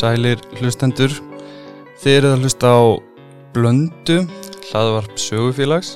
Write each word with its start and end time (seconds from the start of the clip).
Sælir 0.00 0.40
hlustendur, 0.56 1.12
þið 2.00 2.14
eruð 2.14 2.30
að 2.32 2.44
hlusta 2.46 2.68
á 2.72 2.80
Blöndu, 3.52 4.14
hlaðvarp 4.70 5.18
sögufélags. 5.20 5.90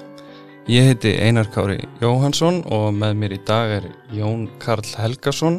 Ég 0.68 0.90
heiti 0.90 1.14
Einar 1.24 1.48
Kári 1.48 1.78
Jóhansson 2.02 2.58
og 2.68 2.90
með 2.98 3.14
mér 3.22 3.36
í 3.38 3.40
dag 3.48 3.72
er 3.78 3.86
Jón 4.12 4.44
Karl 4.60 4.84
Helgason, 5.00 5.56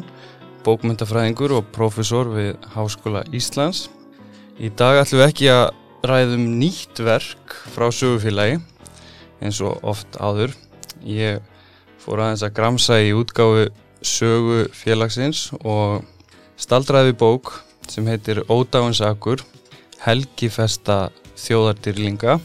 bókmyndafræðingur 0.62 1.56
og 1.58 1.72
profesor 1.74 2.30
við 2.36 2.54
Háskóla 2.76 3.24
Íslands. 3.34 3.88
Í 4.62 4.70
dag 4.78 5.00
ætlum 5.02 5.24
við 5.24 5.32
ekki 5.32 5.50
að 5.50 5.66
ræðum 6.06 6.46
nýtt 6.62 7.02
verk 7.02 7.58
frá 7.74 7.90
sögufélagi 7.90 8.62
eins 9.42 9.58
og 9.58 9.82
oft 9.82 10.22
áður. 10.22 10.54
Ég 11.02 11.42
fór 11.98 12.22
aðeins 12.22 12.46
að 12.46 12.58
gramsa 12.62 13.02
í 13.02 13.10
útgáfu 13.10 13.72
sögufélagsins 14.06 15.48
og 15.64 16.04
staldraði 16.54 17.18
bók 17.18 17.56
sem 17.92 18.06
heitir 18.10 18.42
Ódáinsakur 18.52 19.42
Helgifesta 20.04 21.10
þjóðardýrlinga 21.36 22.38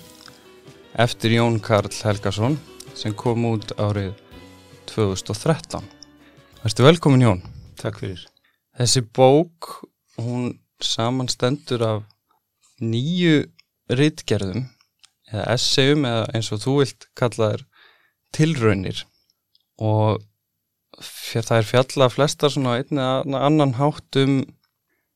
eftir 1.06 1.38
Jón 1.38 1.62
Karl 1.64 1.92
Helgason 1.92 2.60
sem 2.98 3.16
kom 3.16 3.48
út 3.54 3.74
árið 3.80 4.14
2013 4.92 6.02
Værstu 6.62 6.84
velkomin 6.86 7.24
Jón. 7.26 7.40
Takk 7.82 7.96
fyrir. 7.98 8.28
Þessi 8.78 9.02
bók, 9.18 9.80
hún 10.22 10.60
samanstendur 10.78 11.82
af 11.82 12.04
nýju 12.78 13.48
ritgerðum 13.90 14.68
eða 15.32 15.46
essayum 15.56 16.06
eða 16.06 16.28
eins 16.38 16.52
og 16.54 16.62
þú 16.62 16.76
vilt 16.84 17.08
kalla 17.18 17.50
þær 17.56 17.64
tilraunir. 18.38 19.02
Og 19.82 20.22
það 21.02 21.58
er 21.58 21.70
fjalla 21.72 22.12
flestar 22.14 22.54
svona 22.54 22.78
einn 22.78 23.02
eða 23.02 23.42
annan 23.50 23.74
hátt 23.80 24.22
um 24.22 24.44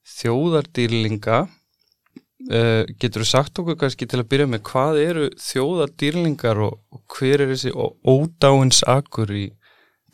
þjóðardýrlinga 0.06 1.40
uh, 1.46 2.84
getur 3.02 3.24
þú 3.24 3.28
sagt 3.30 3.62
okkur 3.62 3.80
kannski 3.82 4.08
til 4.10 4.22
að 4.22 4.30
byrja 4.34 4.50
með 4.52 4.64
hvað 4.70 5.02
eru 5.02 5.28
þjóðardýrlingar 5.42 6.62
og, 6.68 6.78
og 6.94 7.18
hver 7.18 7.46
er 7.46 7.54
þessi 7.54 7.74
ódáinsakur 7.74 9.34
í 9.34 9.46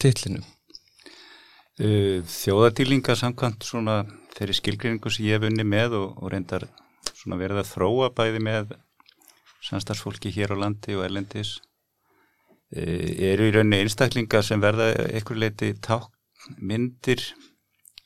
titlinum? 0.02 0.46
Uh, 1.82 2.22
þjóðardýrlingar 2.30 3.20
samkvæmt 3.20 3.68
svona 3.68 4.04
þeirri 4.38 4.56
skilgreiningu 4.60 5.12
sem 5.12 5.28
ég 5.28 5.40
hef 5.40 5.50
unni 5.50 5.66
með 5.68 5.98
og, 6.00 6.16
og 6.22 6.32
reyndar 6.34 6.70
svona 7.12 7.40
verið 7.42 7.64
að 7.64 7.72
þróa 7.74 8.12
bæði 8.16 8.42
með 8.48 8.76
samstagsfólki 9.66 10.32
hér 10.34 10.56
á 10.56 10.62
landi 10.64 10.96
og 10.98 11.06
erlendis 11.06 11.58
uh, 12.78 13.08
eru 13.32 13.50
í 13.50 13.56
rauninni 13.56 13.84
einstaklingar 13.84 14.46
sem 14.48 14.64
verða 14.64 14.94
einhver 15.10 15.42
leiti 15.42 15.74
tákmyndir 15.84 17.26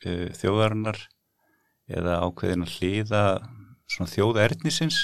uh, 0.07 0.31
þjóðarinnar 0.39 1.05
eða 1.91 2.21
ákveðin 2.25 2.65
að 2.65 2.73
hlýða 2.79 3.23
svona 3.85 4.11
þjóðernisins 4.11 5.03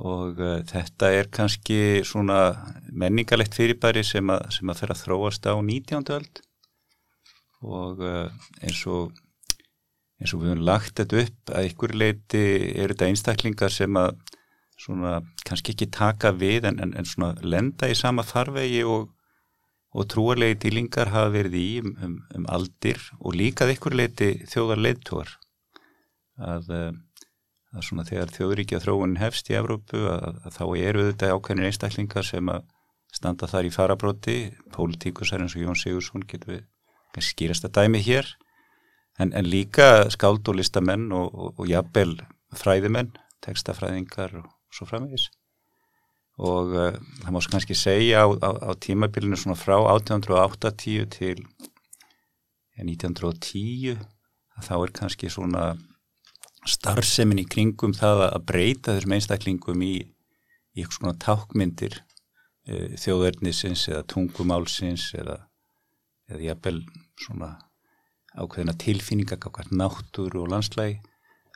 og 0.00 0.40
uh, 0.40 0.60
þetta 0.68 1.10
er 1.12 1.28
kannski 1.32 2.02
svona 2.08 2.54
menningalegt 2.88 3.56
fyrirbæri 3.56 4.04
sem 4.06 4.30
að, 4.32 4.46
sem 4.56 4.72
að 4.72 4.82
fyrir 4.82 4.96
að 4.96 5.02
þróast 5.04 5.48
á 5.48 5.54
19. 5.56 6.08
öld 6.16 6.42
og 7.62 8.00
uh, 8.02 8.28
eins 8.64 8.84
og 8.90 9.12
eins 10.22 10.32
og 10.34 10.42
við 10.42 10.52
höfum 10.52 10.66
lagt 10.66 11.00
þetta 11.00 11.24
upp 11.24 11.52
að 11.56 11.68
ykkur 11.70 11.96
leiti 11.98 12.44
eru 12.78 12.94
þetta 12.94 13.10
einstaklingar 13.10 13.74
sem 13.74 13.98
að 13.98 14.14
svona 14.80 15.18
kannski 15.46 15.74
ekki 15.74 15.90
taka 15.94 16.32
við 16.34 16.68
en, 16.70 16.78
en, 16.82 16.94
en 16.98 17.08
svona 17.08 17.34
lenda 17.44 17.90
í 17.90 17.96
sama 17.98 18.24
farvegi 18.26 18.82
og 18.88 19.10
og 19.92 20.08
trúarlegi 20.08 20.58
dýlingar 20.62 21.12
hafa 21.12 21.32
verið 21.34 21.56
í 21.58 21.68
um, 21.82 21.94
um, 22.04 22.18
um 22.38 22.46
aldir 22.52 23.00
og 23.20 23.36
líkað 23.36 23.74
ykkur 23.74 23.96
leiti 23.98 24.30
þjóðar 24.48 24.80
leittóar 24.80 25.32
að, 26.40 26.70
eh, 26.72 26.92
að 27.76 27.88
svona 27.88 28.06
þegar 28.08 28.32
þjóðríkja 28.36 28.80
þróun 28.84 29.18
hefst 29.20 29.50
í 29.52 29.58
Evrópu 29.58 30.06
að, 30.12 30.40
að 30.46 30.56
þá 30.56 30.64
eru 30.80 31.08
þetta 31.10 31.34
ákveðinir 31.36 31.68
einstaklingar 31.68 32.28
sem 32.28 32.52
að 32.52 32.64
standa 33.12 33.48
þar 33.50 33.68
í 33.68 33.74
farabróti 33.74 34.38
pólitíkusar 34.72 35.44
eins 35.44 35.56
og 35.56 35.66
Jón 35.66 35.76
Sigursson 35.76 36.24
getur 36.28 36.56
við 36.56 37.26
skýrast 37.28 37.68
að 37.68 37.76
dæmi 37.76 38.00
hér. 38.00 38.30
En, 39.20 39.34
en 39.36 39.44
líka 39.44 40.08
skáld 40.08 40.48
og 40.48 40.56
listamenn 40.56 41.10
og, 41.12 41.28
og, 41.36 41.60
og 41.60 41.68
jafnvel 41.68 42.16
fræðimenn, 42.56 43.12
textafræðingar 43.44 44.38
og 44.40 44.48
svo 44.72 44.88
framvegis 44.88 45.28
og 46.40 46.72
uh, 46.72 46.94
það 47.22 47.34
má 47.34 47.40
svo 47.42 47.52
kannski 47.52 47.76
segja 47.76 48.24
á, 48.24 48.26
á, 48.40 48.50
á 48.68 48.70
tímabilinu 48.80 49.36
svona 49.36 49.58
frá 49.58 49.76
1880 49.76 51.08
til 51.12 51.42
ja, 52.76 52.84
1910 52.84 53.98
að 54.56 54.68
þá 54.68 54.74
er 54.78 54.94
kannski 54.96 55.32
svona 55.32 55.66
starfsemin 56.68 57.42
í 57.42 57.48
kringum 57.50 57.92
það 57.96 58.26
að 58.30 58.46
breyta 58.48 58.96
þessum 58.96 59.16
einstaklingum 59.18 59.84
í, 59.84 59.94
í 60.72 60.80
eitthvað 60.80 60.98
svona 60.98 61.20
tákmyndir 61.26 61.98
uh, 62.00 62.88
þjóðverðnisins 62.96 63.88
eða 63.92 64.06
tungumálsins 64.08 65.10
eða, 65.18 65.38
eða 66.32 66.48
jafnvel 66.48 66.78
svona 67.20 67.54
ákveðina 68.32 68.72
tilfinningar 68.80 69.68
náttúr 69.76 70.38
og 70.40 70.48
landslægi 70.48 71.02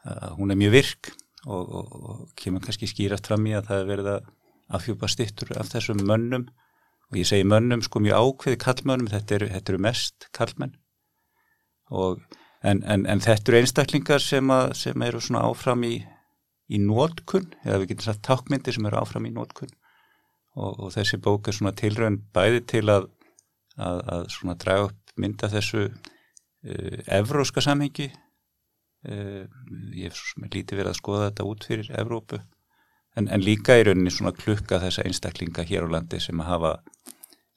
að 0.06 0.34
hún 0.36 0.52
er 0.52 0.58
mjög 0.60 0.74
virk 0.74 1.08
og, 1.46 1.62
og, 1.64 1.94
og 1.96 2.18
kemur 2.38 2.62
kannski 2.62 2.88
skýrast 2.90 3.26
fram 3.26 3.46
í 3.48 3.54
að 3.56 3.70
það 3.70 3.80
er 3.80 3.88
verið 3.90 4.10
að 4.12 4.28
afhjúpa 4.74 5.08
stittur 5.10 5.52
af 5.60 5.70
þessum 5.72 6.02
mönnum. 6.06 6.48
Og 7.10 7.20
ég 7.20 7.28
segi 7.28 7.46
mönnum 7.46 7.84
sko 7.86 8.02
mjög 8.02 8.18
ákveði 8.18 8.58
kallmönnum, 8.64 9.10
þetta 9.12 9.38
eru, 9.38 9.48
þetta 9.52 9.72
eru 9.72 9.82
mest 9.84 10.26
kallmenn 10.34 10.74
og, 11.90 12.22
en, 12.66 12.82
en, 12.82 13.06
en 13.06 13.22
þetta 13.22 13.52
eru 13.52 13.60
einstaklingar 13.60 14.22
sem, 14.22 14.50
að, 14.50 14.72
sem 14.78 15.02
eru 15.06 15.20
svona 15.22 15.44
áfram 15.46 15.84
í, 15.86 16.00
í 16.66 16.80
nótkunn, 16.82 17.52
eða 17.64 17.78
við 17.82 17.92
getum 17.92 18.08
sagt 18.08 18.24
tákmyndi 18.26 18.74
sem 18.74 18.88
eru 18.88 18.98
áfram 18.98 19.28
í 19.28 19.32
nótkunn 19.34 19.70
og, 20.56 20.72
og 20.72 20.92
þessi 20.96 21.20
bók 21.22 21.48
er 21.48 21.56
svona 21.56 21.74
tilrönd 21.76 22.26
bæði 22.34 22.64
til 22.72 22.84
að, 22.90 23.08
að, 23.78 24.02
að 24.16 24.28
svona 24.34 24.58
draga 24.58 24.90
upp 24.90 25.16
mynda 25.16 25.50
þessu 25.52 25.86
uh, 25.86 26.98
evróska 27.06 27.62
samhengi. 27.64 28.10
Uh, 29.06 29.44
ég 29.94 30.16
sem 30.16 30.48
lítið 30.50 30.80
verið 30.80 30.90
að 30.90 30.98
skoða 30.98 31.28
þetta 31.28 31.44
út 31.46 31.66
fyrir 31.68 31.90
Evrópu 31.94 32.40
en, 33.16 33.28
en 33.28 33.42
líka 33.42 33.78
í 33.78 33.86
rauninni 33.86 34.12
svona 34.12 34.34
klukka 34.36 34.80
þessa 34.82 35.06
einstaklinga 35.06 35.64
hér 35.66 35.88
á 35.88 35.94
landi 35.96 36.20
sem 36.22 36.40
að 36.42 36.50
hafa, 36.52 36.72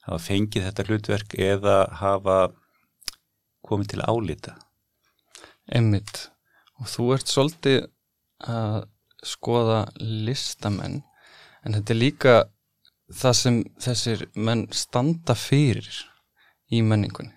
hafa 0.06 0.20
fengið 0.24 0.66
þetta 0.68 0.86
hlutverk 0.88 1.36
eða 1.38 1.76
hafa 2.00 2.38
komið 3.66 3.92
til 3.92 4.04
álita. 4.08 4.56
Emmitt, 5.70 6.28
og 6.80 6.88
þú 6.90 7.10
ert 7.16 7.30
svolítið 7.30 7.82
að 8.50 8.86
skoða 9.26 9.82
listamenn, 10.00 11.02
en 11.64 11.76
þetta 11.76 11.92
er 11.92 12.00
líka 12.00 12.36
það 13.12 13.36
sem 13.36 13.58
þessir 13.82 14.24
menn 14.34 14.64
standa 14.72 15.36
fyrir 15.36 16.00
í 16.72 16.80
menningunni. 16.86 17.34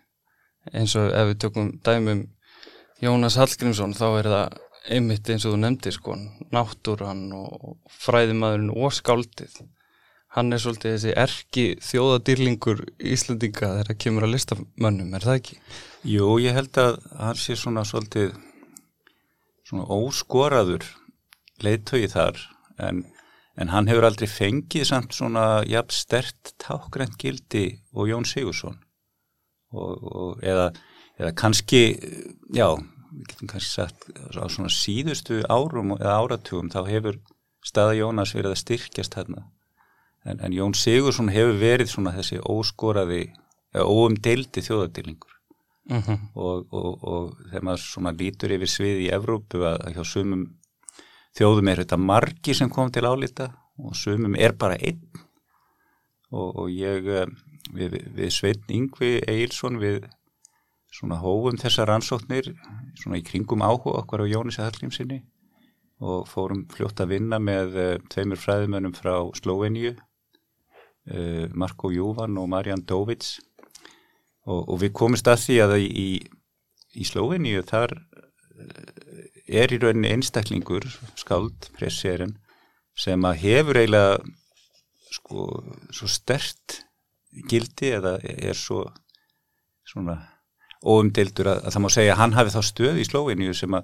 Eins 0.71 0.95
og 0.95 1.09
ef 1.11 1.33
við 1.33 1.41
tökum 1.43 1.73
dæmum 1.83 2.23
Jónas 3.03 3.35
Hallgrímsson 3.35 3.95
þá 3.97 4.05
er 4.21 4.29
það 4.31 4.59
einmitt 4.91 5.29
eins 5.31 5.45
og 5.47 5.55
þú 5.55 5.61
nefndir 5.61 5.95
sko 5.95 6.17
náttúran 6.53 7.29
og 7.37 7.77
fræðimaðurinn 8.03 8.73
og 8.73 8.93
skáldið 8.95 9.61
hann 10.33 10.53
er 10.53 10.61
svolítið 10.61 10.95
þessi 10.95 11.13
erki 11.23 11.65
þjóðadýrlingur 11.85 12.81
Íslandinga 13.13 13.69
þegar 13.69 13.91
það 13.91 13.99
kemur 14.05 14.25
að 14.25 14.33
listamönnum, 14.33 15.13
er 15.13 15.27
það 15.27 15.39
ekki? 15.39 15.57
Jú, 16.09 16.29
ég 16.41 16.57
held 16.57 16.79
að 16.81 16.97
hann 17.19 17.39
sé 17.39 17.57
svona 17.59 17.85
svolítið 17.87 18.33
svona 19.69 19.85
óskoraður 19.93 20.87
leittögi 21.63 22.09
þar 22.11 22.39
en, 22.81 23.03
en 23.55 23.71
hann 23.71 23.87
hefur 23.91 24.09
aldrei 24.09 24.27
fengið 24.27 24.89
samt 24.89 25.13
svona 25.15 25.61
jafn 25.69 25.93
stert 25.95 26.55
tákgrænt 26.61 27.15
gildi 27.21 27.67
og 27.93 28.09
Jón 28.09 28.27
Sigursson 28.27 28.81
og, 29.73 29.93
og 30.01 30.43
eða, 30.43 30.71
eða 31.21 31.31
kannski 31.37 31.85
já 32.53 32.67
við 33.13 33.29
getum 33.31 33.51
kannski 33.51 33.71
sagt 33.71 34.07
á 34.13 34.45
svona 34.49 34.71
síðustu 34.73 35.41
árum 35.49 35.95
eða 35.99 36.17
áratugum 36.21 36.71
þá 36.73 36.81
hefur 36.89 37.19
staða 37.63 37.97
Jónas 37.99 38.33
verið 38.35 38.55
að 38.55 38.61
styrkjast 38.63 39.17
hérna 39.19 39.45
en, 40.25 40.39
en 40.39 40.55
Jón 40.55 40.75
Sigursson 40.77 41.31
hefur 41.33 41.59
verið 41.61 41.91
svona 41.91 42.15
þessi 42.15 42.39
óskoraði 42.41 43.23
eða 43.73 43.85
óumdeildi 43.89 44.63
þjóðardýlingur 44.65 45.31
uh 45.33 45.95
mhm. 45.97 46.03
-huh. 46.07 46.19
og, 46.33 46.67
og, 46.71 47.03
og 47.03 47.47
þegar 47.49 47.67
maður 47.69 47.85
svona 47.85 48.15
lítur 48.19 48.55
yfir 48.55 48.71
svið 48.71 49.05
í 49.05 49.11
Evrópu 49.13 49.65
að, 49.67 49.89
hjá 49.95 50.03
sumum 50.07 50.45
þjóðum 51.37 51.69
er 51.69 51.83
þetta 51.83 51.97
margi 51.97 52.53
sem 52.53 52.69
kom 52.69 52.91
til 52.91 53.05
álita 53.05 53.51
og 53.77 53.95
sumum 53.97 54.35
er 54.35 54.53
bara 54.53 54.77
einn 54.77 55.01
og, 56.31 56.55
og 56.55 56.69
ég 56.69 57.07
eh, 57.07 57.27
við, 57.73 57.97
við 58.15 58.29
Sveitn 58.33 58.73
Yngvi 58.73 59.19
Eilsson 59.27 59.79
við 59.81 60.05
svona 60.93 61.19
hófum 61.21 61.57
þessar 61.59 61.89
rannsóknir 61.89 62.51
svona 62.99 63.19
í 63.19 63.25
kringum 63.25 63.63
áhuga 63.65 64.03
okkar 64.03 64.25
á 64.25 64.31
Jónis 64.31 64.59
Hallgrímsinni 64.61 65.23
og 66.03 66.27
fórum 66.29 66.65
fljótt 66.71 67.01
að 67.03 67.15
vinna 67.15 67.39
með 67.39 67.77
uh, 67.79 67.93
tveimur 68.11 68.39
fræðimönnum 68.39 68.93
frá 68.97 69.15
Sloveníu 69.39 69.93
uh, 69.95 71.47
Marko 71.53 71.91
Júvan 71.93 72.37
og 72.37 72.49
Marjan 72.51 72.83
Dovits. 72.87 73.37
Og, 74.43 74.67
og 74.67 74.81
við 74.81 74.91
komumst 74.97 75.29
að 75.31 75.43
því 75.45 75.59
að 75.63 75.75
í, 75.79 76.07
í 76.99 77.07
Sloveníu 77.07 77.63
þar 77.67 77.95
uh, 77.95 79.13
er 79.47 79.71
í 79.71 79.79
rauninni 79.79 80.11
einstaklingur, 80.11 80.87
skáld, 81.19 81.69
presserinn, 81.77 82.37
sem 82.95 83.23
að 83.25 83.39
hefur 83.45 83.79
eiginlega 83.79 84.19
sko 85.13 85.47
svo 85.93 86.09
stert 86.09 86.83
gildi 87.49 87.93
eða 87.95 88.17
er 88.21 88.57
svo 88.57 88.83
svona 89.87 90.17
óumdildur 90.83 91.49
að, 91.49 91.65
að 91.65 91.75
það 91.75 91.83
má 91.83 91.91
segja 91.95 92.15
að 92.15 92.21
hann 92.21 92.37
hafi 92.37 92.53
þá 92.53 92.61
stöð 92.69 93.01
í 93.01 93.05
slóinju 93.07 93.55
sem 93.57 93.77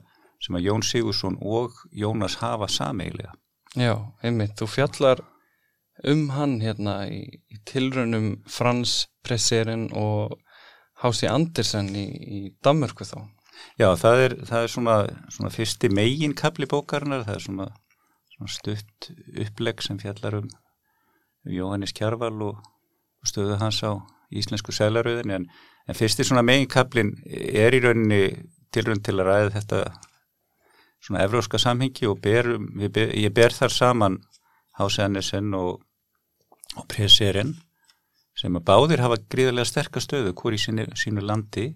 sem 0.43 0.55
að 0.55 0.69
Jón 0.69 0.85
Sigursson 0.85 1.37
og 1.43 1.75
Jónas 1.91 2.37
hafa 2.39 2.69
sameigilega. 2.71 3.33
Já, 3.77 3.93
einmitt, 4.25 4.55
þú 4.59 4.69
fjallar 4.71 5.21
um 6.07 6.29
hann 6.33 6.59
hérna 6.63 7.01
í, 7.11 7.25
í 7.51 7.59
tilraunum 7.67 8.31
Frans 8.49 9.09
Presserinn 9.25 9.89
og 9.99 10.39
Hási 11.03 11.27
Andersen 11.31 11.91
í, 11.95 12.07
í 12.07 12.39
Danmörku 12.63 13.07
þá. 13.07 13.19
Já, 13.79 13.91
það 13.99 14.23
er, 14.23 14.35
það 14.47 14.63
er 14.63 14.73
svona, 14.73 14.95
svona 15.35 15.51
fyrsti 15.51 15.91
megin 15.91 16.35
kapli 16.39 16.67
bókarinnar, 16.71 17.25
það 17.27 17.35
er 17.35 17.45
svona, 17.45 17.67
svona 18.35 18.53
stutt 18.55 19.09
upplegg 19.43 19.83
sem 19.83 19.99
fjallar 19.99 20.39
um 20.39 20.47
Jóhannes 21.49 21.93
Kjarval 21.95 22.37
og 22.47 22.63
stöðu 23.27 23.59
hans 23.59 23.81
á 23.83 23.99
íslensku 24.31 24.71
sælaröðin 24.75 25.35
en, 25.35 25.49
en 25.89 25.97
fyrsti 25.97 26.25
svona 26.27 26.45
megin 26.45 26.69
kaplin 26.69 27.15
er 27.25 27.73
í 27.73 27.81
rauninni 27.83 28.23
tilrönd 28.73 29.01
til 29.05 29.17
að 29.17 29.29
ræða 29.29 29.53
þetta 29.57 29.79
svona 31.01 31.23
evróska 31.25 31.59
samhengi 31.61 32.07
og 32.09 32.19
ber, 32.21 32.51
ber, 32.93 33.13
ég 33.17 33.33
ber 33.33 33.55
þar 33.55 33.73
saman 33.73 34.19
Hási 34.79 35.01
Andersen 35.03 35.53
og, 35.57 35.81
og 36.77 36.85
Presserinn 36.91 37.55
sem 38.39 38.55
að 38.55 38.67
báðir 38.69 39.03
hafa 39.03 39.17
gríðarlega 39.31 39.67
sterkastöðu 39.67 40.35
hvori 40.37 40.59
í 40.59 40.63
sínu, 40.63 40.85
sínu 40.95 41.23
landi 41.25 41.71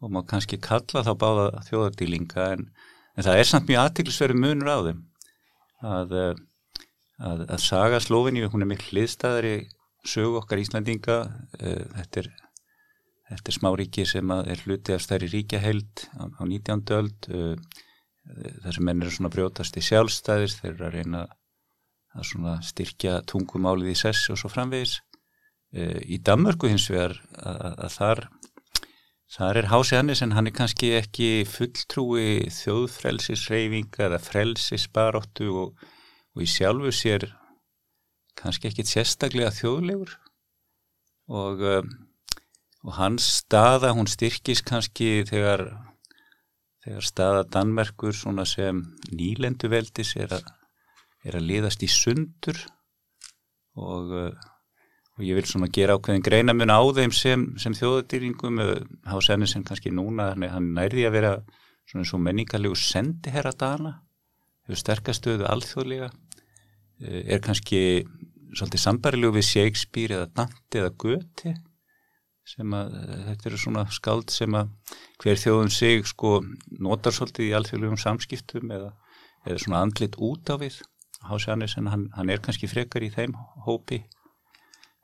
og 0.00 0.12
má 0.14 0.20
kannski 0.26 0.60
kalla 0.62 1.02
þá 1.06 1.12
báða 1.18 1.46
þjóðardýlinga 1.66 2.46
en, 2.54 2.68
en 3.16 3.26
það 3.26 3.40
er 3.40 3.48
samt 3.48 3.70
mjög 3.70 3.82
aðtiklisverið 3.86 4.42
munur 4.44 4.70
á 4.70 4.78
þeim 4.86 5.00
að, 5.80 6.14
að, 7.18 7.42
að 7.48 7.58
saga 7.64 8.00
Slófinni, 8.02 8.44
hún 8.46 8.64
er 8.64 8.70
miklu 8.70 8.94
hliðstæðari 8.94 9.56
sögu 10.06 10.40
okkar 10.40 10.62
Íslandinga 10.62 11.18
eh, 11.58 11.82
þetta 11.96 12.22
er, 12.22 12.30
þetta 13.30 13.52
er 13.52 13.56
smáríki 13.56 14.06
sem 14.08 14.32
er 14.36 14.64
hluti 14.66 14.94
af 14.94 15.04
stærri 15.04 15.30
ríkjaheld 15.30 16.06
á, 16.18 16.22
á 16.38 16.42
19. 16.42 16.82
öld 16.98 17.30
þar 18.62 18.74
sem 18.76 18.86
menn 18.86 19.02
eru 19.02 19.12
svona 19.14 19.32
brjótast 19.32 19.78
í 19.78 19.84
sjálfstæðis 19.84 20.58
þeir 20.60 20.72
eru 20.72 20.88
að 20.88 20.96
reyna 20.98 21.22
að 22.18 22.66
styrkja 22.66 23.20
tungumálið 23.30 23.92
í 23.92 23.96
sess 23.98 24.30
og 24.32 24.40
svo 24.40 24.50
framvegis 24.50 24.98
í 25.70 26.18
Danmörku 26.26 26.70
hins 26.70 26.88
vegar 26.90 27.14
að, 27.38 27.74
að 27.86 27.92
þar 27.94 28.22
þar 29.30 29.60
er 29.60 29.68
Hási 29.70 29.94
Hannesson, 29.94 30.34
hann 30.34 30.50
er 30.50 30.54
kannski 30.56 30.90
ekki 30.98 31.30
fulltrúi 31.46 32.50
þjóðfrelsisreyfinga 32.50 34.08
eða 34.08 34.18
frelsisbaróttu 34.24 35.52
og, 35.62 35.84
og 36.34 36.42
í 36.42 36.48
sjálfu 36.50 36.90
sér 36.94 37.28
kannski 38.40 38.70
ekki 38.70 38.86
sérstaklega 38.88 39.52
þjóðlegur 39.54 40.16
og, 41.30 41.62
og 42.86 42.94
hans 42.96 43.26
staða, 43.40 43.92
hún 43.96 44.08
styrkis 44.08 44.62
kannski 44.64 45.24
þegar, 45.28 45.66
þegar 46.84 47.06
staða 47.06 47.42
Danmerkur 47.52 48.16
svona 48.16 48.46
sem 48.48 48.84
nýlenduveldis 49.12 50.16
er 50.16 50.38
er 51.20 51.36
að 51.36 51.50
liðast 51.50 51.82
í 51.84 51.88
sundur. 51.92 52.56
Og 53.76 54.14
og 55.20 55.26
ég 55.28 55.36
vil 55.36 55.44
svona 55.44 55.68
gera 55.68 55.98
ákveðin 55.98 56.24
greinamun 56.24 56.72
á 56.72 56.80
þeim 56.96 57.12
sem, 57.12 57.42
sem 57.60 57.74
þjóðadýringum 57.76 58.60
Hásenni 59.10 59.48
sem 59.50 59.64
kannski 59.68 59.92
núna 59.92 60.32
hann 60.32 60.70
nærði 60.72 61.04
að 61.04 61.16
vera 61.18 61.32
svona 61.84 62.08
svo 62.08 62.20
menningarlegu 62.24 62.78
sendi 62.78 63.32
herra 63.34 63.52
dana 63.52 63.98
hefur 64.64 64.80
sterkastöðu 64.80 65.44
alþjóðlega 65.50 66.08
eh, 66.08 67.34
er 67.34 67.42
kannski 67.44 67.82
svolítið 68.56 68.84
sambarilegu 68.86 69.36
við 69.36 69.48
Shakespeare 69.50 70.16
eða 70.16 70.30
Dante 70.40 70.80
eða 70.80 70.94
Goethe 71.04 71.54
sem 72.50 72.76
að 72.76 72.94
þetta 73.28 73.50
eru 73.50 73.60
svona 73.62 73.84
skald 73.94 74.32
sem 74.34 74.54
að 74.58 74.70
hver 75.22 75.38
þjóðun 75.38 75.74
sig 75.74 76.06
sko 76.08 76.38
notar 76.82 77.14
svolítið 77.14 77.48
í 77.48 77.52
alþjóðlegum 77.58 78.00
samskiptum 78.00 78.72
eða, 78.74 78.94
eða 79.46 79.60
svona 79.64 79.82
andlit 79.84 80.18
út 80.18 80.50
á 80.50 80.56
við. 80.60 80.80
Hásenni 81.28 81.68
sem 81.68 81.86
hann, 81.92 82.08
hann 82.16 82.32
er 82.32 82.40
kannski 82.40 82.68
frekar 82.70 83.04
í 83.04 83.10
þeim 83.12 83.36
hópi. 83.66 84.00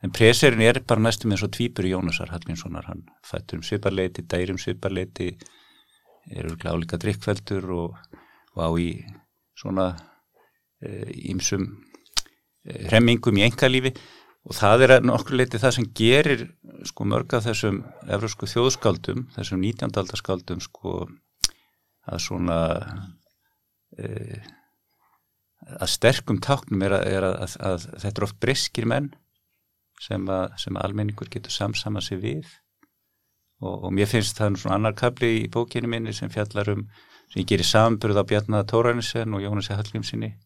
En 0.03 0.13
preserinn 0.13 0.63
er 0.65 0.81
bara 0.85 1.01
næstum 1.01 1.33
eins 1.33 1.43
og 1.45 1.53
tvýpur 1.53 1.87
Jónasar 1.87 2.29
Hallgrímssonar, 2.33 2.85
hann 2.89 3.05
fættur 3.25 3.61
um 3.61 3.65
sviparleiti, 3.65 4.25
dæri 4.29 4.53
um 4.53 4.59
sviparleiti, 4.61 5.31
er 6.29 6.51
álíka 6.69 6.99
drikkveldur 7.01 7.69
og, 7.73 7.97
og 8.57 8.61
á 8.61 8.69
í 8.81 8.89
svona 9.57 9.87
ímsum 10.83 11.65
e, 11.65 12.73
e, 12.73 12.87
hremmingum 12.89 13.39
í 13.39 13.45
engalífi 13.47 13.93
og 14.47 14.55
það 14.55 14.85
er 14.85 14.93
nokkur 15.03 15.35
leiti 15.35 15.59
það 15.59 15.75
sem 15.75 15.87
gerir 15.97 16.43
sko 16.87 17.07
mörg 17.09 17.33
af 17.35 17.47
þessum 17.49 17.81
evrósku 18.07 18.47
þjóðskaldum, 18.47 19.25
þessum 19.35 19.63
19. 19.63 19.91
aldarskaldum 19.91 20.61
sko 20.63 21.01
að 22.07 22.21
svona 22.23 22.59
e, 23.99 24.39
að 25.67 25.91
sterkum 25.91 26.39
táknum 26.43 26.85
er 26.87 26.95
að, 26.95 27.07
er 27.11 27.27
að, 27.27 27.57
að, 27.59 27.89
þetta 27.97 28.13
er 28.13 28.27
oft 28.29 28.39
breskir 28.43 28.87
menn 28.87 29.11
sem 29.99 30.23
að, 30.31 30.55
að 30.55 30.79
almenningur 30.85 31.31
getur 31.33 31.51
samsama 31.51 32.03
sig 32.05 32.21
við 32.23 32.47
og, 33.59 33.89
og 33.89 33.91
mér 33.91 34.07
finnst 34.07 34.39
það 34.39 34.61
svona 34.61 34.79
annar 34.79 34.95
kabli 34.97 35.33
í 35.41 35.45
bókinu 35.51 35.89
minni 35.91 36.15
sem 36.15 36.31
fjallar 36.31 36.71
um, 36.71 36.85
sem 37.33 37.43
gerir 37.43 37.67
samburð 37.67 38.21
á 38.21 38.29
Bjarnaða 38.29 38.69
Tóranisen 38.71 39.35
og 39.35 39.43
Jónasi 39.43 39.75
Hallgrímsinni 39.75 40.37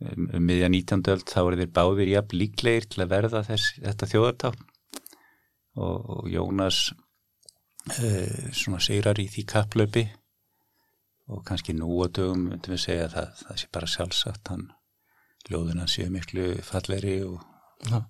um, 0.00 0.26
um 0.36 0.48
miðja 0.48 0.70
19. 0.72 1.04
öld 1.14 1.28
þá 1.28 1.40
er 1.42 1.58
þeir 1.60 1.72
báðir 1.78 2.12
jafn 2.14 2.40
líklegir 2.40 2.88
til 2.90 3.04
að 3.04 3.12
verða 3.14 3.44
þess, 3.46 3.76
þetta 3.80 4.10
þjóðartán 4.14 4.58
og, 5.76 6.10
og 6.16 6.30
Jónas 6.30 6.80
uh, 6.90 8.50
svona 8.56 8.82
segrar 8.84 9.20
í 9.20 9.28
því 9.30 9.46
kaplöpi 9.50 10.06
og 11.30 11.44
kannski 11.46 11.74
nú 11.76 12.00
á 12.02 12.06
dögum 12.10 12.48
myndum 12.50 12.74
við 12.74 12.84
segja 12.84 13.06
að 13.06 13.16
það, 13.16 13.42
það 13.44 13.60
sé 13.62 13.72
bara 13.76 13.90
sjálfsagt 13.94 14.52
hann 14.52 14.68
ljóðuna 15.50 15.86
séu 15.88 16.10
miklu 16.12 16.52
falleri 16.66 17.20
og 17.24 17.38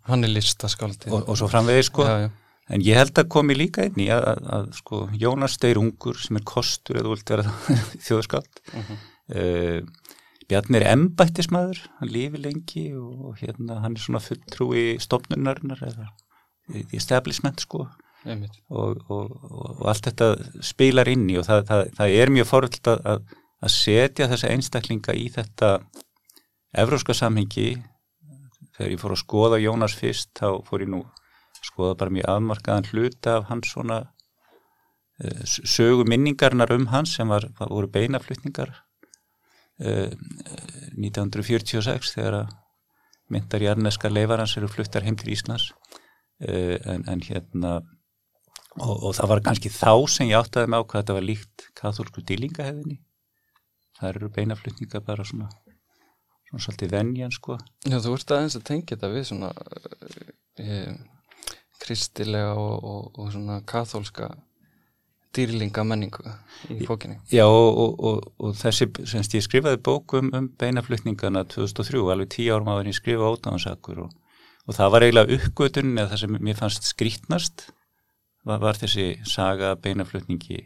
hann 0.09 0.27
er 0.27 0.33
listaskaldi 0.33 1.13
og, 1.13 1.29
og 1.31 1.39
svo 1.39 1.49
framvegið 1.51 1.85
sko 1.87 2.07
já, 2.07 2.15
já. 2.25 2.31
en 2.75 2.85
ég 2.87 2.99
held 2.99 3.21
að 3.23 3.29
komi 3.37 3.57
líka 3.57 3.87
inn 3.87 4.01
í 4.03 4.09
að, 4.15 4.27
að, 4.33 4.49
að 4.57 4.71
sko 4.81 5.03
Jónas 5.21 5.59
Steir 5.59 5.79
Ungur 5.81 6.19
sem 6.19 6.41
er 6.41 6.47
kostur 6.49 7.01
eða 7.01 7.13
vilt 7.13 7.35
vera 7.35 7.55
þjóðskald 8.07 8.65
uh 8.73 8.89
-huh. 8.89 9.05
uh, 9.37 10.10
Bjarni 10.51 10.81
er 10.81 10.89
embættismæður 10.91 11.85
hann 12.01 12.11
lifi 12.11 12.41
lengi 12.43 12.85
og 12.99 13.39
hérna 13.39 13.81
hann 13.85 13.95
er 13.95 14.03
svona 14.03 14.23
fulltrúi 14.25 14.97
stofnunarinnar 15.03 15.85
eða 15.87 16.09
í 16.75 16.85
establishment 16.99 17.63
sko. 17.63 17.85
Og, 18.69 18.99
og 19.09 19.85
allt 19.89 20.11
þetta 20.11 20.33
spilar 20.67 21.09
inn 21.09 21.29
í 21.33 21.39
og 21.41 21.47
það, 21.47 21.63
það, 21.71 21.85
það 21.97 22.17
er 22.19 22.33
mjög 22.35 22.49
fóröld 22.51 22.91
að, 22.93 23.23
að 23.65 23.73
setja 23.77 24.29
þessa 24.33 24.51
einstaklinga 24.53 25.15
í 25.17 25.31
þetta 25.33 25.71
evróska 26.83 27.17
samhengi. 27.17 27.71
Þegar 28.77 28.93
ég 28.95 29.01
fór 29.01 29.15
að 29.15 29.23
skoða 29.23 29.63
Jónas 29.63 29.97
fyrst 29.97 30.35
þá 30.41 30.61
fór 30.67 30.85
ég 30.85 30.93
nú 30.93 31.05
að 31.07 31.65
skoða 31.71 31.97
bara 32.03 32.17
mjög 32.17 32.31
afmarkaðan 32.35 32.91
hluta 32.91 33.39
af 33.39 33.49
hans 33.51 33.73
svona 33.73 34.03
uh, 34.05 35.41
sögu 35.47 36.07
minningarnar 36.09 36.73
um 36.77 36.89
hans 36.93 37.17
sem 37.17 37.29
var, 37.29 37.49
var 37.59 37.73
voru 37.73 37.91
beinaflutningar 37.93 38.75
uh, 39.81 40.11
1946 40.97 42.15
þegar 42.17 42.43
að 42.43 42.57
myndar 43.31 43.63
jarneska 43.63 44.11
leifarans 44.11 44.57
eru 44.59 44.69
fluttar 44.71 45.07
heim 45.07 45.17
til 45.19 45.33
Íslands. 45.35 45.71
Uh, 46.41 46.77
en, 46.89 47.05
en 47.11 47.23
hérna 47.25 47.79
og, 48.81 48.97
og 48.97 49.15
það 49.19 49.33
var 49.35 49.45
kannski 49.51 49.73
þá 49.73 49.93
sem 50.09 50.31
ég 50.31 50.41
áttaði 50.41 50.71
með 50.71 50.85
á 50.85 50.89
hvað 50.89 51.03
þetta 51.03 51.17
var 51.19 51.27
líkt 51.27 51.71
katholsku 51.79 52.25
dýlingahefðinni 52.25 53.01
það 54.01 54.15
eru 54.15 54.31
beinaflutningar 54.37 55.05
bara 55.05 55.27
svona 55.29 55.51
svona 56.51 56.65
svolítið 56.65 56.93
venjan 56.97 57.35
sko. 57.35 57.57
Já, 57.87 57.99
þú 58.03 58.15
ert 58.17 58.33
aðeins 58.35 58.59
að 58.59 58.67
tengja 58.67 58.97
þetta 58.97 59.11
við 59.13 59.27
svona 59.29 59.51
e, 60.59 60.79
kristilega 61.81 62.55
og, 62.59 62.87
og, 62.91 63.21
og 63.21 63.29
svona 63.35 63.61
kathólska 63.71 64.33
dýrlinga 65.37 65.85
menningu 65.87 66.25
í 66.75 66.87
fókinni 66.89 67.19
Já, 67.33 67.45
og, 67.47 68.01
og 68.39 68.55
þessi, 68.59 68.89
semst 69.09 69.37
ég 69.39 69.45
skrifaði 69.47 69.81
bókum 69.87 70.33
um 70.37 70.49
beinaflutningana 70.61 71.45
2003, 71.51 72.01
alveg 72.15 72.33
tíu 72.37 72.55
árum 72.55 72.73
en 72.75 72.91
ég 72.91 72.99
skrifa 72.99 73.31
átáðansakur 73.31 74.07
og 74.07 74.75
það 74.77 74.95
var 74.95 75.07
eiginlega 75.07 75.39
uppgötun 75.39 75.95
eða 75.97 76.13
það 76.13 76.23
sem 76.25 76.41
mér 76.41 76.59
fannst 76.59 76.89
skrítnast 76.89 77.69
var, 78.47 78.61
var 78.63 78.79
þessi 78.81 79.13
saga 79.29 79.77
beinaflutningi 79.81 80.65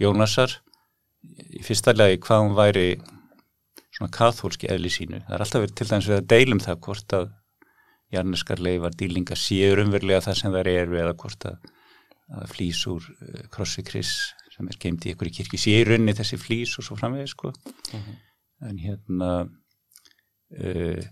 Jónasar 0.00 0.58
í 1.56 1.62
fyrsta 1.64 1.94
lagi 1.96 2.18
hvað 2.22 2.42
hún 2.44 2.56
væri 2.56 2.88
svona 3.96 4.12
kathólski 4.12 4.68
eðli 4.70 4.92
sínu. 4.92 5.22
Það 5.24 5.34
er 5.36 5.44
alltaf 5.44 5.62
verið 5.64 5.76
til 5.78 5.88
dæmis 5.90 6.08
við 6.10 6.18
að 6.18 6.28
deilum 6.32 6.62
það 6.62 6.80
hvort 6.86 7.16
að 7.16 7.30
jarneskar 8.14 8.62
leifar 8.62 8.96
dýlinga 9.00 9.38
séur 9.40 9.82
umverulega 9.82 10.24
það 10.26 10.38
sem 10.40 10.54
það 10.54 10.70
eru 10.72 11.00
eða 11.00 11.14
hvort 11.22 11.48
að, 11.48 11.56
að 12.34 12.48
flýs 12.50 12.82
úr 12.90 13.04
uh, 13.04 13.44
krossi 13.52 13.84
kris 13.86 14.12
sem 14.56 14.68
er 14.70 14.78
keimt 14.80 15.04
í 15.06 15.12
ykkur 15.12 15.30
í 15.30 15.34
kirkju 15.36 15.60
sé 15.60 15.76
í 15.76 15.84
rauninni 15.86 16.16
þessi 16.16 16.38
flýs 16.40 16.74
og 16.80 16.86
svo 16.86 16.96
framvegið 16.98 17.32
sko. 17.32 17.52
Mhm. 17.92 18.16
en 18.66 18.78
hérna 18.80 19.30
uh, 19.44 21.02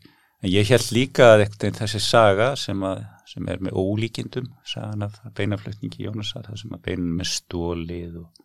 en 0.45 0.53
ég 0.53 0.69
held 0.69 0.93
líka 0.97 1.35
að 1.35 1.45
þessi 1.63 2.01
saga 2.03 2.55
sem, 2.57 2.81
að, 2.85 3.05
sem 3.31 3.49
er 3.49 3.61
með 3.65 3.77
ólíkindum 3.81 4.49
sagan 4.69 5.07
af 5.07 5.21
beinaflutningi 5.37 6.05
Jónasar 6.05 6.49
það 6.49 6.63
sem 6.63 6.77
að 6.77 6.85
beinum 6.89 7.19
með 7.21 7.31
stólið 7.33 8.19
og, 8.23 8.45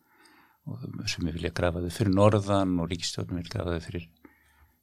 og 0.69 1.07
sem 1.09 1.25
við 1.27 1.39
vilja 1.39 1.55
grafa 1.55 1.83
þau 1.83 1.95
fyrir 1.97 2.15
norðan 2.15 2.75
og 2.79 2.91
ríkistjóðnum 2.91 3.41
vilja 3.41 3.55
grafa 3.55 3.77
þau 3.77 3.87
fyrir 3.87 4.09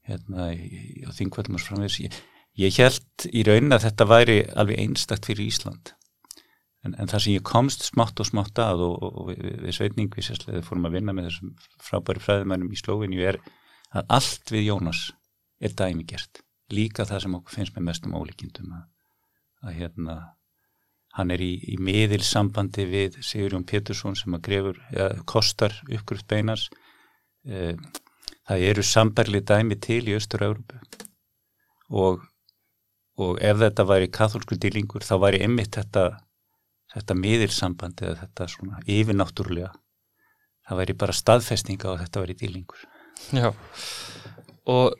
hérna 0.06 0.48
á 0.52 1.10
þingvöldum 1.16 1.56
og 1.58 1.62
svo 1.62 1.74
framvegis. 1.74 2.00
Ég, 2.04 2.18
ég 2.62 2.80
held 2.80 3.28
í 3.32 3.44
raunin 3.46 3.74
að 3.74 3.88
þetta 3.88 4.08
væri 4.10 4.36
alveg 4.54 4.82
einstakt 4.84 5.28
fyrir 5.28 5.48
Ísland 5.48 5.96
En, 6.86 6.94
en 7.00 7.10
það 7.10 7.24
sem 7.24 7.36
ég 7.36 7.44
komst 7.46 7.86
smátt 7.88 8.20
og 8.22 8.28
smátt 8.28 8.58
að 8.62 8.84
og, 8.86 8.96
og, 9.02 9.20
og 9.20 9.28
við, 9.32 9.52
við 9.64 9.76
sveitning 9.78 10.10
við 10.14 10.28
sérslega 10.28 10.64
fórum 10.66 10.88
að 10.88 10.98
vinna 10.98 11.14
með 11.16 11.30
þessum 11.30 11.54
frábæri 11.82 12.22
fræðumænum 12.22 12.72
í 12.72 12.80
Slóvinju 12.80 13.28
er 13.32 13.40
að 13.96 14.12
allt 14.18 14.52
við 14.54 14.68
Jónas 14.68 15.02
er 15.62 15.74
dæmigert. 15.76 16.42
Líka 16.72 17.06
það 17.08 17.24
sem 17.24 17.36
okkur 17.38 17.56
finnst 17.56 17.76
með 17.76 17.86
mestum 17.88 18.16
ólíkindum 18.18 18.74
að, 18.76 18.86
að 19.66 19.78
hérna 19.80 20.16
hann 21.16 21.32
er 21.32 21.42
í, 21.42 21.52
í 21.72 21.76
miðilsambandi 21.80 22.84
við 22.90 23.20
Sigurjón 23.24 23.64
Pétursson 23.68 24.16
sem 24.18 24.34
að 24.36 24.44
grefur, 24.48 24.80
ja, 24.92 25.08
kostar 25.28 25.74
uppgruft 25.88 26.26
beinas. 26.28 26.66
Eh, 27.48 27.78
það 28.46 28.64
eru 28.70 28.84
sambarli 28.84 29.40
dæmi 29.46 29.78
til 29.82 30.02
í 30.10 30.16
Östur-Európu 30.16 30.80
og, 31.94 32.20
og 33.22 33.40
ef 33.40 33.60
þetta 33.62 33.86
væri 33.88 34.10
katholsku 34.12 34.58
dýlingur 34.60 35.06
þá 35.06 35.14
væri 35.22 35.42
ymmit 35.46 35.78
þetta 35.78 36.08
þetta 36.96 37.18
miðilsamband 37.20 38.02
eða 38.02 38.22
þetta 38.24 38.48
svona 38.50 38.80
yfirnáttúrulega 38.88 39.72
það 40.66 40.80
væri 40.82 40.96
bara 40.98 41.16
staðfestinga 41.16 41.90
og 41.92 42.00
þetta 42.02 42.22
væri 42.24 42.38
dýlingur. 42.40 42.86
Já, 43.36 43.50
og 44.66 44.96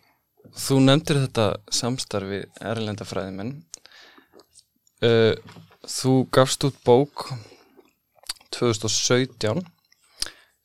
þú 0.57 0.81
nefndir 0.85 1.23
þetta 1.27 1.47
samstarfi 1.75 2.43
erlenda 2.63 3.07
fræðimenn. 3.09 3.57
Uh, 5.05 5.35
þú 5.87 6.19
gafst 6.33 6.65
út 6.67 6.79
bók 6.87 7.29
2017 8.57 9.67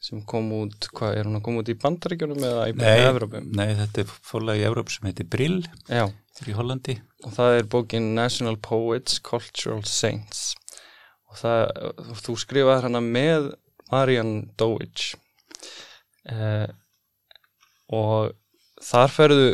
sem 0.02 0.22
kom 0.26 0.48
út, 0.56 0.88
hvað 0.98 1.18
er 1.20 1.28
hún 1.28 1.38
að 1.38 1.44
koma 1.46 1.62
út 1.62 1.70
í 1.70 1.76
bandaríkjunum 1.78 2.46
eða 2.48 2.64
í 2.72 2.74
Evrópum? 3.04 3.52
Nei, 3.54 3.76
þetta 3.78 4.02
er 4.02 4.14
fórlega 4.26 4.64
í 4.64 4.66
Evróp 4.66 4.90
sem 4.90 5.06
heitir 5.06 5.28
Brill 5.30 5.60
Já, 5.92 6.08
í 6.42 6.56
Hollandi. 6.58 6.96
og 7.22 7.36
það 7.36 7.58
er 7.60 7.70
bókin 7.70 8.08
National 8.18 8.58
Poets, 8.66 9.20
Cultural 9.22 9.84
Saints 9.86 10.56
og 11.32 11.40
það, 11.40 11.62
þú 12.26 12.38
skrifaði 12.44 12.86
hana 12.88 13.02
með 13.06 13.50
Marian 13.92 14.36
Dowich 14.60 15.16
uh, 16.32 16.68
og 17.92 18.32
þar 18.84 19.14
ferðu 19.16 19.50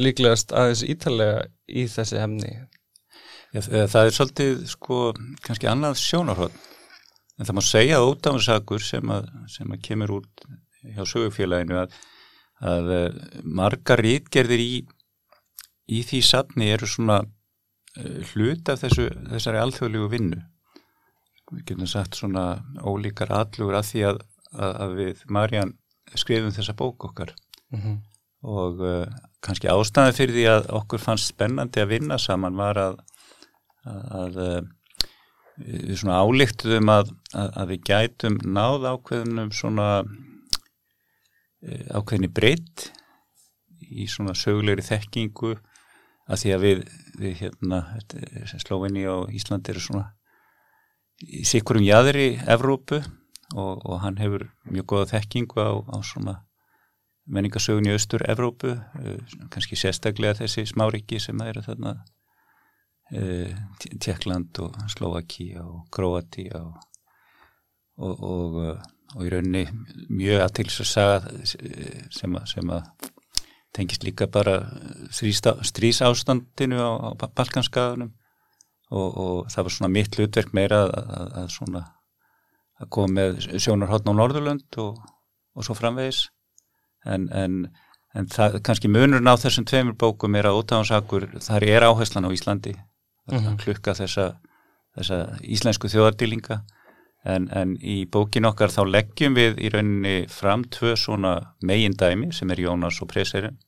líklegast 0.00 0.54
aðeins 0.56 0.84
ítalega 0.86 1.46
í 1.68 1.86
þessi 1.90 2.20
hefni 2.20 2.52
Já, 3.50 3.64
það 3.66 4.04
er 4.04 4.14
svolítið 4.14 4.60
sko 4.70 4.98
kannski 5.42 5.66
annað 5.66 5.96
sjónarhótt 5.98 6.54
en 7.40 7.48
það 7.48 7.56
má 7.56 7.64
segja 7.66 7.98
að 7.98 8.06
ódáðansakur 8.12 8.84
sem, 8.84 9.12
sem 9.50 9.74
að 9.74 9.82
kemur 9.88 10.12
út 10.20 10.44
hjá 10.84 11.02
sögufélaginu 11.08 11.80
að, 11.80 11.96
að 12.62 12.92
margar 13.42 14.02
rítgerðir 14.04 14.62
í, 14.62 14.76
í 15.90 16.04
því 16.06 16.20
safni 16.28 16.70
eru 16.76 16.86
svona 16.88 17.18
uh, 17.24 18.20
hlut 18.30 18.70
af 18.70 18.84
þessu, 18.84 19.08
þessari 19.32 19.62
alþjóðlegu 19.64 20.12
vinnu 20.14 20.40
við 21.50 21.64
getum 21.70 21.90
sagt 21.90 22.18
svona 22.18 22.62
ólíkar 22.78 23.32
allugur 23.34 23.78
að 23.78 23.88
því 23.90 24.04
að, 24.10 24.22
að 24.58 24.96
við 24.98 25.24
Marjan 25.28 25.74
skrifum 26.14 26.54
þessa 26.54 26.74
bók 26.78 27.04
okkar 27.10 27.34
mm 27.70 27.80
-hmm. 27.80 27.96
og 28.42 28.80
uh, 28.80 29.06
kannski 29.40 29.70
ástæði 29.70 30.16
fyrir 30.16 30.34
því 30.34 30.46
að 30.54 30.70
okkur 30.80 31.00
fannst 31.00 31.32
spennandi 31.32 31.80
að 31.80 31.92
vinna 31.94 32.18
saman 32.18 32.56
var 32.56 32.78
að 32.78 33.00
að 33.84 34.34
við 35.56 35.96
svona 35.96 36.20
álíktuðum 36.20 36.90
að, 36.92 37.12
að, 37.32 37.48
að 37.56 37.70
við 37.72 37.80
gætum 37.88 38.36
náð 38.44 38.86
ákveðnum 38.90 39.52
svona 39.52 39.88
ákveðinni 41.92 42.30
breytt 42.32 42.90
í 43.90 44.06
svona 44.08 44.34
sögulegri 44.38 44.84
þekkingu 44.84 45.56
að 46.30 46.42
því 46.42 46.54
að 46.54 46.64
við, 46.64 46.82
við 47.20 47.36
hérna, 47.42 47.80
Slóvinni 48.62 49.04
og 49.10 49.32
Íslandi 49.34 49.74
eru 49.74 49.82
svona 49.84 50.06
í 51.26 51.42
sikurum 51.48 51.84
jæðri 51.84 52.28
Evrópu 52.48 53.00
og, 53.54 53.82
og 53.84 53.98
hann 54.04 54.20
hefur 54.20 54.46
mjög 54.70 54.86
goða 54.92 55.10
þekkingu 55.14 55.60
á, 55.60 55.70
á 55.90 55.96
svona 56.06 56.36
menningasögun 57.30 57.86
í 57.86 57.92
austur 57.94 58.24
Evrópu, 58.26 58.72
kannski 59.52 59.78
sérstaklega 59.78 60.40
þessi 60.40 60.64
smáriki 60.66 61.20
sem 61.22 61.38
eru 61.44 61.62
þarna 61.62 61.98
Tjekkland 63.10 64.58
og 64.62 64.76
Slovaki 64.90 65.50
og 65.58 65.88
Kroati 65.94 66.46
og, 66.54 66.76
og, 67.98 68.22
og, 68.22 68.58
og 69.16 69.24
í 69.26 69.32
rauninni 69.32 69.64
mjög 70.10 70.44
aðtils 70.44 70.78
að 70.84 70.90
saga 70.92 71.16
sem 72.14 72.36
að, 72.38 72.44
sem 72.52 72.70
að 72.70 73.10
tengist 73.74 74.06
líka 74.06 74.28
bara 74.30 74.60
strísástandinu 75.10 76.78
á, 76.78 76.90
á 77.10 77.26
Balkanskaðunum 77.26 78.14
og 78.90 79.52
það 79.52 79.66
var 79.66 79.76
svona 79.76 79.92
mitt 79.94 80.16
hlutverk 80.18 80.52
meira 80.56 80.82
að, 80.86 80.94
að, 80.98 81.30
að 81.42 81.48
svona 81.54 81.84
að 82.80 82.90
koma 82.96 83.14
með 83.18 83.40
sjónarhóttn 83.60 84.10
á 84.10 84.18
Norðurlönd 84.18 84.80
og 84.80 85.64
svo 85.64 85.76
framvegis. 85.76 86.28
En, 87.04 87.28
en 87.32 87.62
En 88.10 88.26
það, 88.26 88.58
kannski 88.66 88.90
munurinn 88.90 89.30
á 89.30 89.38
þessum 89.38 89.66
tveimur 89.70 89.94
bókum 89.98 90.34
er 90.34 90.48
að 90.50 90.56
ótáðansakur, 90.58 91.28
þar 91.44 91.66
er 91.68 91.86
áherslan 91.86 92.26
á 92.26 92.34
Íslandi. 92.34 92.74
Mm 93.30 93.38
-hmm. 93.38 93.58
klukka 93.62 93.94
þessa, 93.94 94.40
þessa 94.98 95.18
íslensku 95.42 95.86
þjóðardýlinga. 95.92 96.64
En, 97.24 97.48
en 97.52 97.76
í 97.76 98.06
bókin 98.10 98.48
okkar 98.48 98.72
þá 98.72 98.82
leggjum 98.88 99.36
við 99.36 99.60
í 99.60 99.70
rauninni 99.70 100.26
fram 100.28 100.64
tvö 100.64 100.96
svona 100.96 101.54
megin 101.62 101.92
dæmi 101.92 102.32
sem 102.32 102.50
er 102.50 102.60
Jónas 102.60 103.02
og 103.02 103.08
Preserinn 103.12 103.58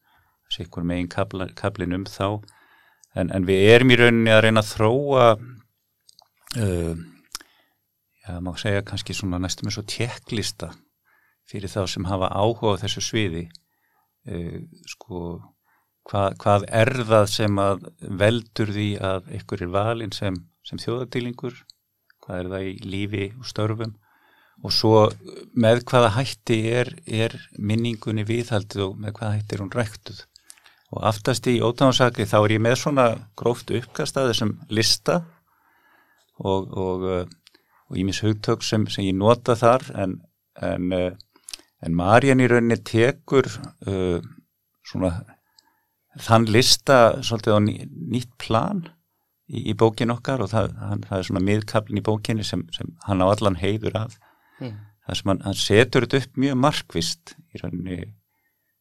sikkur 0.50 0.82
megin 0.82 1.08
kablin 1.54 1.92
um 1.92 2.04
þá 2.04 2.40
en, 3.18 3.30
en 3.30 3.46
við 3.48 3.64
erum 3.74 3.92
í 3.92 3.98
rauninni 4.00 4.32
að 4.32 4.44
reyna 4.46 4.62
að 4.62 4.70
þróa 4.72 5.26
uh, 5.36 6.94
já, 8.22 8.38
má 8.44 8.52
segja 8.60 8.84
kannski 8.88 9.16
svona 9.16 9.40
næstum 9.42 9.70
eins 9.70 9.80
og 9.80 9.88
tjekklista 9.90 10.72
fyrir 11.50 11.72
þá 11.72 11.82
sem 11.90 12.06
hafa 12.08 12.30
áhuga 12.32 12.76
á 12.78 12.82
þessu 12.84 13.04
sviði 13.04 13.46
uh, 14.28 14.62
sko 14.94 15.40
hvað, 16.08 16.38
hvað 16.42 16.68
er 16.82 16.92
það 17.10 17.26
sem 17.34 17.60
að 17.62 17.84
veldur 18.22 18.72
því 18.76 18.88
að 19.10 19.28
ykkur 19.40 19.66
er 19.66 19.74
valinn 19.76 20.14
sem, 20.16 20.38
sem 20.66 20.80
þjóðardýlingur, 20.82 21.60
hvað 22.24 22.40
er 22.40 22.50
það 22.54 22.68
í 22.70 22.74
lífi 22.86 23.28
og 23.38 23.46
störfum? 23.50 23.96
Og 24.62 24.70
svo 24.74 24.98
með 25.58 25.80
hvaða 25.90 26.12
hætti 26.18 26.58
er, 26.70 26.92
er 27.06 27.34
minningunni 27.58 28.22
viðhaldið 28.28 28.84
og 28.84 28.98
með 29.00 29.16
hvaða 29.18 29.38
hætti 29.38 29.56
er 29.56 29.62
hún 29.64 29.72
ræktuð 29.74 30.20
og 30.92 31.04
aftast 31.08 31.46
í 31.48 31.58
ótáðansakri 31.64 32.26
þá 32.28 32.38
er 32.42 32.56
ég 32.56 32.64
með 32.64 32.78
svona 32.82 33.06
gróft 33.38 33.72
uppkast 33.72 34.18
að 34.20 34.32
þessum 34.32 34.56
lista 34.72 35.22
og, 36.42 36.68
og, 36.68 37.06
og 37.88 37.98
ég 37.98 38.08
mis 38.08 38.22
hugtök 38.24 38.64
sem, 38.66 38.84
sem 38.92 39.08
ég 39.08 39.16
nota 39.16 39.56
þar 39.58 39.86
en, 40.04 40.18
en, 40.60 40.92
en 40.92 41.96
Marjan 41.96 42.42
í 42.44 42.48
rauninni 42.50 42.80
tekur 42.84 43.48
uh, 43.88 44.18
svona 44.84 45.14
þann 46.20 46.48
lista 46.52 46.98
svolítið 47.24 47.56
á 47.56 47.60
ný, 47.64 47.76
nýtt 48.12 48.32
plan 48.42 48.84
í, 49.48 49.70
í 49.72 49.76
bókin 49.78 50.12
okkar 50.12 50.44
og 50.44 50.52
það, 50.52 50.74
hann, 50.80 51.04
það 51.08 51.18
er 51.18 51.28
svona 51.28 51.46
miðkablin 51.46 52.00
í 52.02 52.04
bókinni 52.04 52.44
sem, 52.44 52.66
sem 52.76 52.92
hann 53.06 53.24
á 53.24 53.26
allan 53.30 53.56
heiður 53.60 53.96
af 54.04 54.18
mm. 54.60 54.74
það 55.06 55.20
sem 55.20 55.32
hann, 55.32 55.46
hann 55.46 55.62
setur 55.62 56.06
þetta 56.06 56.26
upp 56.26 56.42
mjög 56.44 56.60
markvist 56.66 57.34
í 57.52 57.62
rauninni 57.62 58.02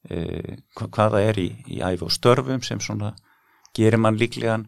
e, 0.09 0.57
hvaða 0.77 1.21
er 1.31 1.39
í, 1.41 1.49
í 1.67 1.81
æfi 1.81 2.07
og 2.07 2.13
störfum 2.15 2.63
sem 2.65 2.79
svona 2.79 3.13
gerir 3.77 4.01
mann 4.01 4.19
líklegan. 4.19 4.67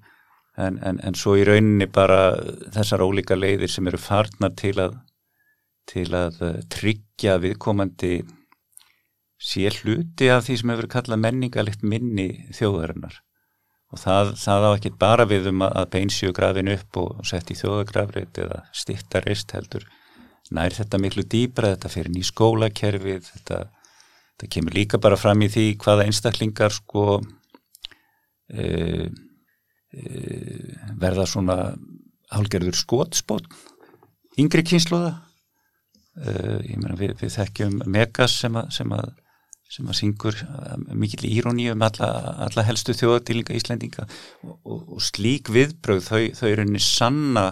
En, 0.57 0.77
en, 0.85 0.99
en 1.01 1.15
svo 1.17 1.33
í 1.39 1.47
rauninni 1.47 1.87
bara 1.89 2.35
þessar 2.75 3.01
ólíka 3.01 3.33
leiðir 3.33 3.71
sem 3.73 3.87
eru 3.89 3.97
farnar 3.97 4.53
til 4.59 4.75
að 4.83 4.99
til 5.89 6.07
að 6.15 6.39
tryggja 6.71 7.37
viðkomandi 7.43 8.21
sé 9.43 9.67
hluti 9.81 10.29
af 10.31 10.45
því 10.45 10.57
sem 10.59 10.71
hefur 10.71 10.89
kallað 10.91 11.23
menningalegt 11.25 11.83
minni 11.83 12.27
þjóðarinnar. 12.55 13.19
Og 13.93 14.01
það, 14.01 14.31
það 14.41 14.65
á 14.65 14.69
ekki 14.71 14.91
bara 14.99 15.25
við 15.29 15.51
um 15.51 15.65
að 15.67 15.89
beinsju 15.93 16.31
grafin 16.33 16.71
upp 16.73 16.97
og 17.01 17.25
setja 17.27 17.53
í 17.53 17.59
þjóðagrafrið 17.59 18.39
eða 18.45 18.63
styrta 18.73 19.21
reist 19.25 19.53
heldur. 19.53 19.85
Nær 20.53 20.73
þetta 20.75 20.99
miklu 21.01 21.25
dýbra, 21.29 21.75
þetta 21.75 21.91
fyrir 21.91 22.13
ný 22.13 22.23
skólakerfið 22.25 23.27
þetta, 23.27 23.59
þetta 24.33 24.51
kemur 24.55 24.77
líka 24.77 24.99
bara 25.01 25.19
fram 25.19 25.41
í 25.45 25.49
því 25.53 25.67
hvaða 25.83 26.07
einstaklingar 26.07 26.73
sko 26.73 27.21
e, 28.49 28.65
e, 29.93 30.03
verða 30.99 31.27
svona 31.29 31.57
hálgerður 32.33 32.77
skotspót 32.77 33.47
yngri 34.41 34.63
kynsluða 34.65 35.13
uh, 36.21 36.61
ég 36.65 36.79
meina 36.79 36.95
við, 36.99 37.15
við 37.21 37.35
þekkjum 37.37 37.83
Megas 37.91 38.37
sem 38.43 38.57
að, 38.59 38.71
sem 38.75 38.95
að, 38.95 39.11
sem 39.73 39.89
að 39.89 39.99
syngur 39.99 40.39
mikill 40.89 41.29
íróni 41.29 41.69
um 41.73 41.85
alla, 41.85 42.09
alla 42.47 42.65
helstu 42.67 42.95
þjóðatílinga 42.97 43.57
Íslendinga. 43.57 44.07
Og, 44.45 44.57
og, 44.61 44.81
og 44.97 45.05
slík 45.05 45.51
viðbröð 45.53 46.09
þau, 46.09 46.23
þau 46.39 46.47
eru 46.51 46.65
henni 46.65 46.83
sanna 46.83 47.47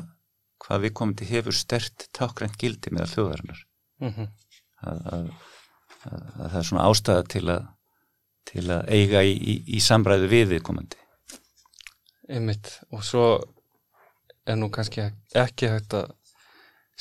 hvað 0.61 0.85
við 0.85 0.95
komum 0.97 1.17
til 1.17 1.29
hefur 1.31 1.57
stert 1.57 2.07
tákrænt 2.17 2.59
gildi 2.61 2.93
með 2.93 3.15
þjóðarinnar. 3.15 3.63
Mm 4.01 4.13
-hmm. 4.13 4.27
að, 4.89 5.01
að, 5.15 5.31
að 6.09 6.49
það 6.49 6.57
er 6.61 6.67
svona 6.69 6.87
ástæða 6.89 7.27
til 7.35 7.45
að 7.49 7.69
til 8.51 8.67
að 8.73 8.87
eiga 8.91 9.23
í, 9.25 9.33
í, 9.35 9.55
í 9.77 9.81
samræðu 9.83 10.29
við 10.31 10.55
viðkomandi. 10.55 10.99
Einmitt. 12.31 12.73
Og 12.95 13.03
svo 13.05 13.25
er 14.47 14.57
nú 14.59 14.71
kannski 14.73 15.05
ekki 15.37 15.69
hægt 15.71 15.95
að 15.97 16.13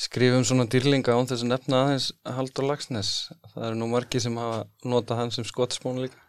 skrifa 0.00 0.38
um 0.40 0.46
svona 0.46 0.68
dýrlinga 0.70 1.14
án 1.14 1.28
þess 1.28 1.44
að 1.44 1.52
nefna 1.52 1.84
aðeins 1.84 2.10
Haldur 2.36 2.68
Lagsnes 2.68 3.12
það 3.52 3.66
eru 3.68 3.80
nú 3.80 3.88
margi 3.92 4.22
sem 4.22 4.36
hafa 4.40 4.62
notað 4.88 5.22
hann 5.22 5.32
sem 5.34 5.46
skottsmón 5.48 6.02
líka. 6.04 6.20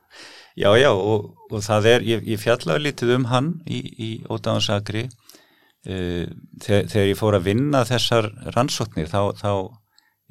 Já, 0.59 0.67
já, 0.75 0.89
og, 0.91 1.29
og 1.47 1.61
það 1.63 1.87
er, 1.93 2.03
ég, 2.03 2.25
ég 2.33 2.41
fjallaði 2.41 2.83
lítið 2.83 3.13
um 3.15 3.27
hann 3.31 3.53
í, 3.63 3.79
í 3.79 4.09
Ódáðansagri 4.27 5.05
uh, 5.07 6.25
þegar, 6.59 6.89
þegar 6.91 7.07
ég 7.07 7.19
fór 7.19 7.37
að 7.37 7.47
vinna 7.47 7.85
þessar 7.87 8.27
rannsóknir 8.57 9.07
þá, 9.11 9.21
þá 9.39 9.51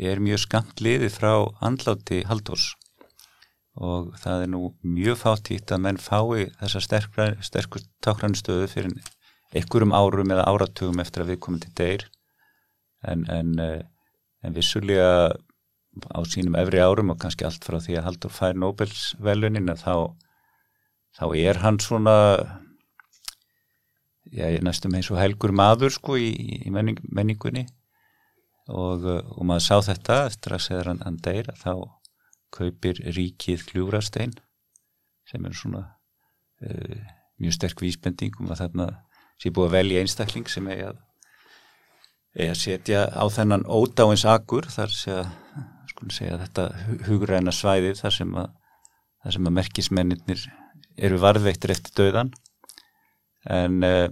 er 0.01 0.23
mjög 0.23 0.45
skamt 0.47 0.81
liðið 0.81 1.13
frá 1.19 1.33
andláti 1.65 2.23
Haldurs 2.29 2.73
og 3.81 4.11
það 4.21 4.45
er 4.45 4.51
nú 4.53 4.63
mjög 4.83 5.21
fátítt 5.21 5.73
að 5.73 5.85
menn 5.87 6.01
fái 6.01 6.51
þessa 6.61 6.83
sterkur 6.83 7.85
tákranstöðu 8.05 8.67
fyrir 8.69 8.97
einhverjum 9.55 9.95
árum 9.95 10.33
eða 10.35 10.49
áratugum 10.51 11.01
eftir 11.03 11.25
að 11.25 11.33
við 11.33 11.41
komum 11.45 11.63
til 11.63 11.73
deyr. 11.79 12.05
En, 13.07 13.25
en, 13.33 13.55
eh, 13.59 13.83
en 14.45 14.57
vissulega 14.57 15.31
á 16.15 16.19
sínum 16.29 16.59
efri 16.61 16.83
árum 16.83 17.15
og 17.15 17.21
kannski 17.23 17.47
allt 17.47 17.65
frá 17.67 17.81
því 17.81 17.99
að 17.99 18.07
Haldur 18.07 18.35
fær 18.35 18.59
Nobels 18.59 19.15
velunin 19.19 19.73
þá, 19.81 20.13
þá 21.17 21.25
er 21.41 21.63
hann 21.65 21.81
svona 21.83 22.17
já, 24.31 24.47
næstum 24.63 24.95
eins 24.95 25.11
og 25.11 25.19
helgur 25.19 25.55
maður 25.57 25.97
sko 25.97 26.19
í, 26.21 26.31
í 26.67 26.71
menning, 26.71 27.01
menningunni 27.11 27.67
og, 28.69 29.07
og 29.07 29.47
maður 29.47 29.65
sá 29.67 29.77
þetta 29.91 30.19
eftir 30.29 30.55
að 30.55 30.65
segja 30.67 30.85
hann, 30.91 31.19
deyra 31.25 31.55
þá 31.59 31.73
kaupir 32.55 33.01
ríkið 33.15 33.65
kljúrastein 33.71 34.35
sem 35.29 35.45
er 35.47 35.55
svona 35.57 35.85
uh, 36.67 36.99
mjög 37.41 37.57
sterk 37.57 37.83
vísbending 37.85 38.35
um 38.41 38.51
að 38.51 38.65
þarna 38.65 38.89
sé 39.41 39.53
búið 39.55 39.71
að 39.71 39.77
velja 39.79 40.03
einstakling 40.05 40.51
sem 40.51 40.67
er 40.73 40.83
að, 40.91 40.99
er 42.37 42.53
að 42.53 42.61
setja 42.61 43.05
á 43.09 43.25
þennan 43.33 43.67
ódáins 43.71 44.27
agur 44.29 44.69
þar 44.71 44.95
sé 44.95 45.17
að, 45.23 45.31
segja, 46.11 46.41
þetta 46.43 46.67
hugræna 47.09 47.55
svæði 47.55 47.95
þar 47.99 48.17
sem 48.17 48.35
að, 48.43 48.51
þar 49.23 49.37
sem 49.37 49.51
að 49.51 49.57
merkismennir 49.61 50.47
eru 51.01 51.21
varðveittir 51.23 51.73
eftir 51.77 51.97
döðan 52.03 52.33
en, 53.49 53.83
uh, 53.87 54.09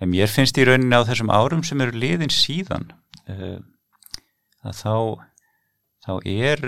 en 0.00 0.12
mér 0.12 0.30
finnst 0.30 0.58
í 0.60 0.66
rauninni 0.68 0.96
á 0.96 1.04
þessum 1.04 1.34
árum 1.34 1.64
sem 1.66 1.82
eru 1.84 1.98
liðin 1.98 2.32
síðan 2.32 2.92
að 3.30 4.74
þá 4.80 4.96
þá 6.04 6.12
er, 6.28 6.60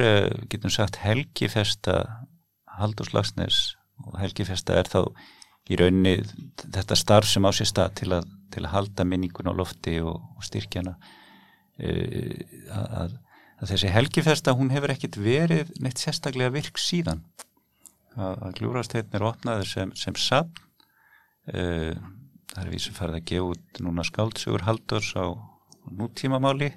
getum 0.49 0.73
sagt, 0.73 1.01
helgifesta 1.05 1.99
Haldurslagsnes 2.77 3.77
og 4.05 4.16
helgifesta 4.21 4.77
er 4.81 4.88
þá 4.88 5.01
í 5.66 5.79
rauninni 5.81 6.19
þetta 6.62 6.99
starf 6.99 7.29
sem 7.31 7.47
á 7.47 7.51
sér 7.57 7.71
stað 7.71 7.95
til 8.01 8.11
að, 8.16 8.27
til 8.55 8.64
að 8.64 8.73
halda 8.75 9.07
minningun 9.09 9.51
á 9.51 9.55
lofti 9.57 9.99
og, 10.05 10.21
og 10.37 10.45
styrkjana 10.47 10.95
uh, 10.97 12.35
að, 12.77 13.16
að 13.61 13.73
þessi 13.73 13.92
helgifesta 13.92 14.55
hún 14.57 14.71
hefur 14.75 14.95
ekkit 14.95 15.19
verið 15.21 15.73
neitt 15.83 16.01
sérstaklega 16.03 16.55
virk 16.55 16.81
síðan. 16.81 17.25
Að, 18.16 18.47
er 19.19 19.27
opnaður 19.27 19.69
sem, 19.69 19.92
sem 19.99 20.16
sann 20.16 20.53
uh, 21.53 21.92
það 22.53 22.62
er 22.62 22.79
sem 22.81 22.97
farið 22.97 23.19
að 23.21 23.29
gefa 23.33 23.51
út 23.53 23.83
núna 23.85 24.07
skáltsugur 24.07 24.64
Haldurs 24.69 25.12
á 25.19 25.27
nútímamáli 25.92 26.72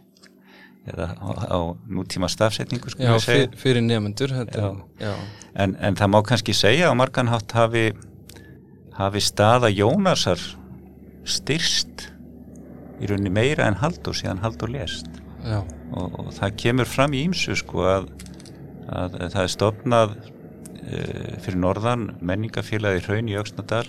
eða 0.89 1.09
á, 1.19 1.27
á 1.53 1.59
nútíma 1.89 2.29
stafsetningu 2.31 2.93
Já, 2.97 3.17
fyr, 3.21 3.49
fyrir 3.59 3.83
nefnendur 3.85 4.33
en, 4.33 5.75
en 5.75 5.97
það 5.99 6.11
má 6.13 6.21
kannski 6.25 6.55
segja 6.55 6.89
á 6.89 6.93
marganhátt 6.97 7.51
hafi 7.57 7.91
hafi 8.99 9.21
staða 9.23 9.69
Jónasar 9.71 10.41
styrst 11.27 12.09
í 12.99 13.07
rauninni 13.07 13.31
meira 13.31 13.67
en 13.69 13.77
Haldur 13.79 14.17
síðan 14.17 14.41
Haldur 14.43 14.71
lest 14.73 15.07
og, 15.95 16.19
og 16.19 16.33
það 16.35 16.57
kemur 16.63 16.89
fram 16.89 17.15
í 17.15 17.23
ímsu 17.27 17.55
sko 17.59 17.85
að, 17.87 18.09
að, 18.87 19.15
að 19.15 19.31
það 19.35 19.43
er 19.43 19.53
stopnað 19.55 20.17
uh, 20.19 21.31
fyrir 21.45 21.61
norðan 21.63 22.09
menningafélagi 22.19 23.05
Hraun 23.07 23.31
í 23.31 23.37
Öksnadal 23.39 23.85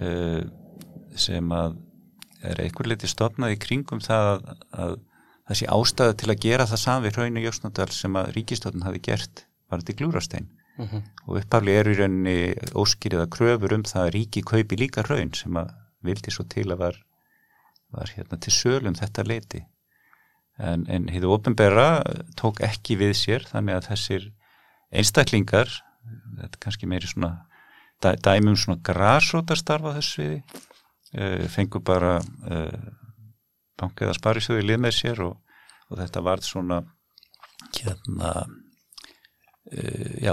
uh, 0.00 0.42
sem 1.18 1.52
að 1.52 1.76
er 2.42 2.60
einhver 2.64 2.88
liti 2.88 3.10
stopnað 3.10 3.56
í 3.56 3.60
kringum 3.60 4.00
það 4.04 4.30
að, 4.30 4.50
að 4.84 4.96
þessi 5.50 5.68
ástæða 5.74 6.16
til 6.20 6.30
að 6.30 6.42
gera 6.44 6.66
það 6.70 6.82
sami 6.84 7.12
Hraun 7.14 7.40
í 7.40 7.46
Öksnadal 7.50 7.90
sem 7.94 8.16
að 8.20 8.32
ríkistofn 8.36 8.86
hafi 8.86 9.02
gert 9.08 9.44
var 9.70 9.82
þetta 9.82 9.94
í 9.94 9.98
glúrastein 10.00 10.48
mhm. 10.78 10.86
-huh. 10.86 11.02
og 11.26 11.40
uppafli 11.42 11.76
er 11.76 11.90
í 11.90 11.98
rauninni 11.98 12.38
óskýriða 12.74 13.26
kröfur 13.34 13.74
um 13.76 13.84
það 13.84 14.06
að 14.06 14.14
ríki 14.16 14.44
kaupi 14.46 14.78
líka 14.78 15.04
raun 15.06 15.34
sem 15.34 15.56
að 15.56 15.74
vildi 16.06 16.32
svo 16.32 16.46
til 16.48 16.70
að 16.70 16.80
var, 16.84 16.96
var 17.90 18.12
hérna 18.16 18.38
til 18.40 18.52
sölum 18.52 18.96
þetta 18.96 19.26
leiti 19.26 19.64
en, 20.58 20.86
en 20.88 21.08
hefðu 21.08 21.34
ofinbera 21.34 22.02
tók 22.36 22.60
ekki 22.64 22.96
við 23.00 23.14
sér 23.16 23.46
þannig 23.48 23.76
að 23.76 23.88
þessir 23.90 24.26
einstaklingar 24.90 25.68
þetta 26.40 26.56
er 26.56 26.62
kannski 26.62 26.86
meiri 26.86 27.06
svona 27.10 27.46
dæ, 28.02 28.16
dæmum 28.16 28.56
svona 28.56 28.80
grásrótastarfa 28.86 29.96
þessu 29.98 30.22
viði 30.22 30.42
uh, 31.18 31.44
fengur 31.52 31.84
bara 31.86 32.16
uh, 32.20 32.88
bankið 33.80 34.12
að 34.12 34.18
spari 34.18 34.44
svo 34.44 34.58
í 34.60 34.64
lið 34.66 34.82
með 34.86 34.96
sér 34.96 35.22
og, 35.26 35.36
og 35.90 36.02
þetta 36.02 36.26
varð 36.26 36.48
svona 36.48 36.82
hérna 37.76 38.34
Uh, 39.70 40.24
já, 40.24 40.32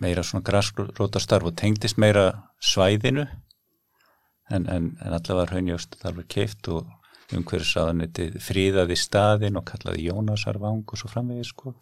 meira 0.00 0.22
svona 0.22 0.44
græsrótastarf 0.46 1.48
og 1.48 1.54
tengdist 1.58 1.96
meira 1.98 2.26
svæðinu 2.62 3.24
en, 3.24 4.66
en, 4.68 4.90
en 5.00 5.14
allavega 5.16 5.48
hraunjóst 5.48 5.96
þar 6.02 6.18
var 6.20 6.26
keift 6.30 6.68
og 6.70 6.92
umhverfisáðaniti 7.34 8.28
fríðaði 8.38 8.98
staðin 9.00 9.58
og 9.58 9.66
kallaði 9.72 10.04
Jónasarvang 10.06 10.84
og 10.84 11.00
svo 11.00 11.10
framvegið 11.10 11.48
sko. 11.48 11.72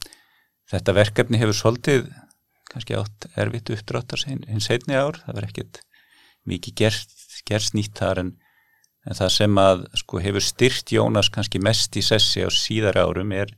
Þetta 0.71 0.95
verkefni 0.97 1.41
hefur 1.43 1.59
svolítið 1.59 2.07
kannski 2.71 2.97
átt 2.97 3.29
erfitt 3.37 3.75
uppdráttar 3.75 4.25
hinn 4.31 4.65
setni 4.65 4.97
ár, 4.97 5.19
það 5.27 5.35
verður 5.35 5.51
ekkert 5.51 5.83
mikið 6.49 6.79
gerst, 6.81 7.24
gerst 7.49 7.77
nýtt 7.77 7.99
þar 8.01 8.23
en, 8.25 8.31
en 9.05 9.19
það 9.19 9.33
sem 9.37 9.61
að 9.61 9.87
sko 10.01 10.21
hefur 10.25 10.45
styrt 10.45 10.93
Jónas 10.95 11.31
kannski 11.33 11.61
mest 11.63 11.97
í 11.97 12.05
sessi 12.05 12.45
á 12.45 12.51
síðar 12.53 13.01
árum 13.03 13.35
er, 13.37 13.53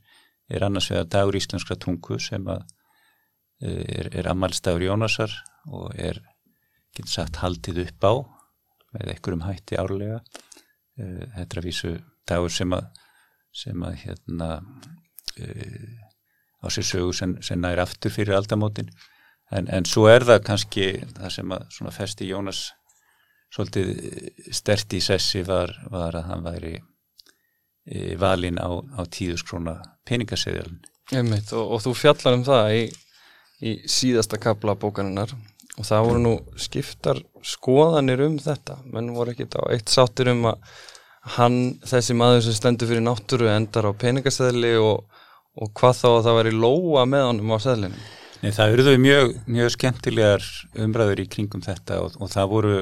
er 0.49 0.65
annars 0.67 0.89
vegar 0.91 1.09
dagur 1.11 1.39
íslenskra 1.39 1.79
tungu 1.79 2.19
sem 2.23 2.47
að 2.47 2.65
er, 3.61 4.09
er 4.13 4.29
ammælstafur 4.31 4.85
Jónasar 4.85 5.33
og 5.67 5.91
er, 5.97 6.19
getur 6.95 7.11
sagt, 7.11 7.41
haldið 7.41 7.83
upp 7.87 8.05
á 8.05 8.13
með 8.93 9.13
einhverjum 9.13 9.43
hætti 9.47 9.79
árlega. 9.79 10.21
Eh, 10.97 11.25
þetta 11.35 11.57
er 11.57 11.61
að 11.61 11.67
vísu 11.67 11.93
dagur 12.27 12.53
sem 12.53 12.73
að 12.75 12.87
sem 13.57 13.83
að 13.85 13.95
hérna 14.03 14.47
uh, 15.41 15.93
á 16.61 16.67
sér 16.73 16.85
sögu 16.85 17.13
sem, 17.15 17.31
sem 17.41 17.57
nær 17.61 17.81
aftur 17.81 18.13
fyrir 18.13 18.37
aldamótin. 18.37 18.91
En, 19.49 19.69
en 19.71 19.87
svo 19.87 20.07
er 20.11 20.25
það 20.27 20.43
kannski 20.49 20.87
það 21.15 21.31
sem 21.33 21.53
að 21.55 21.95
festi 21.95 22.27
Jónas 22.29 22.67
svolítið 23.53 23.91
stert 24.53 24.93
í 24.93 25.01
sessi 25.03 25.43
var, 25.47 25.73
var 25.91 26.17
að 26.19 26.29
hann 26.31 26.45
væri 26.45 26.75
e, 26.77 28.15
valin 28.19 28.59
á, 28.59 28.69
á 28.97 29.01
tíðuskrona 29.07 29.79
peningaseðjalinn 30.07 30.81
og, 31.55 31.65
og 31.77 31.83
þú 31.85 31.93
fjallar 31.95 32.35
um 32.35 32.47
það 32.47 32.73
í 32.75 32.81
í 33.63 33.77
síðasta 33.89 34.39
kapla 34.41 34.75
bókaninnar 34.77 35.33
og 35.77 35.85
það 35.85 36.05
voru 36.07 36.21
nú 36.21 36.33
skiptar 36.59 37.21
skoðanir 37.45 38.21
um 38.25 38.37
þetta. 38.41 38.79
Menn 38.93 39.13
voru 39.15 39.33
ekkit 39.33 39.57
á 39.57 39.61
eitt 39.73 39.93
sáttir 39.93 40.31
um 40.33 40.45
að 40.51 40.61
hann, 41.37 41.57
þessi 41.85 42.15
maður 42.17 42.45
sem 42.47 42.57
stendur 42.57 42.89
fyrir 42.89 43.05
náttúru 43.05 43.49
endar 43.51 43.89
á 43.89 43.91
peningaseðli 43.97 44.75
og, 44.81 45.03
og 45.57 45.73
hvað 45.77 45.99
þá 46.01 46.07
að 46.11 46.23
það 46.27 46.39
væri 46.39 46.55
lóa 46.55 47.03
með 47.09 47.27
honum 47.31 47.53
á 47.53 47.59
seðlinu 47.65 48.05
Nei, 48.37 48.51
það 48.53 48.73
eruðu 48.75 48.97
mjög, 49.01 49.31
mjög 49.49 49.71
skemmtilegar 49.73 50.43
umræður 50.85 51.23
í 51.23 51.29
kringum 51.33 51.63
þetta 51.65 51.97
og, 52.05 52.19
og 52.21 52.29
það 52.29 52.51
voru 52.51 52.75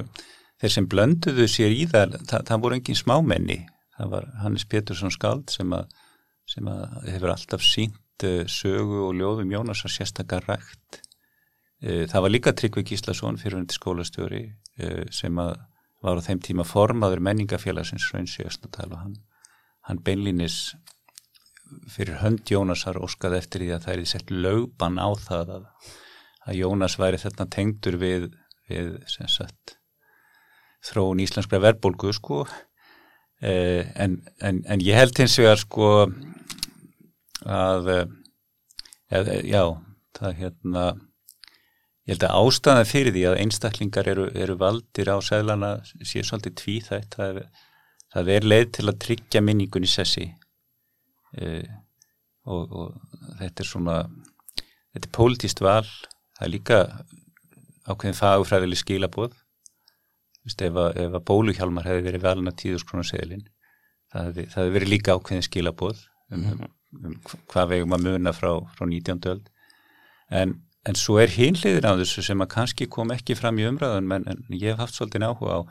þeir 0.66 0.76
sem 0.80 0.90
blönduðu 0.90 1.46
sér 1.52 1.76
í 1.78 1.86
það, 1.92 2.18
það, 2.26 2.50
það 2.50 2.66
voru 2.66 2.80
engin 2.80 2.98
smámenni 3.00 3.62
það 3.96 4.18
var 4.18 4.32
Hannes 4.42 4.66
Pétursson 4.68 5.14
Skald 5.14 5.54
sem 5.54 5.72
að, 5.78 5.94
sem 6.50 6.68
að 6.68 6.98
hefur 7.14 7.32
alltaf 7.32 7.64
sínt 7.64 8.02
Eh, 8.24 8.46
sögu 8.48 9.10
og 9.10 9.18
ljóðum 9.18 9.52
Jónasar 9.52 9.92
sérstakar 9.92 10.46
rægt. 10.48 11.02
Eh, 11.84 12.08
það 12.08 12.22
var 12.22 12.32
líka 12.32 12.54
Tryggvi 12.56 12.86
Gíslason 12.88 13.36
fyrirhundi 13.36 13.76
skólastjóri 13.76 14.56
eh, 14.80 15.04
sem 15.12 15.36
var 15.36 16.16
á 16.16 16.24
þeim 16.24 16.40
tíma 16.40 16.64
formaður 16.64 17.20
menningafélagsins 17.20 18.08
Raunsjöfsnadal 18.14 18.94
og 18.94 19.02
hann, 19.02 19.18
hann 19.90 20.00
beinlínis 20.00 20.78
fyrir 21.92 22.22
hönd 22.22 22.48
Jónasar 22.48 22.96
óskað 22.96 23.36
eftir 23.42 23.66
því 23.66 23.72
að 23.76 23.84
það 23.84 23.98
er 23.98 24.08
sett 24.14 24.32
lögban 24.32 24.96
á 24.96 25.10
það 25.20 25.52
að, 25.58 25.68
að 26.48 26.60
Jónas 26.62 26.96
væri 26.96 27.20
þetta 27.20 27.50
tengdur 27.52 28.00
við, 28.00 28.30
við 28.72 28.96
sagt, 29.12 29.76
þróun 30.86 31.24
íslenskra 31.24 31.62
verbulgu 31.64 32.14
sko. 32.16 32.44
Eh, 33.42 33.84
en, 34.00 34.20
en, 34.42 34.62
en 34.70 34.84
ég 34.84 34.98
held 34.98 35.18
hins 35.20 35.36
vegar 35.42 35.60
sko 35.62 35.90
að 37.46 37.92
eð, 39.12 39.32
já, 39.46 39.64
það 40.18 40.40
hérna 40.40 40.86
ég 42.06 42.16
held 42.16 42.26
að 42.28 42.40
ástæða 42.40 42.88
fyrir 42.90 43.16
því 43.16 43.24
að 43.30 43.40
einstaklingar 43.44 44.10
eru, 44.10 44.28
eru 44.34 44.58
valdir 44.62 45.10
á 45.10 45.18
seglana 45.26 45.78
sé 45.86 46.24
svolítið 46.24 46.60
tvíþætt. 46.62 47.18
Það 47.18 47.46
það 48.16 48.32
er 48.32 48.48
leið 48.48 48.68
til 48.78 48.88
að 48.88 49.00
tryggja 49.04 49.42
minningun 49.44 49.86
í 49.86 49.92
sessi. 49.92 50.30
Uh, 51.36 51.66
og, 52.48 52.72
og 52.72 53.40
þetta 53.42 53.64
er 53.64 53.68
svona 53.68 53.96
þetta 54.94 55.10
er 55.10 55.16
pólitíst 55.18 55.64
val. 55.66 55.88
Það 56.38 56.46
er 56.48 56.54
líka 56.54 56.80
ákveðin 57.86 58.18
fagfræðileg 58.18 58.82
skilabóð 58.82 59.36
ef, 60.46 60.62
að, 60.62 61.00
að 61.06 61.20
bóluhjálmar 61.30 61.90
hefði 61.90 62.08
verið 62.10 62.26
valin 62.26 62.52
að 62.52 62.60
tíðuskronaseðlin 62.64 63.46
það 64.12 64.30
hefði, 64.30 64.46
það 64.52 64.62
hefði 64.62 64.76
verið 64.78 64.94
líka 64.94 65.16
ákveðin 65.18 65.48
skilabóð 65.48 66.04
um, 66.32 66.46
um, 66.52 66.64
um 67.02 67.18
hvað 67.52 67.72
vegum 67.74 67.98
að 67.98 68.06
muna 68.10 68.36
frá, 68.36 68.52
frá 68.78 68.86
19. 68.86 69.26
öld 69.34 69.50
en, 70.30 70.56
en 70.86 71.00
svo 71.00 71.18
er 71.22 71.34
hinliðir 71.34 71.88
á 71.88 71.98
þessu 72.00 72.26
sem 72.26 72.46
að 72.46 72.54
kannski 72.56 72.90
kom 72.92 73.14
ekki 73.16 73.38
fram 73.40 73.60
í 73.62 73.68
umræðun 73.70 74.12
en, 74.20 74.30
en 74.32 74.46
ég 74.54 74.74
hef 74.74 74.86
haft 74.86 74.98
svolítið 75.00 75.28
áhuga 75.30 75.60
á 75.60 75.62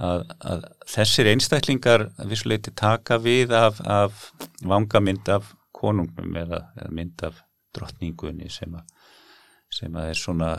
að, 0.00 0.24
að 0.40 0.66
þessir 0.88 1.30
einstaklingar 1.34 2.06
vissuleiti 2.30 2.72
taka 2.76 3.18
við 3.20 3.54
af, 3.56 3.80
af 3.84 4.30
vangamynd 4.64 5.28
af 5.32 5.52
konungnum 5.76 6.36
eða, 6.36 6.64
eða 6.78 6.92
mynd 6.96 7.24
af 7.26 7.40
drottningunni 7.76 8.50
sem 8.52 8.74
að, 8.74 8.86
sem 9.74 9.96
að 9.96 10.12
er 10.12 10.18
svona 10.18 10.50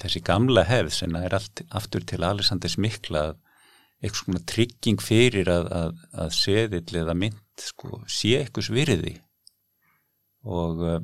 þessi 0.00 0.22
gamla 0.24 0.64
hefð 0.68 0.94
sem 0.96 1.16
er 1.18 1.36
allt 1.36 1.64
aftur 1.74 2.04
til 2.08 2.22
Alessanders 2.24 2.78
mikla 2.80 3.32
eitthvað 4.02 4.20
svona 4.22 4.42
trygging 4.50 5.02
fyrir 5.02 5.50
að, 5.52 5.68
að, 5.78 5.98
að 6.24 6.34
seðill 6.36 7.00
eða 7.02 7.14
mynd 7.18 7.62
sko, 7.62 8.02
sé 8.10 8.38
eitthvað 8.40 8.68
svirði 8.70 9.14
og 10.42 10.82
uh, 10.82 10.98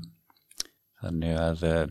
þannig 1.03 1.39
að 1.39 1.67
uh, 1.69 1.87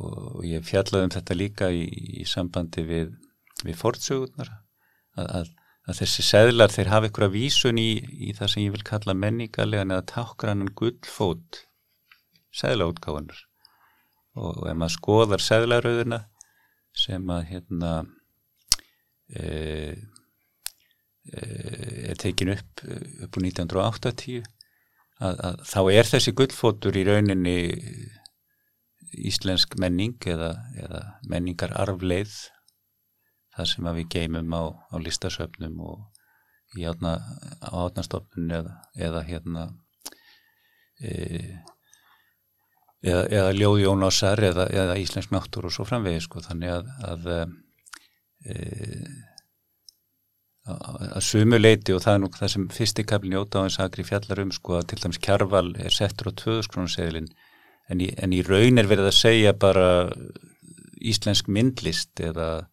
og 0.00 0.44
ég 0.46 0.64
fjallaði 0.64 1.08
um 1.08 1.14
þetta 1.16 1.36
líka 1.36 1.70
í, 1.74 1.82
í 2.22 2.26
sambandi 2.28 2.84
við 2.86 3.10
við 3.66 3.76
fortsögurnar 3.76 4.52
að, 5.18 5.26
að, 5.26 5.50
að 5.90 5.98
þessi 6.00 6.24
seðlar 6.24 6.72
þeir 6.72 6.92
hafa 6.94 7.10
ykkur 7.10 7.26
að 7.26 7.36
vísun 7.36 7.80
í, 7.82 7.90
í 8.30 8.32
það 8.38 8.52
sem 8.54 8.64
ég 8.64 8.74
vil 8.76 8.86
kalla 8.86 9.16
menningarlegan 9.18 9.92
eða 9.96 10.06
tákrannan 10.14 10.72
gullfót 10.78 11.64
seðlaútgáðunar 12.56 13.44
og, 14.38 14.62
ef 14.68 14.76
maður 14.78 14.96
skoðar 14.96 15.44
seðlarauðina 15.44 16.20
sem 16.96 17.32
að 17.32 17.42
hérna 17.50 17.90
e, 19.30 19.42
e, 21.30 21.42
er 22.10 22.20
tekin 22.20 22.54
upp 22.54 22.84
upp 22.86 23.38
úr 23.38 23.46
1980 23.46 24.40
að, 25.20 25.42
að 25.48 25.60
þá 25.72 25.80
er 25.92 26.10
þessi 26.10 26.34
gullfótur 26.36 26.98
í 26.98 27.04
rauninni 27.08 27.58
íslensk 29.10 29.74
menning 29.82 30.18
eða, 30.30 30.54
eða 30.78 31.02
menningar 31.28 31.74
arfleið 31.78 32.34
það 33.56 33.70
sem 33.72 33.90
við 33.98 34.08
geymum 34.14 34.54
á, 34.54 34.62
á 34.94 34.96
listasöfnum 35.02 35.80
og 35.82 36.78
í 36.78 36.86
átna, 36.86 37.16
á 37.66 37.70
átnastofnun 37.86 38.52
eða, 38.60 38.76
eða 38.94 39.22
hérna 39.26 39.66
e, 41.02 41.10
eða, 43.04 43.24
eða 43.28 43.56
ljóði 43.56 43.88
ónásar 43.90 44.42
eða, 44.50 44.68
eða 44.70 44.98
íslensk 45.00 45.34
náttúr 45.34 45.68
og 45.68 45.74
svo 45.74 45.86
framvegi 45.88 46.22
sko 46.26 46.42
þannig 46.44 46.74
að 46.76 46.90
að, 47.10 47.28
e, 48.44 48.56
að 50.70 51.22
sumu 51.24 51.60
leiti 51.60 51.94
og 51.96 52.02
það 52.04 52.16
er 52.16 52.22
nú 52.24 52.32
það 52.36 52.52
sem 52.54 52.66
fyrsti 52.76 53.06
kaflin 53.08 53.36
í 53.36 53.40
ótáðinsagri 53.40 54.06
fjallar 54.06 54.44
um 54.44 54.52
sko 54.54 54.80
að 54.80 54.90
til 54.92 55.00
dæmis 55.04 55.22
kjarval 55.22 55.68
er 55.80 55.94
settur 55.94 56.30
á 56.30 56.38
tvöðuskrónuseglin 56.42 57.30
en, 57.90 58.02
en 58.04 58.36
í 58.36 58.42
raun 58.46 58.78
er 58.78 58.90
verið 58.90 59.10
að 59.10 59.18
segja 59.18 59.56
bara 59.56 59.88
íslensk 61.00 61.48
myndlist 61.48 62.20
eða 62.20 62.68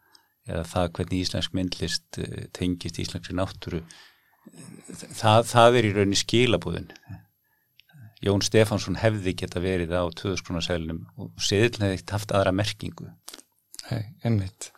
eða 0.48 0.64
það 0.68 0.92
hvernig 0.98 1.24
íslensk 1.24 1.56
myndlist 1.58 2.20
eh, 2.24 2.46
tengist 2.56 3.00
íslenski 3.02 3.36
náttúru. 3.36 3.82
Það, 5.18 5.42
það 5.50 5.78
er 5.78 5.88
í 5.88 5.94
rauninni 5.96 6.20
skilabúðin 6.20 6.92
Jón 8.24 8.42
Stefánsson 8.42 8.98
hefði 8.98 9.36
geta 9.38 9.62
verið 9.62 9.94
á 9.94 10.04
töðuskronarsælunum 10.18 11.04
og 11.22 11.44
seðilin 11.44 11.92
hefði 11.92 12.16
haft 12.16 12.34
aðra 12.34 12.54
merkingu. 12.56 13.12
Hei, 13.92 14.14
einmitt. 14.26 14.72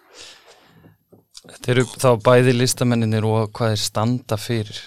Þeir 1.64 1.78
eru 1.78 1.86
þá 2.02 2.10
bæði 2.26 2.54
listamenninir 2.58 3.26
og 3.26 3.54
hvað 3.56 3.78
er 3.78 3.82
standa 3.82 4.38
fyrir. 4.38 4.82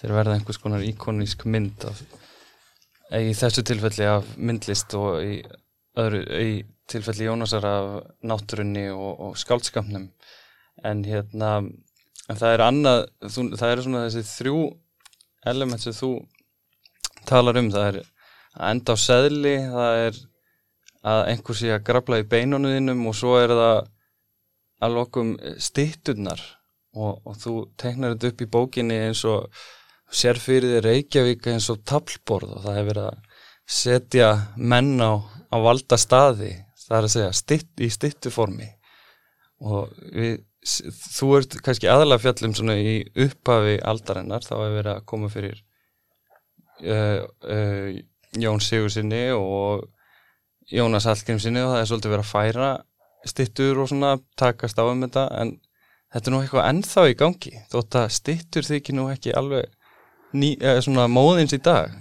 Þeir 0.00 0.16
verða 0.18 0.36
einhvers 0.36 0.58
konar 0.58 0.82
íkonísk 0.82 1.46
mynd 1.46 1.86
af, 1.86 2.02
í 3.14 3.30
þessu 3.38 3.62
tilfelli 3.68 4.08
af 4.10 4.26
myndlist 4.36 4.96
og 4.98 5.22
í 5.22 5.38
öðru, 6.02 6.24
í 6.42 6.52
tilfelli 6.90 7.28
Jónasar 7.28 7.66
af 7.68 7.94
náttúrunni 8.26 8.88
og, 8.90 9.12
og 9.28 9.38
skáldskamnum 9.38 10.08
en 10.82 11.04
hérna 11.06 11.54
en 11.62 12.38
það 12.38 12.54
er 12.54 12.64
annað, 12.66 13.02
þú, 13.22 13.44
það 13.60 13.74
eru 13.74 13.84
svona 13.86 14.04
þessi 14.08 14.22
þrjú 14.32 14.60
element 15.52 15.84
sem 15.84 15.96
þú 15.96 16.12
talar 17.28 17.60
um, 17.60 17.70
það 17.72 17.88
er 17.90 18.00
að 18.52 18.70
enda 18.70 18.94
á 18.94 18.98
seðli, 19.00 19.54
það 19.72 20.00
er 20.06 20.22
að 21.12 21.22
einhver 21.32 21.58
sé 21.58 21.70
að 21.74 21.84
grabla 21.88 22.20
í 22.22 22.26
beinunuðinum 22.30 23.06
og 23.10 23.16
svo 23.18 23.36
er 23.40 23.54
það 23.56 23.78
að 24.82 24.96
lokum 24.96 25.32
stitturnar 25.62 26.42
og, 26.94 27.22
og 27.24 27.38
þú 27.40 27.54
tegnar 27.80 28.14
þetta 28.14 28.32
upp 28.32 28.44
í 28.44 28.50
bókinni 28.56 28.98
eins 29.06 29.22
og 29.28 29.48
sér 30.12 30.38
fyrir 30.42 30.76
þið 30.76 30.84
Reykjavík 30.86 31.48
eins 31.54 31.70
og 31.72 31.82
tablborð 31.88 32.56
og 32.58 32.64
það 32.66 32.78
hefur 32.78 32.90
verið 32.92 33.08
að 33.08 33.40
setja 33.72 34.28
menn 34.58 34.94
á, 35.00 35.12
á 35.22 35.56
valda 35.62 35.98
staði 36.00 36.52
það 36.82 36.96
er 36.98 37.06
að 37.06 37.12
segja 37.14 37.34
stitt, 37.36 37.72
í 37.80 37.88
stittuformi 37.92 38.68
og 39.62 39.92
við, 40.12 40.40
þú 41.16 41.28
ert 41.38 41.58
kannski 41.64 41.90
aðalega 41.90 42.24
fjallum 42.26 42.72
í 42.74 42.96
upphafi 43.24 43.78
aldarinnar 43.80 44.44
þá 44.44 44.54
hefur 44.56 44.76
verið 44.78 44.92
að 44.96 45.06
koma 45.12 45.30
fyrir 45.32 45.62
uh, 46.82 47.90
Jón 48.42 48.62
Sigursinni 48.64 49.26
og 49.36 49.88
Jónas 50.72 51.06
Hallgrímsinni 51.10 51.60
og 51.62 51.74
það 51.74 51.82
er 51.82 51.90
svolítið 51.90 52.14
verið 52.14 52.24
að 52.24 52.32
færa 52.32 52.70
stittur 53.28 53.82
og 53.82 53.90
svona 53.90 54.16
takast 54.40 54.80
á 54.80 54.84
um 54.88 55.04
þetta 55.04 55.26
en 55.42 55.52
þetta 56.12 56.28
er 56.28 56.34
nú 56.34 56.40
eitthvað 56.42 56.68
ennþá 56.70 57.04
í 57.10 57.18
gangi 57.18 57.54
þótt 57.72 57.98
að 58.00 58.14
stittur 58.16 58.66
þykir 58.66 58.98
nú 58.98 59.06
ekki 59.12 59.34
alveg 59.36 59.68
ný, 60.32 60.54
svona 60.84 61.06
móðins 61.12 61.54
í 61.56 61.60
dag. 61.62 61.92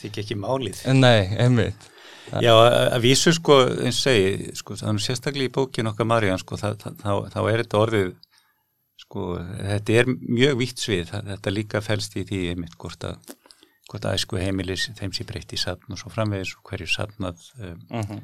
Þykir 0.00 0.24
ekki 0.24 0.36
málið. 0.40 0.82
Nei, 0.96 1.28
einmitt. 1.36 1.88
Já, 2.44 2.52
að 2.52 3.00
vísu 3.06 3.32
sko, 3.32 3.62
eins 3.86 4.02
segi, 4.04 4.52
sko, 4.58 4.76
þannig 4.76 5.04
sérstaklega 5.04 5.48
í 5.48 5.52
bókin 5.54 5.88
okkar 5.88 6.08
Marjan, 6.08 6.40
sko, 6.40 6.58
það, 6.60 6.74
það, 6.82 6.98
þá, 7.00 7.12
þá 7.32 7.38
er 7.40 7.62
þetta 7.62 7.78
orðið, 7.80 8.10
sko, 9.04 9.28
þetta 9.70 9.96
er 10.02 10.10
mjög 10.12 10.58
vítt 10.60 10.82
svið, 10.84 11.14
þetta 11.30 11.54
líka 11.54 11.82
fælst 11.84 12.18
í 12.20 12.26
því 12.28 12.42
einmitt 12.52 12.76
hvort 12.80 13.08
að, 13.08 13.32
hvort 13.88 14.04
að 14.04 14.18
æsku 14.18 14.40
heimilis 14.40 14.88
þeim 14.98 15.14
sé 15.16 15.24
breytt 15.28 15.54
í 15.56 15.60
satn 15.60 15.94
og 15.94 16.00
svo 16.00 16.12
framvegis 16.12 16.54
og 16.58 16.64
hverju 16.68 16.88
satnað, 16.92 17.44
um, 17.58 17.78
uh 17.90 18.10
-huh. 18.10 18.22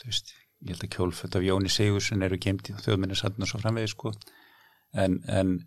þú 0.00 0.10
veist, 0.10 0.32
ég 0.64 0.72
held 0.72 0.84
að 0.84 0.94
kjólföld 0.96 1.36
af 1.36 1.42
Jóni 1.44 1.72
Sigurðsson 1.72 2.22
eru 2.22 2.38
gemt 2.38 2.70
í 2.70 2.76
þjóðminni 2.84 3.16
satn 3.16 3.42
og 3.42 3.48
svo 3.48 3.60
framvegis, 3.60 3.92
sko, 3.92 4.12
en, 4.94 5.20
en, 5.28 5.58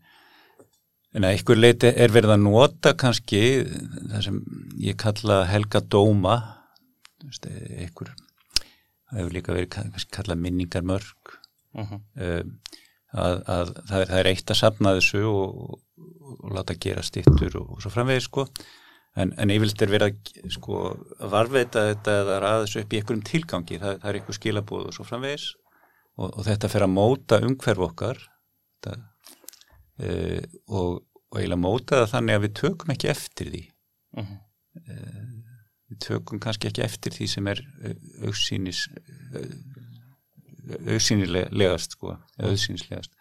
en 1.13 1.23
að 1.23 1.35
einhver 1.35 1.57
leiti 1.57 1.93
er 1.93 2.09
verið 2.09 2.33
að 2.33 2.45
nota 2.47 2.93
kannski 2.93 3.43
það 4.09 4.23
sem 4.23 4.41
ég 4.77 4.97
kalla 4.97 5.45
helga 5.45 5.81
dóma, 5.81 6.39
einhver 7.21 8.15
það 9.09 9.19
hefur 9.19 9.33
líka 9.33 9.53
verið 9.53 10.03
kallað 10.09 10.41
minningar 10.41 10.85
mörg 10.85 11.37
uh 11.77 11.85
-huh. 11.91 12.01
um, 12.15 12.59
að, 13.13 13.35
að 13.45 13.71
það, 13.87 14.01
er, 14.01 14.07
það 14.09 14.19
er 14.19 14.29
eitt 14.33 14.51
að 14.51 14.59
sapna 14.59 14.95
þessu 14.97 15.23
og, 15.29 15.79
og 16.39 16.51
láta 16.53 16.77
gera 16.77 17.03
stittur 17.03 17.57
og, 17.61 17.71
og 17.75 17.81
svo 17.81 17.93
framvegið 17.93 18.25
sko 18.25 18.47
en, 19.17 19.33
en 19.37 19.53
yfirlt 19.53 19.81
er 19.81 19.93
verið 19.93 20.11
að 20.11 20.51
sko 20.53 20.81
varveita 21.31 21.87
þetta 21.91 22.17
eða 22.23 22.39
ræða 22.43 22.61
þessu 22.65 22.83
upp 22.83 22.93
í 22.93 22.99
einhverjum 22.99 23.25
tilgangi, 23.29 23.79
það, 23.81 23.99
það 24.01 24.11
er 24.11 24.19
einhver 24.19 24.37
skilabóð 24.37 24.89
og 24.89 24.97
svo 24.97 25.07
framvegis. 25.07 25.47
Og, 26.19 26.27
og 26.29 26.45
þetta 26.47 26.71
fer 26.71 26.85
að 26.85 26.93
móta 26.93 27.39
umhverf 27.47 27.85
okkar. 27.89 28.21
Þetta, 28.79 28.95
uh, 30.03 30.59
og 30.75 31.37
eiginlega 31.37 31.61
móta 31.63 32.01
það 32.03 32.13
þannig 32.13 32.37
að 32.37 32.45
við 32.45 32.55
tökum 32.61 32.95
ekki 32.95 33.11
eftir 33.11 33.51
því. 33.53 33.63
Uh 34.19 34.23
-huh. 34.23 34.39
uh, 34.83 35.27
við 35.89 36.01
tökum 36.05 36.41
kannski 36.43 36.69
ekki 36.69 36.85
eftir 36.85 37.15
því 37.15 37.27
sem 37.33 37.47
er 37.49 37.63
auðsýnis 38.25 38.85
auðsýnilegast 40.69 41.95
sko, 41.97 42.13
auðsýnislegast 42.37 43.15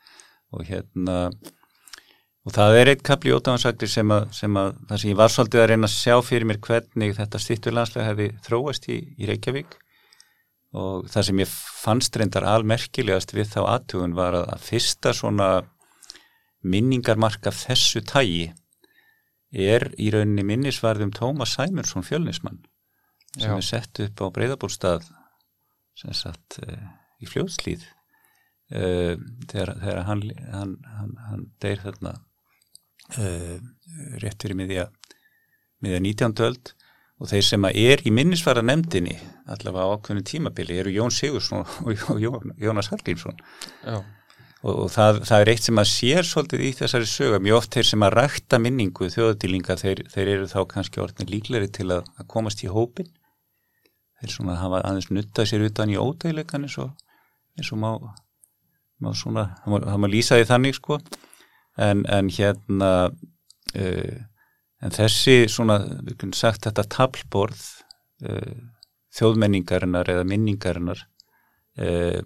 og 0.52 0.66
hérna 0.68 1.30
og 2.48 2.54
það 2.56 2.78
er 2.80 2.88
eitt 2.94 3.02
kapli 3.04 3.32
ótáðansaktir 3.36 3.90
sem 3.92 4.12
að, 4.14 4.30
sem 4.32 4.54
að 4.56 4.70
það 4.88 5.00
sem 5.02 5.10
ég 5.10 5.16
var 5.18 5.32
svolítið 5.34 5.60
að 5.60 5.66
reyna 5.68 5.88
að 5.88 5.96
sjá 5.98 6.14
fyrir 6.24 6.48
mér 6.48 6.60
hvernig 6.64 7.10
þetta 7.18 7.40
stýtturlandslega 7.44 8.06
hefði 8.06 8.28
þróast 8.46 8.86
í, 8.88 8.96
í 9.20 9.28
Reykjavík 9.28 9.74
og 10.80 11.08
það 11.12 11.26
sem 11.28 11.42
ég 11.42 11.50
fannst 11.52 12.16
reyndar 12.16 12.46
almerkilegast 12.48 13.34
við 13.36 13.50
þá 13.52 13.58
aðtugun 13.66 14.16
var 14.16 14.38
að, 14.38 14.54
fyrsta 14.64 15.12
svona 15.16 15.48
minningarmark 16.64 17.50
af 17.50 17.58
þessu 17.66 18.00
tægi 18.08 18.46
er 19.52 19.90
í 20.00 20.08
rauninni 20.12 20.46
minnisvarðum 20.48 21.12
Tómas 21.16 21.52
Sæmursson 21.56 22.06
fjölnismann 22.06 22.62
sem 23.36 23.52
Já. 23.52 23.58
er 23.58 23.66
sett 23.66 24.00
upp 24.06 24.24
á 24.24 24.26
breyðabólstað 24.38 25.04
sem 26.00 26.16
satt 26.16 26.58
uh, 26.64 26.80
í 27.20 27.28
fljóðslíð 27.28 27.84
uh, 28.72 29.20
þegar, 29.52 29.74
þegar 29.84 30.02
hann, 30.08 30.24
hann, 30.54 30.74
hann, 30.96 31.14
hann 31.28 31.46
deyr 31.60 31.84
þarna 31.84 32.16
uh, 33.16 33.56
rétt 34.22 34.42
fyrir 34.42 34.58
miðja 34.58 34.88
miðja 35.84 36.02
19. 36.02 36.44
öld. 36.48 36.74
Og 37.18 37.26
þeir 37.26 37.42
sem 37.42 37.64
að 37.66 37.80
er 37.82 38.04
í 38.06 38.12
minnisvara 38.14 38.62
nefndinni 38.62 39.16
allavega 39.50 39.90
á 39.90 39.94
ákveðinu 39.96 40.26
tímabili 40.26 40.76
eru 40.78 40.92
Jón 40.94 41.10
Sigursson 41.10 41.64
og 41.86 42.20
Jón, 42.22 42.54
Jónas 42.62 42.92
Hallgrímsson. 42.92 43.40
Já, 43.82 43.98
og, 44.62 44.74
og 44.84 44.90
það, 44.94 45.22
það 45.28 45.42
er 45.42 45.50
eitt 45.52 45.66
sem 45.66 45.80
að 45.82 45.88
sér 45.92 46.28
svolítið 46.28 46.64
í 46.66 46.72
þessari 46.78 47.08
söga, 47.10 47.40
mjög 47.42 47.60
oft 47.60 47.74
þeir 47.74 47.88
sem 47.90 48.06
að 48.06 48.14
rækta 48.18 48.60
minningu 48.62 49.10
þjóðadýlinga, 49.14 49.78
þeir, 49.82 50.04
þeir 50.14 50.32
eru 50.34 50.50
þá 50.50 50.58
kannski 50.72 51.02
orðin 51.02 51.32
líkleri 51.32 51.70
til 51.74 51.88
að, 51.94 52.06
að 52.18 52.30
komast 52.30 52.62
í 52.62 52.70
hópin 52.70 53.10
þeir 54.18 54.34
svona 54.34 54.58
hafa 54.58 54.82
aðeins 54.86 55.10
nuttað 55.14 55.50
sér 55.50 55.66
utan 55.68 55.92
í 55.94 55.98
ódæðleikan 55.98 56.66
eins 56.66 56.78
og, 56.82 56.90
eins 57.58 57.70
og 57.74 57.82
má, 57.82 57.90
má 59.02 59.12
svona, 59.14 59.48
það 59.62 59.74
má, 59.74 59.78
það 59.86 60.02
má 60.02 60.10
lýsa 60.10 60.38
því 60.38 60.48
þannig 60.50 60.78
sko 60.78 60.98
en, 61.78 62.04
en 62.10 62.30
hérna 62.32 62.92
uh, 63.08 64.16
en 64.78 64.94
þessi 64.94 65.46
svona, 65.50 65.80
við 66.06 66.18
kunum 66.20 66.36
sagt 66.36 66.66
þetta 66.68 66.86
tablborð 66.94 67.62
uh, 68.28 68.56
þjóðmenningarinnar 69.18 70.10
eða 70.14 70.26
minningarinnar 70.28 71.04
uh, 71.82 72.18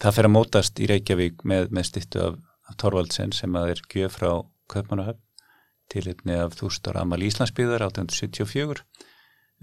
það 0.00 0.16
fer 0.16 0.28
að 0.28 0.34
mótast 0.34 0.80
í 0.82 0.88
Reykjavík 0.90 1.44
með, 1.46 1.70
með 1.74 1.90
stittu 1.90 2.22
af, 2.24 2.38
af 2.70 2.78
Torvaldsen 2.80 3.34
sem 3.36 3.58
að 3.58 3.74
er 3.74 3.84
gjöf 3.92 4.18
frá 4.18 4.30
Kaupmannahöfn 4.70 5.26
til 5.90 6.06
einni 6.06 6.36
af 6.38 6.54
þústar 6.58 7.00
Amal 7.00 7.22
Íslandsbyðar 7.26 7.82
1874 7.88 8.82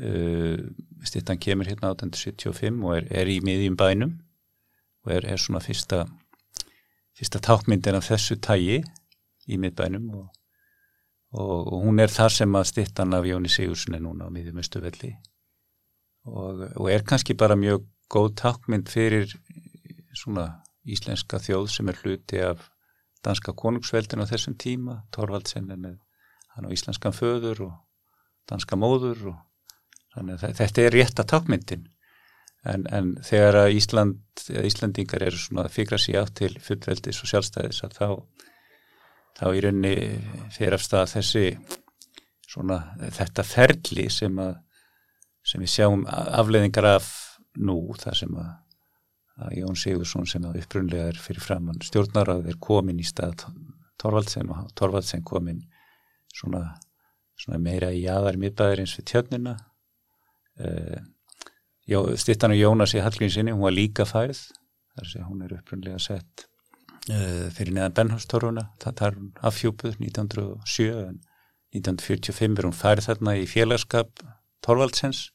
uh, 0.04 0.64
stittan 1.08 1.42
kemur 1.42 1.70
hérna 1.70 1.94
1875 1.96 2.84
og 2.84 2.96
er, 3.00 3.12
er 3.24 3.32
í 3.32 3.40
miðjum 3.44 3.80
bænum 3.80 4.18
og 5.08 5.14
er, 5.16 5.28
er 5.28 5.40
svona 5.42 5.64
fyrsta 5.64 6.06
fyrsta 7.18 7.42
tákmyndin 7.42 7.98
af 7.98 8.08
þessu 8.12 8.38
tægi 8.44 8.82
í 9.48 9.60
miðbænum 9.62 10.08
og, 10.18 10.28
og, 11.38 11.74
og 11.74 11.84
hún 11.86 12.00
er 12.04 12.14
þar 12.14 12.36
sem 12.40 12.56
að 12.60 12.70
stittan 12.72 13.16
af 13.18 13.28
Jóni 13.28 13.52
Sigurssoni 13.52 14.00
núna 14.04 14.28
á 14.28 14.34
miðjum 14.34 14.62
östuvelli 14.64 15.14
og, 16.28 16.64
og 16.76 16.90
er 16.92 17.06
kannski 17.08 17.38
bara 17.40 17.60
mjög 17.60 17.88
góð 18.12 18.34
tákmynd 18.42 18.92
fyrir 18.92 19.32
svona 20.16 20.48
íslenska 20.88 21.40
þjóð 21.44 21.70
sem 21.72 21.90
er 21.92 22.00
hluti 22.04 22.42
af 22.44 22.70
danska 23.26 23.54
konungsveldin 23.58 24.24
á 24.24 24.30
þessum 24.30 24.56
tíma, 24.60 25.02
Torvaldsen 25.12 25.72
er 25.74 25.80
með 25.82 25.98
hann 26.56 26.68
á 26.68 26.74
íslenskan 26.74 27.16
föður 27.16 27.66
og 27.68 27.76
danska 28.50 28.80
móður 28.80 29.34
og 29.34 29.38
þannig 30.16 30.44
að 30.44 30.60
þetta 30.62 30.84
er 30.84 30.96
rétta 30.96 31.26
tákmyndin 31.28 31.88
en, 32.68 32.86
en 32.92 33.16
þegar 33.26 33.62
að 33.64 33.76
Ísland, 33.78 34.46
Íslandingar 34.50 35.26
eru 35.28 35.40
svona 35.40 35.68
að 35.68 35.76
fikra 35.78 36.00
sér 36.02 36.24
átt 36.24 36.38
til 36.40 36.54
fullveldis 36.64 37.22
og 37.24 37.32
sjálfstæðis 37.32 37.84
að 37.86 37.98
þá 38.00 38.08
þá 39.38 39.46
í 39.54 39.64
rauninni 39.66 39.96
fyrir 40.54 40.78
af 40.78 40.86
stað 40.86 41.12
þessi 41.16 41.46
svona 42.48 42.80
þetta 43.14 43.46
ferli 43.46 44.08
sem 44.14 44.40
að 44.42 44.56
sem 45.48 45.64
við 45.64 45.72
sjáum 45.72 46.02
afleðingar 46.10 46.90
af 46.98 47.06
nú 47.64 47.78
þar 48.00 48.18
sem 48.20 48.34
að 48.36 48.56
að 49.38 49.54
Jón 49.60 49.78
Sigursson 49.78 50.26
sem 50.26 50.46
að 50.50 50.62
upprunlega 50.64 51.12
er 51.12 51.20
fyrir 51.22 51.44
framann 51.46 51.82
stjórnarað 51.86 52.48
er 52.50 52.58
komin 52.62 53.02
í 53.02 53.06
stað 53.06 53.46
Torvaldsen 54.02 54.50
og 54.54 54.72
Torvaldsen 54.78 55.24
komin 55.26 55.62
svona, 56.34 56.64
svona 57.38 57.60
meira 57.62 57.92
í 57.94 58.04
aðar 58.10 58.38
miðbæðir 58.42 58.84
eins 58.84 58.96
við 58.98 59.08
tjörnina. 59.12 59.56
Uh, 60.58 62.14
stittan 62.18 62.54
og 62.54 62.60
Jónas 62.60 62.96
í 62.98 63.02
Hallgrínsinni, 63.02 63.54
hún 63.54 63.66
var 63.66 63.76
líka 63.76 64.06
færð 64.10 64.42
þar 64.98 65.10
sé 65.12 65.24
hún 65.24 65.44
er 65.46 65.54
upprunlega 65.60 66.02
sett 66.02 66.48
fyrir 67.08 67.74
neðan 67.76 67.96
Benhástorfuna 67.96 68.68
það 68.84 69.04
er 69.08 69.18
afhjúpuð 69.48 69.98
1907 70.04 70.88
en 71.06 71.20
1945 71.76 72.60
er 72.60 72.68
hún 72.68 72.76
færð 72.76 73.10
þarna 73.10 73.36
í 73.40 73.46
félagskap 73.50 74.24
Torvaldsens 74.66 75.28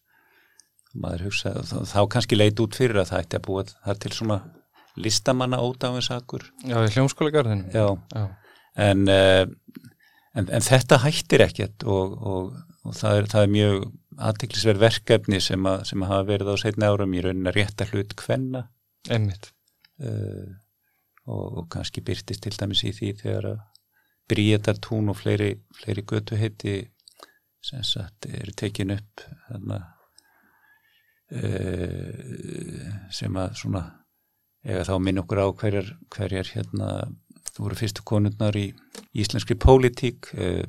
hugsa, 0.92 1.54
þá, 1.64 1.76
þá 1.88 2.00
kannski 2.12 2.36
leit 2.36 2.60
út 2.60 2.76
fyrir 2.76 3.00
að 3.00 3.12
það 3.12 3.24
ætti 3.24 3.38
að 3.38 3.46
búa 3.46 3.64
það 3.70 4.02
til 4.04 4.12
svona 4.16 4.38
listamanna 5.00 5.60
ódáðinsakur 5.64 6.44
já 6.68 6.76
í 6.82 6.92
hljómskólagarðinu 6.92 7.72
já, 7.72 7.86
Já, 8.12 8.24
en, 8.76 9.06
uh, 9.08 9.46
en, 10.36 10.48
en 10.48 10.66
þetta 10.66 11.00
hættir 11.06 11.46
ekkert 11.46 11.86
og, 11.88 12.18
og, 12.20 12.52
og 12.84 12.98
það, 12.98 13.22
er, 13.22 13.30
það 13.32 13.46
er 13.46 13.54
mjög 13.56 13.86
aðtiklisverð 14.28 14.84
verkefni 14.84 15.40
sem, 15.40 15.68
að, 15.68 15.86
sem 15.88 16.04
að 16.04 16.12
hafa 16.12 16.28
verið 16.28 16.52
á 16.52 16.56
setni 16.60 16.88
árum 16.88 17.16
í 17.16 17.24
rauninni 17.24 17.48
að 17.48 17.56
rétta 17.56 17.88
hlut 17.88 18.12
kvenna. 18.18 18.66
Einmitt. 19.08 19.48
Uh, 20.02 20.52
og, 21.32 21.58
og 21.58 21.68
kannski 21.72 22.04
byrtist 22.04 22.44
til 22.44 22.56
dæmis 22.58 22.84
í 22.84 22.92
því 22.96 23.12
þegar 23.22 23.52
að 23.54 23.60
Bríetar 24.30 24.78
tún 24.80 25.10
og 25.10 25.16
fleiri, 25.18 25.56
fleiri 25.76 26.04
götu 26.08 26.36
heiti 26.38 26.76
sem 27.62 27.82
sagt 27.84 28.28
eru 28.30 28.52
tekin 28.56 28.94
upp 28.94 29.24
þarna 29.48 29.78
uh, 31.36 32.14
sem 33.12 33.36
að 33.36 33.58
svona 33.58 33.82
eða 34.62 34.86
þá 34.86 34.94
minn 35.02 35.20
okkur 35.22 35.42
á 35.42 35.46
hverjar, 35.50 35.90
hverjar 36.14 36.52
hérna 36.54 36.88
voru 37.58 37.76
fyrstu 37.76 38.06
konurnar 38.06 38.56
í 38.56 38.68
íslenskri 39.12 39.58
pólitík 39.58 40.30
uh, 40.38 40.62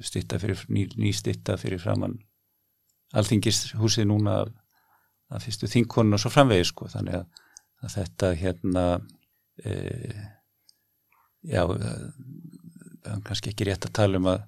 stitta 0.00 0.40
fyrir, 0.42 0.64
ný, 0.72 0.88
ný 0.96 1.12
stitta 1.14 1.58
fyrir 1.60 1.80
framann 1.82 2.16
alþingishúsið 3.16 4.08
núna 4.10 4.40
af, 4.42 4.48
af 5.30 5.44
fyrstu 5.44 5.68
þingkonun 5.70 6.16
og 6.16 6.22
svo 6.22 6.32
framvegis 6.32 6.72
sko. 6.72 6.88
Þannig 6.90 7.20
að, 7.20 7.44
að 7.84 7.94
þetta 8.00 8.32
hérna 8.40 8.84
uh, 9.64 10.20
já 11.46 11.62
er 11.64 13.22
kannski 13.26 13.52
ekki 13.52 13.68
rétt 13.68 13.86
að 13.86 13.96
tala 14.00 14.20
um 14.20 14.28
að, 14.32 14.44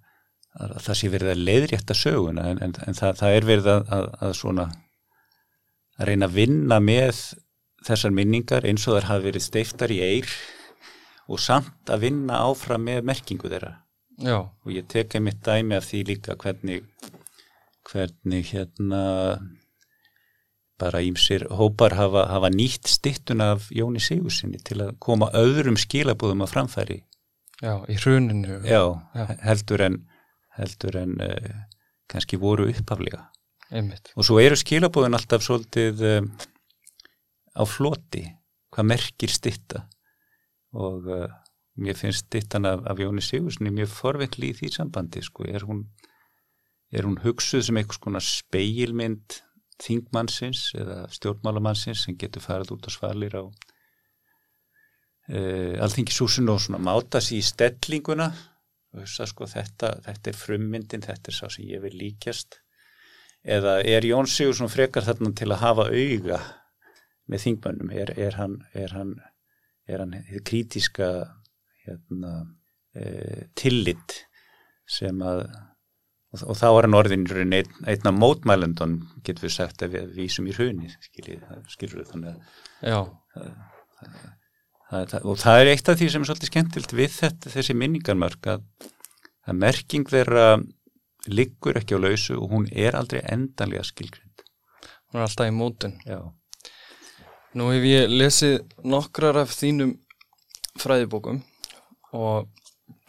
að, 0.58 0.70
að 0.70 0.84
það 0.86 1.00
sé 1.00 1.10
verið 1.14 1.32
að 1.32 1.42
leiðrétta 1.48 1.96
söguna 1.96 2.46
en, 2.50 2.62
en, 2.66 2.76
en 2.86 2.98
það, 2.98 3.18
það 3.20 3.36
er 3.36 3.48
verið 3.52 3.72
að, 3.74 4.08
að 4.26 4.36
svona 4.38 4.68
að 5.98 6.10
reyna 6.10 6.28
að 6.28 6.38
vinna 6.38 6.80
með 6.82 7.20
þessar 7.86 8.14
minningar 8.14 8.66
eins 8.66 8.86
og 8.88 8.98
þær 8.98 9.10
hafi 9.12 9.28
verið 9.28 9.44
steiftar 9.44 9.94
í 9.94 10.00
eir 10.02 10.32
og 11.28 11.40
samt 11.42 11.92
að 11.92 12.08
vinna 12.08 12.40
áfram 12.48 12.86
með 12.88 13.04
merkingu 13.06 13.50
þeirra. 13.50 13.74
Já, 14.18 14.38
og 14.48 14.70
ég 14.74 14.86
teka 14.90 15.20
mitt 15.22 15.42
dæmi 15.46 15.76
af 15.76 15.86
því 15.86 16.00
líka 16.08 16.34
hvernig 16.40 16.86
hvernig 17.88 18.50
hérna 18.52 19.02
bara 20.78 21.02
ímsir 21.02 21.44
hópar 21.50 21.96
hafa, 21.98 22.26
hafa 22.30 22.50
nýtt 22.54 22.88
stittun 22.90 23.42
af 23.42 23.68
Jóni 23.74 24.02
Sigursinni 24.02 24.60
til 24.64 24.80
að 24.84 24.94
koma 25.02 25.30
öðrum 25.36 25.78
skilabúðum 25.80 26.44
að 26.46 26.52
framfæri. 26.54 26.98
Já, 27.58 27.74
í 27.90 27.96
hruninu. 27.98 28.60
Já, 28.62 28.84
Já. 29.18 29.24
heldur 29.42 29.82
en 29.88 29.98
heldur 30.58 30.98
en 30.98 31.18
uh, 31.22 31.58
kannski 32.10 32.38
voru 32.40 32.68
upphaflega. 32.70 33.26
Einmitt. 33.68 34.12
Og 34.16 34.26
svo 34.26 34.38
eru 34.40 34.56
skilabúðin 34.58 35.16
alltaf 35.18 35.44
svolítið 35.44 36.04
um, 36.08 36.30
á 37.58 37.62
floti 37.68 38.24
hvað 38.72 38.88
merkir 38.92 39.32
stitta 39.32 39.84
og 40.78 41.08
uh, 41.10 41.26
mér 41.80 41.98
finnst 41.98 42.26
stittan 42.26 42.66
af, 42.68 42.82
af 42.88 43.00
Jóni 43.00 43.22
Sigurssoni 43.24 43.72
mjög 43.74 43.92
forvittli 43.92 44.52
í 44.52 44.56
því 44.56 44.72
sambandi 44.74 45.22
sko, 45.24 45.46
er 45.48 45.66
hún, 45.68 45.84
er 46.92 47.06
hún 47.06 47.20
hugsuð 47.22 47.66
sem 47.68 47.78
einhvers 47.80 48.00
konar 48.02 48.24
speilmynd 48.24 49.40
þingmannsins 49.82 50.74
eða 50.78 51.04
stjórnmálamannsins 51.14 52.04
sem 52.06 52.16
getur 52.18 52.42
farið 52.44 52.74
út 52.76 52.88
á 52.88 52.90
svalir 52.90 53.34
á 53.38 53.44
uh, 55.32 55.74
alþingisúsinu 55.84 56.54
og 56.54 56.62
svona 56.64 56.80
máta 56.82 57.22
sér 57.22 57.38
í 57.40 57.42
stellinguna. 57.46 58.28
Og 58.96 59.04
þess 59.04 59.20
að 59.22 59.30
sko 59.32 59.44
þetta, 59.50 59.88
þetta 60.06 60.30
er 60.30 60.36
frummyndin, 60.38 61.04
þetta 61.04 61.30
er 61.30 61.36
sá 61.36 61.46
sem 61.52 61.68
ég 61.68 61.82
vil 61.84 61.96
líkjast. 62.00 62.50
Eða 63.44 63.78
er 63.86 64.06
Jón 64.08 64.26
Sigursson 64.26 64.72
frekar 64.72 65.04
þarna 65.06 65.30
til 65.36 65.50
að 65.52 65.62
hafa 65.62 65.84
auga 65.92 66.38
með 67.28 67.44
þingmönnum? 67.44 67.92
Er, 67.92 68.12
er 68.18 68.38
hann 68.40 68.56
er 68.76 68.94
hann, 68.96 69.12
er 69.86 70.02
hann 70.02 70.16
hið 70.28 70.42
krítiska 70.48 71.10
hérna, 71.84 72.32
e, 72.96 73.46
tillit 73.58 74.24
sem 74.88 75.20
að 75.24 75.44
og, 76.34 76.42
og 76.44 76.58
þá 76.58 76.66
er 76.68 76.86
hann 76.88 76.98
orðinur 76.98 77.42
einn, 77.42 77.56
einn 77.58 78.10
af 78.10 78.16
mótmælendun 78.16 78.98
getur 79.26 79.48
við 79.48 79.54
sagt 79.56 79.84
að 79.84 79.96
við 79.96 80.14
vísum 80.18 80.48
í 80.48 80.56
hruni 80.56 80.90
skilur 81.02 82.02
við 82.02 82.10
þannig 82.12 82.34
að 82.34 82.64
Já, 82.78 82.98
það, 84.90 85.02
það, 85.10 85.22
og 85.24 85.38
það 85.42 85.60
er 85.60 85.70
eitt 85.72 85.90
af 85.90 85.98
því 85.98 86.10
sem 86.12 86.24
er 86.24 86.30
svolítið 86.30 86.52
skemmtilt 86.52 86.94
við 86.94 87.14
þetta, 87.16 87.52
þessi 87.56 87.76
minningarmörk 87.78 88.50
að, 88.54 88.66
að 89.48 89.62
merking 89.64 90.08
þeirra 90.08 90.48
liggur 91.28 91.78
ekki 91.80 91.98
á 91.98 92.04
lausu 92.04 92.36
og 92.38 92.52
hún 92.52 92.68
er 92.72 92.96
aldrei 92.96 93.20
endanlega 93.26 93.84
skilgrind. 93.86 94.44
Hún 95.08 95.20
er 95.20 95.26
alltaf 95.26 95.48
í 95.48 95.54
mótun. 95.56 95.96
Já. 96.06 96.20
Nú 97.58 97.70
hef 97.72 97.84
ég 97.88 98.12
lesið 98.12 98.60
nokkrar 98.86 99.40
af 99.42 99.52
þínum 99.56 99.96
fræðibókum 100.78 101.42
og 102.14 102.48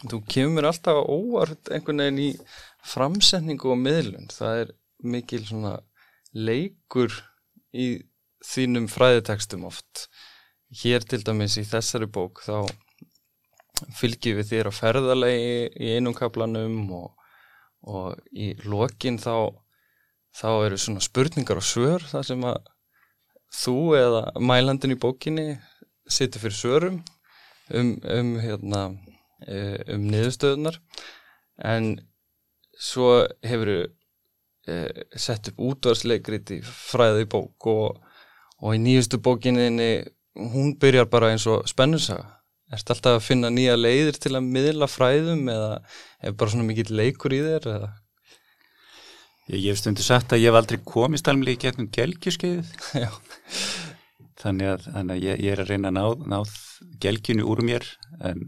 þú 0.08 0.20
kemur 0.28 0.68
alltaf 0.68 0.98
óvart 1.06 1.70
einhvern 1.70 2.02
veginn 2.02 2.22
í 2.24 2.30
framsetningu 2.90 3.72
og 3.72 3.80
miðlun. 3.80 4.28
Það 4.32 4.64
er 4.64 4.74
mikil 5.14 5.42
svona 5.46 5.78
leikur 6.36 7.14
í 7.72 8.02
þínum 8.44 8.88
fræðitekstum 8.90 9.66
oft. 9.68 10.06
Hér 10.82 11.04
til 11.06 11.22
dæmis 11.26 11.58
í 11.58 11.66
þessari 11.66 12.06
bók 12.10 12.42
þá 12.44 12.66
fylgjum 13.96 14.38
við 14.40 14.50
þér 14.52 14.70
á 14.70 14.72
ferðalegi 14.76 15.54
í 15.80 15.94
einum 15.96 16.14
kaplanum 16.16 16.82
og, 16.94 17.08
og 17.88 18.18
í 18.30 18.52
lokin 18.66 19.18
þá, 19.20 19.50
þá 20.36 20.50
eru 20.66 20.78
svona 20.80 21.04
spurningar 21.04 21.60
og 21.60 21.66
svör 21.66 22.04
þar 22.10 22.28
sem 22.28 22.44
að 22.48 22.60
þú 23.60 23.78
eða 23.98 24.22
mælandin 24.38 24.94
í 24.94 25.00
bókinni 25.00 25.46
situr 26.10 26.44
fyrir 26.44 26.58
svörum 26.58 27.00
um, 27.74 27.96
um, 28.04 28.34
hérna, 28.42 28.82
e, 29.46 29.56
um 29.94 30.06
niðurstöðunar 30.10 30.78
en 31.66 31.96
svo 32.80 33.10
hefur 33.44 33.72
e, 33.76 34.76
sett 35.12 35.52
upp 35.52 35.64
útvarsleikrit 35.70 36.54
í 36.56 36.60
fræði 36.64 37.28
bók 37.30 37.70
og, 37.70 38.00
og 38.60 38.76
í 38.76 38.82
nýjustu 38.82 39.20
bókinni 39.22 39.70
hún 40.34 40.76
byrjar 40.80 41.10
bara 41.12 41.32
eins 41.34 41.46
og 41.50 41.66
spennursaga 41.68 42.40
Erst 42.70 42.90
alltaf 42.92 43.16
að 43.18 43.24
finna 43.26 43.48
nýja 43.50 43.74
leiðir 43.74 44.18
til 44.22 44.36
að 44.38 44.46
miðla 44.46 44.86
fræðum 44.86 45.48
eða 45.50 45.70
er 46.22 46.36
bara 46.38 46.52
svona 46.52 46.66
mikill 46.68 46.92
leikur 46.94 47.34
í 47.34 47.40
þér 47.42 47.66
eða? 47.72 47.88
Ég, 49.50 49.64
hef 49.64 49.80
stundu 49.80 50.04
sagt 50.06 50.30
að 50.30 50.44
ég 50.44 50.52
hef 50.52 50.58
aldrei 50.60 50.78
komist 50.86 51.26
alveg 51.30 51.56
í 51.56 51.60
gegnum 51.64 51.88
gelgjuskeið 51.90 52.70
þannig 54.42 54.70
að, 54.70 54.86
þannig 54.86 55.16
að 55.16 55.26
ég, 55.26 55.42
ég 55.42 55.56
er 55.56 55.64
að 55.64 55.72
reyna 55.72 55.90
að 55.90 55.98
ná, 55.98 56.04
ná 56.30 56.94
gelgjunu 57.02 57.48
úr 57.50 57.64
mér 57.66 57.88
en, 58.22 58.46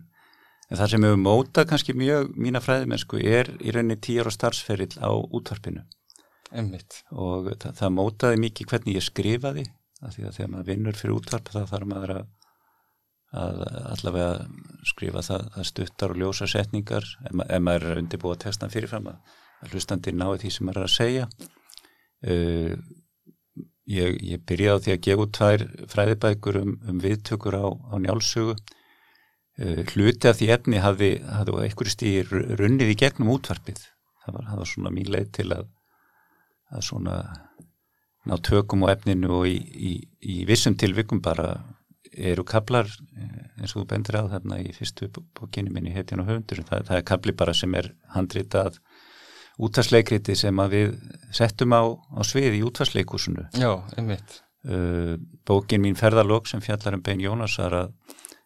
en 0.72 0.78
það 0.80 0.92
sem 0.94 1.04
hefur 1.04 1.20
mótað 1.20 1.66
kannski 1.68 1.94
mjög 1.98 2.30
mína 2.40 2.62
fræðimennsku 2.64 3.20
er 3.20 3.50
í 3.60 3.74
rauninni 3.74 3.98
tíjar 4.00 4.30
og 4.30 4.36
starfsferill 4.36 4.94
á 5.04 5.12
útvarpinu. 5.12 5.84
Einmitt. 6.52 7.02
og 7.12 7.50
það, 7.60 7.74
það 7.78 7.92
mótaði 7.96 8.40
mikið 8.40 8.68
hvernig 8.70 8.96
ég 8.98 9.04
skrifaði 9.06 9.64
af 10.02 10.14
því 10.14 10.24
að 10.26 10.34
þegar 10.36 10.50
maður 10.52 10.68
vinnur 10.68 10.98
fyrir 10.98 11.14
útvarp 11.16 11.50
þá 11.52 11.60
þarf 11.70 11.88
maður 11.88 12.12
að, 12.14 12.24
að 13.42 13.62
allavega 13.92 14.32
skrifa 14.90 15.22
það, 15.28 15.46
það 15.54 15.68
stuttar 15.70 16.14
og 16.14 16.20
ljósa 16.22 16.48
setningar. 16.50 17.08
Ef, 17.28 17.44
ef 17.46 17.62
maður 17.64 17.88
er 17.90 18.02
undirbúið 18.02 18.36
að 18.36 18.42
texta 18.46 18.70
fyrirfram 18.72 19.08
að, 19.12 19.38
að 19.62 19.76
hlustandi 19.76 20.16
nái 20.16 20.34
því 20.42 20.52
sem 20.56 20.68
maður 20.68 20.82
er 20.82 20.88
að 20.88 20.94
segja. 20.96 21.28
Uh, 22.22 22.76
ég, 23.92 24.20
ég 24.32 24.44
byrjaði 24.48 24.76
á 24.76 24.82
því 24.84 24.94
að 24.96 25.02
gefa 25.08 25.26
út 25.26 25.34
tvær 25.38 25.66
fræðibækur 25.94 26.60
um, 26.62 26.76
um 26.88 27.02
viðtökur 27.02 27.58
á, 27.60 27.66
á 27.68 27.94
njálsugu 28.02 28.56
hluti 29.58 30.30
af 30.30 30.38
því 30.38 30.48
efni 30.54 30.80
hafði, 30.80 31.12
hafði 31.28 31.66
einhverju 31.66 31.92
stíð 31.92 32.34
runnið 32.60 32.94
í 32.94 32.98
gegnum 33.02 33.34
útvarpið. 33.34 33.82
Það 34.22 34.36
var, 34.36 34.44
það 34.48 34.60
var 34.62 34.70
svona 34.70 34.92
mín 34.94 35.10
leið 35.12 35.32
til 35.36 35.48
að 35.52 35.70
að 36.72 36.86
svona 36.86 37.16
ná 38.28 38.36
tökum 38.44 38.86
og 38.86 38.92
efninu 38.92 39.30
og 39.40 39.48
í, 39.50 39.56
í, 39.58 39.92
í 40.22 40.42
vissum 40.48 40.76
tilvikum 40.78 41.20
bara 41.24 41.56
eru 42.12 42.44
kablar 42.44 42.90
eins 43.58 43.72
og 43.72 43.82
þú 43.82 43.86
bendur 43.90 44.18
á 44.20 44.32
þarna 44.34 44.60
í 44.62 44.72
fyrstu 44.76 45.08
bókinu 45.12 45.72
minni 45.72 45.94
hetjan 45.94 46.22
og 46.22 46.28
höfundur. 46.28 46.62
Það, 46.68 46.86
það 46.90 46.98
er 46.98 47.06
kabli 47.08 47.34
bara 47.36 47.54
sem 47.56 47.74
er 47.78 47.90
handritað 48.14 48.78
útvarsleikriti 49.62 50.36
sem 50.38 50.60
að 50.60 50.76
við 50.76 50.94
settum 51.34 51.74
á, 51.76 51.82
á 51.92 52.20
svið 52.24 52.58
í 52.58 52.64
útvarsleikúsinu 52.66 53.48
Já, 53.60 53.72
einmitt. 53.96 54.40
Uh, 54.62 55.18
Bókin 55.48 55.82
mín 55.82 55.98
ferðalók 55.98 56.46
sem 56.48 56.62
fjallar 56.62 56.96
um 56.96 57.02
Bein 57.04 57.20
Jónasar 57.20 57.74
að, 57.74 57.94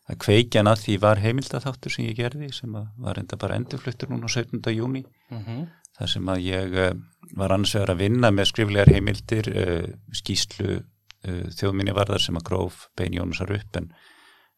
að 0.06 0.18
kveikjan 0.22 0.70
að 0.70 0.82
því 0.84 0.96
var 1.02 1.20
heimildatháttur 1.22 1.92
sem 1.92 2.06
ég 2.06 2.18
gerði 2.20 2.52
sem 2.54 2.74
var 2.74 3.18
enda 3.18 3.38
bara 3.40 3.58
endurfluttur 3.58 4.12
núna 4.12 4.30
á 4.30 4.36
17. 4.36 4.60
júni 4.74 5.02
mm 5.02 5.38
-hmm. 5.38 5.64
þar 5.98 6.12
sem 6.12 6.28
að 6.28 6.42
ég 6.46 6.76
uh, 6.78 6.92
var 7.34 7.52
annars 7.52 7.74
vegar 7.74 7.94
að 7.94 8.02
vinna 8.04 8.30
með 8.30 8.50
skriflegar 8.52 8.92
heimildir 8.94 9.50
uh, 9.50 9.88
skýslu 10.12 10.82
þjóðminni 11.26 11.90
varðar 11.90 12.22
sem 12.22 12.36
að 12.38 12.44
gróf 12.46 12.88
Bein 12.94 13.14
Jónasar 13.16 13.50
upp 13.50 13.76
en, 13.76 13.88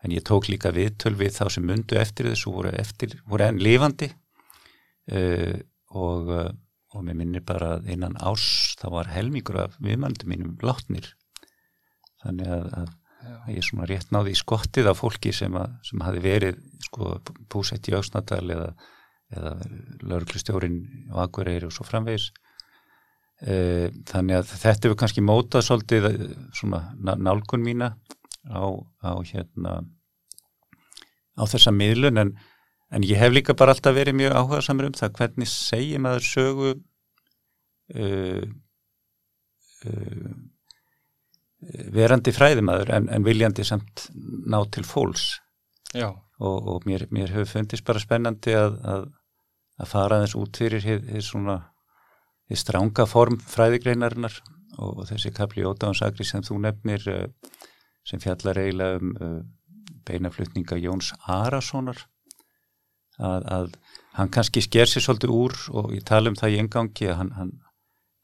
en 0.04 0.12
ég 0.12 0.20
tók 0.20 0.48
líka 0.48 0.68
viðtöl 0.70 1.14
við 1.16 1.32
þá 1.32 1.48
sem 1.48 1.64
mundu 1.64 1.96
eftir 1.96 2.28
þessu 2.28 2.52
voru, 2.52 2.68
eftir, 2.76 3.14
voru 3.24 3.46
enn 3.46 3.62
lifandi 3.62 4.10
og, 5.88 6.28
og 6.92 7.04
mér 7.06 7.16
minnir 7.16 7.40
bara 7.40 7.78
að 7.78 7.88
innan 7.88 8.18
ás 8.20 8.76
þá 8.76 8.86
var 8.98 9.08
helmingur 9.08 9.56
af 9.62 9.78
viðmændum 9.80 10.28
mínum 10.28 10.58
látnir 10.60 11.08
þannig 12.20 12.52
að, 12.52 12.68
að 12.82 12.92
ég 13.52 13.64
svona 13.66 13.86
rétt 13.88 14.12
náði 14.14 14.34
í 14.34 14.38
skottið 14.38 14.90
af 14.92 15.00
fólki 15.02 15.32
sem, 15.36 15.54
að, 15.58 15.76
sem 15.86 16.04
hafi 16.06 16.22
verið 16.24 16.60
sko 16.88 17.16
búsett 17.52 17.88
í 17.90 17.96
Öksnadal 17.98 18.44
eða, 18.54 18.68
eða 19.34 19.54
lauruglustjórin 20.02 20.78
og 21.12 21.22
Akureyri 21.26 21.68
og 21.68 21.74
svo 21.74 21.86
framvegis. 21.88 22.30
E, 23.38 23.88
þannig 24.10 24.40
að 24.40 24.52
þetta 24.52 24.88
hefur 24.88 25.00
kannski 25.02 25.24
mótað 25.24 25.66
svolítið 25.68 26.08
svona 26.56 26.82
nálgun 26.98 27.64
mína 27.64 27.92
á, 28.50 28.66
á 29.04 29.12
hérna 29.22 29.80
á 31.38 31.42
þessa 31.46 31.74
miðlun. 31.74 32.24
En 32.24 32.38
En 32.88 33.04
ég 33.04 33.20
hef 33.20 33.34
líka 33.34 33.56
bara 33.56 33.74
alltaf 33.76 33.96
verið 33.96 34.16
mjög 34.16 34.36
áhuga 34.38 34.62
samar 34.64 34.88
um 34.88 34.94
það 34.96 35.18
hvernig 35.18 35.50
segir 35.52 36.00
maður 36.00 36.24
sögu 36.24 36.70
uh, 37.92 38.44
uh, 39.84 40.30
verandi 41.94 42.32
fræðimaður 42.34 42.92
en, 42.94 43.08
en 43.10 43.24
viljandi 43.26 43.64
samt 43.66 44.08
ná 44.14 44.60
til 44.72 44.84
fólks. 44.86 45.32
Og, 46.38 46.68
og 46.70 46.86
mér, 46.86 47.08
mér 47.10 47.32
hefur 47.34 47.50
fundist 47.56 47.86
bara 47.86 48.02
spennandi 48.02 48.54
að, 48.54 48.78
að, 48.86 49.08
að 49.82 49.90
fara 49.90 50.20
þess 50.22 50.38
út 50.38 50.60
fyrir 50.60 50.84
því 50.84 51.22
svona 51.24 51.58
því 52.48 52.58
stránga 52.62 53.06
form 53.08 53.38
fræðigreinarinnar 53.42 54.38
og, 54.78 55.00
og 55.02 55.06
þessi 55.10 55.32
kapli 55.36 55.66
ódáðansagri 55.66 56.26
sem 56.26 56.44
þú 56.46 56.60
nefnir 56.64 57.04
uh, 57.12 57.24
sem 58.06 58.22
fjallar 58.22 58.60
eiginlega 58.62 59.02
um 59.02 59.16
uh, 59.18 59.40
beinaflutninga 60.08 60.78
Jóns 60.80 61.10
Arasonar. 61.28 61.98
Að, 63.18 63.44
að 63.50 63.72
hann 64.14 64.30
kannski 64.32 64.62
sker 64.62 64.88
sér 64.88 65.04
svolítið 65.04 65.32
úr 65.34 65.56
og 65.74 65.90
ég 65.96 66.04
tala 66.06 66.30
um 66.30 66.38
það 66.38 66.54
í 66.54 66.60
engangi 66.62 67.08
að 67.10 67.18
hann, 67.18 67.32
hann, 67.34 67.50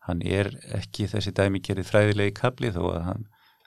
hann 0.09 0.21
er 0.25 0.51
ekki 0.77 1.09
þessi 1.11 1.33
dæmi 1.37 1.63
gerið 1.65 1.91
fræðilegi 1.91 2.37
kabli 2.37 2.73
þó 2.75 2.83
að 2.93 3.01
hann 3.09 3.25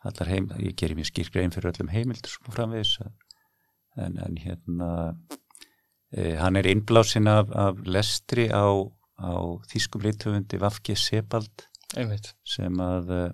allar 0.07 0.31
heim, 0.31 0.51
ég 0.61 0.75
gerir 0.77 0.97
mér 0.97 1.09
skýrgrein 1.09 1.53
fyrir 1.53 1.73
öllum 1.73 1.89
heimildur 1.91 2.31
sem 2.31 2.53
framvegis 2.53 2.93
en, 3.97 4.19
en 4.21 4.37
hérna 4.39 4.91
e, 6.13 6.35
hann 6.39 6.59
er 6.59 6.69
innblásin 6.69 7.27
af, 7.31 7.49
af 7.51 7.81
lestri 7.83 8.47
á, 8.53 8.69
á 9.19 9.33
þýskum 9.71 10.05
leithöfundi 10.05 10.61
Vafki 10.61 10.95
Sebald 10.95 11.67
Einmitt. 11.97 12.35
sem 12.45 12.79
að 12.83 13.33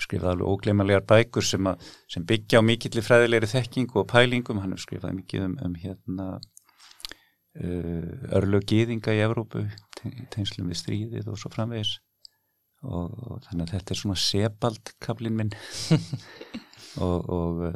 skrifað 0.00 0.34
alveg 0.34 0.48
ógleymanlegar 0.48 1.04
bækur 1.08 1.44
sem, 1.46 1.66
að, 1.68 1.82
sem 2.10 2.24
byggja 2.26 2.62
á 2.62 2.62
mikillir 2.64 3.04
fræðilegri 3.06 3.50
þekkingu 3.50 4.02
og 4.02 4.08
pælingum, 4.10 4.60
hann 4.62 4.74
hefur 4.74 4.86
skrifað 4.86 5.16
mikið 5.18 5.46
um, 5.46 5.56
um 5.66 5.76
hérna 5.78 6.28
uh, 7.58 8.30
örlögiðinga 8.38 9.14
í 9.16 9.22
Evrópu 9.24 9.64
tegnslum 10.32 10.70
við 10.70 10.80
stríðið 10.80 11.30
og 11.32 11.40
svo 11.40 11.52
framvegis. 11.52 11.98
Og, 12.80 13.12
og 13.12 13.42
þannig 13.44 13.66
að 13.66 13.72
þetta 13.74 13.94
er 13.94 14.00
svona 14.00 14.20
sebald 14.20 14.92
kablin 15.04 15.36
minn. 15.36 15.54
Og, 16.98 17.28
og 17.30 17.58
uh, 17.68 17.74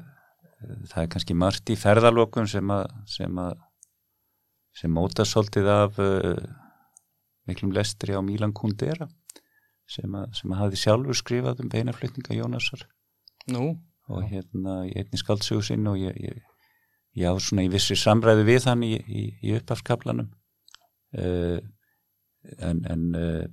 það 0.90 1.04
er 1.04 1.10
kannski 1.12 1.36
margt 1.38 1.70
í 1.70 1.76
ferðalokun 1.78 2.48
sem 2.50 2.70
að 2.74 2.88
sem, 3.06 3.36
sem 4.74 4.90
móta 4.90 5.22
svolítið 5.22 5.68
af 5.70 6.00
uh, 6.02 6.40
miklum 7.46 7.70
lestri 7.76 8.10
á 8.10 8.18
Mílan 8.26 8.50
Kundera 8.56 9.06
sem 9.90 10.16
að, 10.18 10.32
sem 10.38 10.50
að 10.50 10.60
hafi 10.64 10.80
sjálfur 10.80 11.18
skrifað 11.18 11.62
um 11.62 11.70
beinaflutninga 11.72 12.36
Jónasar. 12.40 12.86
Nú, 13.54 13.76
og 14.08 14.26
hérna 14.28 14.80
í 14.88 14.94
einni 14.98 15.20
skaldsögu 15.20 15.64
sinn 15.64 15.86
og 15.90 15.98
ég, 16.00 16.16
ég, 16.20 16.42
ég 17.18 17.30
á 17.30 17.34
svona 17.38 17.64
í 17.66 17.70
vissi 17.72 17.96
samræðu 17.98 18.46
við 18.48 18.68
hann 18.70 18.82
í, 18.86 18.94
í, 18.98 19.24
í 19.42 19.54
uppafskaplanum 19.58 20.30
uh, 21.18 21.58
en 22.58 22.82
en, 22.90 23.04
uh, 23.18 23.44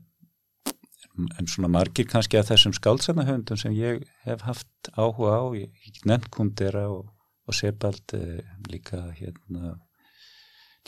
en 1.38 1.49
svona 1.49 1.70
margir 1.72 2.09
kannski 2.09 2.39
að 2.39 2.53
þessum 2.53 2.76
skáldsarnahöndum 2.78 3.59
sem 3.59 3.76
ég 3.78 4.03
hef 4.26 4.45
haft 4.47 4.91
áhuga 4.95 5.38
á 5.38 5.43
ég, 5.59 5.70
ég 5.86 6.01
nefnt 6.09 6.32
Kundera 6.34 6.88
og, 6.89 7.12
og 7.45 7.57
Sebald 7.57 8.18
uh, 8.18 8.41
líka 8.72 9.05
hérna 9.20 9.78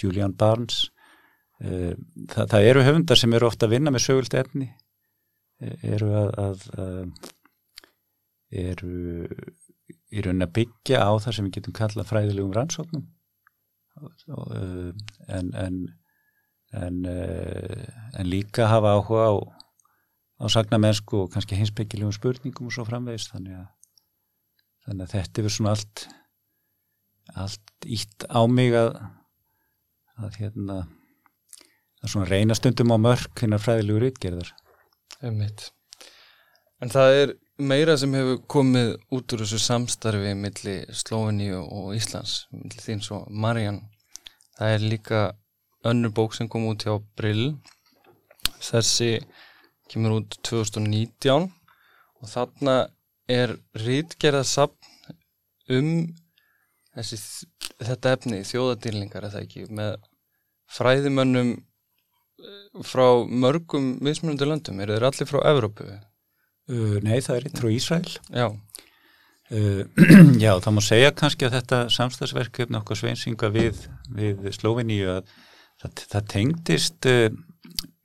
Julian 0.02 0.34
Barnes. 0.34 0.88
Það, 1.62 2.48
það 2.50 2.66
eru 2.66 2.82
höfundar 2.84 3.20
sem 3.20 3.34
eru 3.38 3.46
ofta 3.46 3.68
að 3.68 3.76
vinna 3.76 3.92
með 3.94 4.02
sögult 4.08 4.34
efni. 4.36 4.66
Eru 5.86 6.10
að, 6.18 6.32
að, 6.42 6.64
að 6.82 7.30
eru 8.64 9.22
í 10.14 10.24
raunin 10.24 10.46
að 10.46 10.56
byggja 10.60 11.02
á 11.02 11.12
það 11.24 11.36
sem 11.36 11.48
við 11.48 11.58
getum 11.58 11.76
kallað 11.78 12.10
fræðilegum 12.12 12.56
rannsóknum 12.56 13.06
uh, 14.00 14.90
en, 15.28 15.52
en, 15.58 15.78
en, 16.78 17.04
uh, 17.10 17.86
en 18.20 18.30
líka 18.30 18.70
hafa 18.72 18.96
áhuga 18.98 19.30
á, 19.30 19.34
á 20.42 20.46
sagnamennsku 20.54 21.26
og 21.26 21.32
kannski 21.34 21.58
hinsbyggilegum 21.60 22.16
spurningum 22.16 22.70
og 22.70 22.76
svo 22.76 22.88
framvegist 22.88 23.34
þannig 23.34 23.62
að, 23.62 23.70
þannig 24.88 25.08
að 25.08 25.16
þetta 25.18 25.44
er 25.44 25.56
svona 25.58 25.78
allt 25.78 26.08
allt 27.40 27.88
ítt 27.88 28.26
á 28.28 28.42
mig 28.52 28.76
að, 28.76 28.98
að 30.20 30.42
hérna 30.42 30.84
að 32.04 32.12
svona 32.12 32.28
reyna 32.28 32.58
stundum 32.58 32.92
á 32.92 32.98
mörk 33.00 33.44
hinnar 33.44 33.62
fræðilegur 33.64 34.10
ytgerðar. 34.10 34.52
Einmitt. 35.24 35.70
En 36.84 36.92
það 36.92 37.20
er 37.22 37.34
meira 37.66 37.96
sem 38.00 38.14
hefur 38.18 38.42
komið 38.52 38.92
út 39.16 39.34
úr 39.36 39.44
þessu 39.44 39.60
samstarfi 39.62 40.34
millir 40.38 40.92
Slóveníu 40.96 41.62
og 41.64 41.94
Íslands, 41.98 42.44
millir 42.54 42.84
þín 42.84 43.04
svo 43.04 43.24
Marjan. 43.30 43.82
Það 44.58 44.76
er 44.76 44.86
líka 44.94 45.22
önnur 45.90 46.14
bók 46.16 46.36
sem 46.38 46.50
kom 46.52 46.68
út 46.70 46.86
hjá 46.86 46.96
Brill. 47.18 47.56
Þessi 48.64 49.18
kemur 49.92 50.20
út 50.20 50.38
2019 50.48 51.50
og 52.24 52.30
þarna 52.32 52.78
er 53.32 53.56
rítgerðarsapn 53.78 55.14
um 55.74 55.92
þessi, 56.94 57.20
þetta 57.82 58.16
efni, 58.18 58.42
þjóðadýrlingar, 58.48 59.30
það 59.34 59.46
ekki, 59.46 59.68
með 59.74 59.96
fræðimönnum 60.74 61.54
eh, 61.58 62.82
frá 62.86 63.06
mörgum 63.28 63.96
mismunandi 64.04 64.50
löndum, 64.50 64.82
eru 64.84 64.98
þeir 64.98 65.08
allir 65.10 65.30
frá 65.30 65.40
Evrópu? 65.52 65.90
Uh, 66.72 67.00
nei, 67.04 67.18
það 67.24 67.40
er 67.40 67.48
frá 67.60 67.72
Ísrael. 67.74 68.14
Já. 68.32 68.48
Uh, 69.52 69.84
já, 70.44 70.54
það 70.64 70.76
má 70.78 70.82
segja 70.86 71.16
kannski 71.16 71.48
að 71.48 71.58
þetta 71.58 71.80
samstagsverkefni 71.94 72.80
okkar 72.80 73.00
sveinsinga 73.00 73.50
við, 73.54 73.82
við 74.16 74.48
Slóveníu 74.56 75.10
að 75.18 75.34
það, 75.84 76.06
það 76.14 76.30
tengdist 76.34 77.10
uh, 77.12 77.26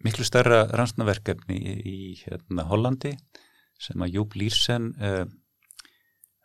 miklu 0.05 0.27
starra 0.27 0.65
rannsnaverkefni 0.75 1.59
í, 1.59 1.77
í 1.79 1.99
hérna, 2.25 2.67
Hollandi 2.69 3.15
sem 3.79 4.03
að 4.03 4.19
Júb 4.19 4.35
Lýrsen 4.39 4.91
uh, 4.99 5.23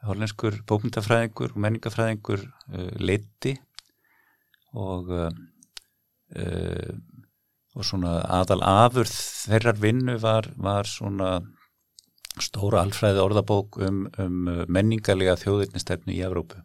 hollenskur 0.05 0.59
bókmyndafræðingur 0.70 1.55
og 1.55 1.64
menningafræðingur 1.66 2.45
uh, 2.45 2.93
leiti 3.01 3.55
og 4.78 5.09
uh, 5.18 5.34
og 7.74 7.86
svona 7.86 8.20
aðal 8.30 8.61
afurð 8.66 9.14
þeirrar 9.14 9.80
vinnu 9.82 10.16
var, 10.22 10.47
var 10.61 10.89
svona 10.89 11.39
stóra 12.42 12.82
alfræði 12.82 13.22
orðabók 13.22 13.78
um, 13.86 14.06
um 14.22 14.48
menningarlega 14.72 15.36
þjóðirnistefnu 15.42 16.16
í 16.16 16.22
Evrópu. 16.26 16.62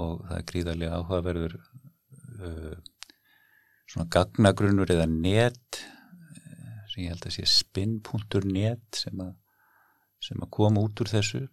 Og 0.00 0.24
það 0.26 0.36
er 0.38 0.46
gríðarlega 0.50 0.98
áhugaverður 0.98 1.56
uh, 1.58 2.74
svona 3.90 4.08
gagnagrunnur 4.14 4.90
eða 4.94 5.06
net 5.10 5.82
sem 6.90 7.04
ég 7.04 7.14
held 7.14 7.26
að 7.26 7.36
sé 7.36 7.46
spinn.net 7.46 9.02
sem 9.04 9.22
sem 10.20 10.42
að 10.42 10.50
koma 10.52 10.82
út 10.84 11.00
úr 11.00 11.08
þessu. 11.08 11.46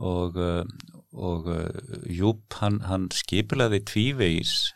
Og, 0.00 0.38
og 1.12 1.48
Júp 2.08 2.54
hann, 2.62 2.78
hann 2.88 3.10
skipilaði 3.12 3.82
tvívegis 3.84 4.70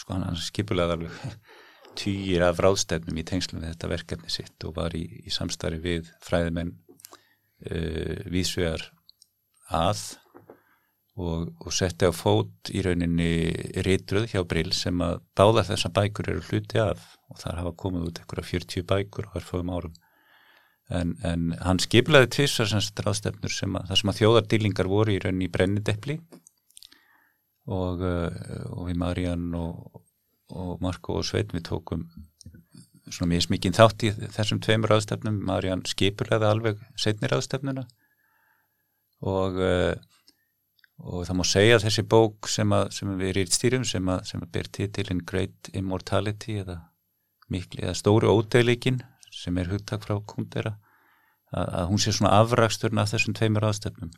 sko 0.00 0.14
hann, 0.14 0.26
hann 0.28 0.40
skipilaði 0.40 0.96
alveg 0.96 1.36
týjir 2.00 2.44
af 2.46 2.60
ráðstefnum 2.62 3.20
í 3.20 3.24
tengslum 3.26 3.62
við 3.62 3.72
þetta 3.74 3.92
verkefni 3.92 4.32
sitt 4.32 4.66
og 4.68 4.76
var 4.76 4.96
í, 4.96 5.04
í 5.24 5.32
samstarfi 5.32 5.80
við 5.84 6.10
fræðimenn 6.24 6.74
uh, 7.66 8.22
viðsvegar 8.30 8.86
að 9.74 10.02
og, 11.16 11.52
og 11.64 11.72
setti 11.72 12.08
á 12.08 12.12
fót 12.12 12.70
í 12.72 12.82
rauninni 12.84 13.80
reytruð 13.86 14.28
hjá 14.32 14.42
Brill 14.48 14.72
sem 14.76 15.00
að 15.04 15.20
báða 15.38 15.64
þessa 15.70 15.92
bækur 15.96 16.32
eru 16.34 16.44
hluti 16.50 16.80
af 16.82 17.14
og 17.30 17.40
þar 17.40 17.62
hafa 17.62 17.76
komið 17.82 18.10
út 18.10 18.20
einhverja 18.20 18.50
40 18.52 18.86
bækur 18.90 19.28
á 19.28 19.30
hverfum 19.34 19.72
árum. 19.72 19.94
En, 20.86 21.16
en 21.26 21.50
hann 21.66 21.80
skiplaði 21.82 22.28
tvissar 22.36 22.68
semst 22.70 23.00
ráðstefnur 23.02 23.50
sem 23.50 23.74
að 23.74 23.96
sem 23.98 24.12
að 24.12 24.20
þjóðardýlingar 24.20 24.90
voru 24.90 25.16
í 25.16 25.22
rauninni 25.22 25.48
í 25.48 25.52
brennidepli 25.52 26.20
og, 27.66 28.04
uh, 28.04 28.68
og 28.70 28.86
við 28.86 29.00
Marjan 29.00 29.48
og, 29.58 30.04
og 30.54 30.84
Marko 30.84 31.18
og 31.18 31.26
Sveit 31.26 31.50
við 31.56 31.66
tókum 31.72 32.06
svona 33.10 33.30
mjög 33.34 33.46
smikinn 33.46 33.76
þátt 33.76 34.04
í 34.06 34.12
þessum 34.34 34.60
tveimur 34.64 34.92
ráðstefnum. 34.94 35.38
Marjan 35.46 35.84
skipulaði 35.86 36.50
alveg 36.50 36.82
setni 36.98 37.30
ráðstefnuna. 37.30 37.86
Og 39.26 39.56
uh, 39.62 39.94
og 41.04 41.26
það 41.28 41.38
má 41.38 41.44
segja 41.46 41.80
þessi 41.82 42.04
bók 42.08 42.48
sem, 42.48 42.72
að, 42.72 42.88
sem 42.96 43.10
við 43.18 43.32
erum 43.32 43.44
í 43.44 43.56
stýrum 43.56 43.84
sem 43.88 44.12
að, 44.12 44.22
sem 44.30 44.42
að 44.42 44.52
ber 44.54 44.70
titilinn 44.78 45.24
Great 45.28 45.70
Immortality 45.76 46.60
eða, 46.62 46.78
mikli, 47.52 47.84
eða 47.84 47.96
stóru 47.98 48.32
ódeileikin 48.32 49.02
sem 49.34 49.58
er 49.60 49.68
hugtak 49.72 50.06
frá 50.06 50.16
kundera 50.28 50.76
að, 51.52 51.90
hún 51.90 52.00
sé 52.00 52.14
svona 52.14 52.38
afraksturna 52.40 53.04
af 53.04 53.12
þessum 53.12 53.36
tveimur 53.36 53.68
ástefnum 53.68 54.14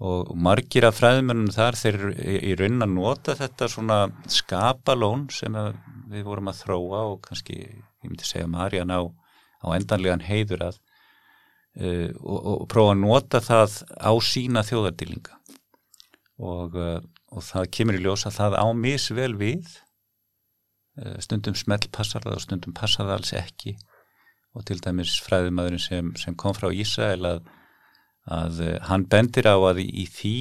og, 0.00 0.32
og 0.32 0.34
margir 0.34 0.88
af 0.88 0.98
fræðumennunum 0.98 1.54
þar 1.54 1.78
þeir 1.78 2.00
í, 2.10 2.36
í 2.50 2.58
raunin 2.58 2.88
að 2.88 2.96
nota 2.96 3.38
þetta 3.38 3.70
svona 3.70 4.00
skapalón 4.26 5.28
sem 5.32 5.54
við 6.10 6.26
vorum 6.26 6.50
að 6.50 6.64
þróa 6.64 7.04
og 7.12 7.20
kannski, 7.28 7.60
ég 8.04 8.10
myndi 8.12 8.28
segja 8.28 8.50
Marjan 8.50 8.92
á, 8.92 9.00
á 9.64 9.66
endanlegan 9.76 10.24
heiður 10.24 10.68
að 10.70 10.80
uh, 11.80 12.10
og, 12.20 12.38
og 12.52 12.66
prófa 12.72 12.94
að 12.94 13.00
nota 13.02 13.40
það 13.44 13.80
á 13.98 14.12
sína 14.22 14.64
þjóðardýlinga. 14.66 15.40
Og, 16.44 16.74
og 17.30 17.42
það 17.46 17.68
kemur 17.76 17.94
í 17.94 18.00
ljós 18.02 18.24
að 18.26 18.38
það 18.40 18.56
á 18.58 18.66
misvel 18.74 19.34
við 19.38 19.68
stundum 21.22 21.54
smelt 21.58 21.86
passar 21.94 22.22
það 22.22 22.36
og 22.38 22.42
stundum 22.42 22.74
passar 22.74 23.06
það 23.06 23.14
alls 23.16 23.32
ekki. 23.38 23.74
Og 24.54 24.66
til 24.66 24.80
dæmis 24.82 25.14
fræðumæðurinn 25.22 25.82
sem, 25.82 26.10
sem 26.18 26.34
kom 26.38 26.54
frá 26.54 26.68
Ísrael 26.74 27.26
að, 27.26 27.46
að 28.30 28.60
hann 28.88 29.06
bendir 29.10 29.46
á 29.50 29.54
að 29.58 29.82
í, 29.82 29.88
í 30.02 30.04
því 30.10 30.36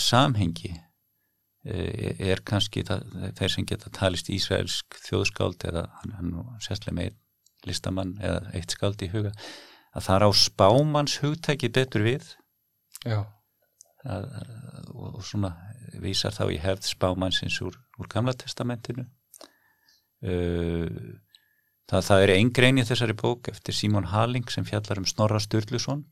samhengi 0.00 0.74
er 1.64 2.40
kannski 2.46 2.84
það, 2.88 3.02
þeir 3.36 3.52
sem 3.52 3.66
geta 3.68 3.90
talist 3.92 4.30
Ísraelsk 4.32 4.96
þjóðskáld 5.04 5.66
eða 5.68 5.82
hann, 6.00 6.14
hann 6.16 6.30
sérslega 6.64 6.96
með 6.96 7.18
listamann 7.68 8.14
eða 8.24 8.54
eitt 8.56 8.72
skáld 8.72 9.02
í 9.04 9.10
huga 9.12 9.34
að 9.92 10.06
það 10.06 10.16
er 10.16 10.24
á 10.24 10.30
spámanns 10.40 11.16
hugtæki 11.20 11.70
betur 11.74 12.06
við? 12.06 12.28
Já. 13.04 13.24
Að, 14.08 14.28
og, 14.94 15.18
og 15.18 15.24
svona 15.26 15.52
vísar 16.00 16.32
þá 16.32 16.44
í 16.54 16.60
hefð 16.62 16.86
spámannsins 16.88 17.58
úr, 17.66 17.76
úr 18.00 18.08
gamla 18.08 18.32
testamentinu. 18.38 19.04
Uh, 20.20 21.18
það, 21.90 22.06
það 22.06 22.24
er 22.24 22.34
eingrein 22.36 22.80
í 22.80 22.86
þessari 22.86 23.16
bók 23.18 23.50
eftir 23.52 23.76
Símón 23.76 24.08
Haling 24.12 24.48
sem 24.52 24.64
fjallar 24.68 25.00
um 25.02 25.08
Snorra 25.08 25.40
Sturluson 25.42 26.06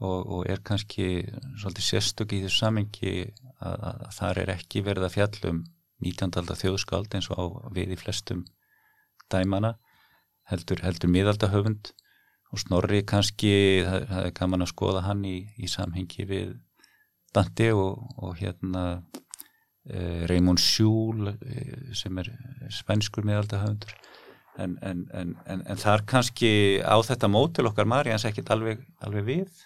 og, 0.00 0.18
og 0.26 0.50
er 0.50 0.62
kannski 0.64 1.22
svolítið 1.60 1.86
sérstök 1.86 2.34
í 2.34 2.42
þessu 2.44 2.64
samengi 2.64 3.14
að, 3.60 3.76
að, 3.76 4.04
þar 4.18 4.42
er 4.42 4.52
ekki 4.56 4.84
verið 4.86 5.08
að 5.08 5.16
fjallum 5.16 5.62
19. 6.02 6.32
aldar 6.40 6.58
þjóðskald 6.58 7.14
eins 7.14 7.30
og 7.30 7.38
á 7.38 7.44
við 7.74 7.94
í 7.94 7.98
flestum 8.00 8.44
dæmana 9.30 9.76
heldur, 10.50 10.82
heldur 10.82 11.12
miðaldahöfund 11.12 11.92
og 12.52 12.60
Snorri 12.60 13.00
kannski, 13.08 13.54
það, 13.86 14.06
það 14.10 14.26
er 14.26 14.34
gaman 14.36 14.64
að 14.64 14.72
skoða 14.74 15.04
hann 15.06 15.24
í, 15.24 15.36
í 15.56 15.70
samhengi 15.70 16.26
við 16.28 16.54
Dante 17.32 17.70
og, 17.72 18.02
og 18.20 18.34
hérna 18.36 18.84
uh, 18.98 20.24
Raymond 20.28 20.60
Schul 20.60 21.30
uh, 21.32 21.92
sem 21.96 22.18
er 22.20 22.28
spænskur 22.74 23.24
meðaldahöfundur 23.24 23.94
en, 24.60 24.76
en, 24.82 25.06
en, 25.16 25.36
en 25.64 25.80
þar 25.80 26.04
kannski 26.08 26.82
á 26.84 26.96
þetta 27.00 27.30
mótil 27.32 27.68
okkar 27.70 27.88
Marjans 27.88 28.26
ekkert 28.28 28.52
alveg, 28.52 28.82
alveg 29.00 29.24
við. 29.24 29.62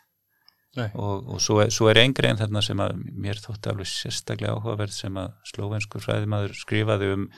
Og, 0.76 1.28
og 1.32 1.42
svo, 1.42 1.62
svo 1.72 1.90
er 1.90 2.02
einn 2.02 2.14
grein 2.16 2.38
þarna 2.38 2.62
sem 2.64 2.80
að 2.84 2.96
mér 3.16 3.40
þótti 3.42 3.72
alveg 3.72 3.90
sérstaklega 3.90 4.56
áhugaverð 4.56 4.96
sem 4.96 5.20
að 5.20 5.36
slóvenskur 5.50 6.04
fræðimaður 6.04 6.56
skrifaði 6.60 7.12
um 7.16 7.28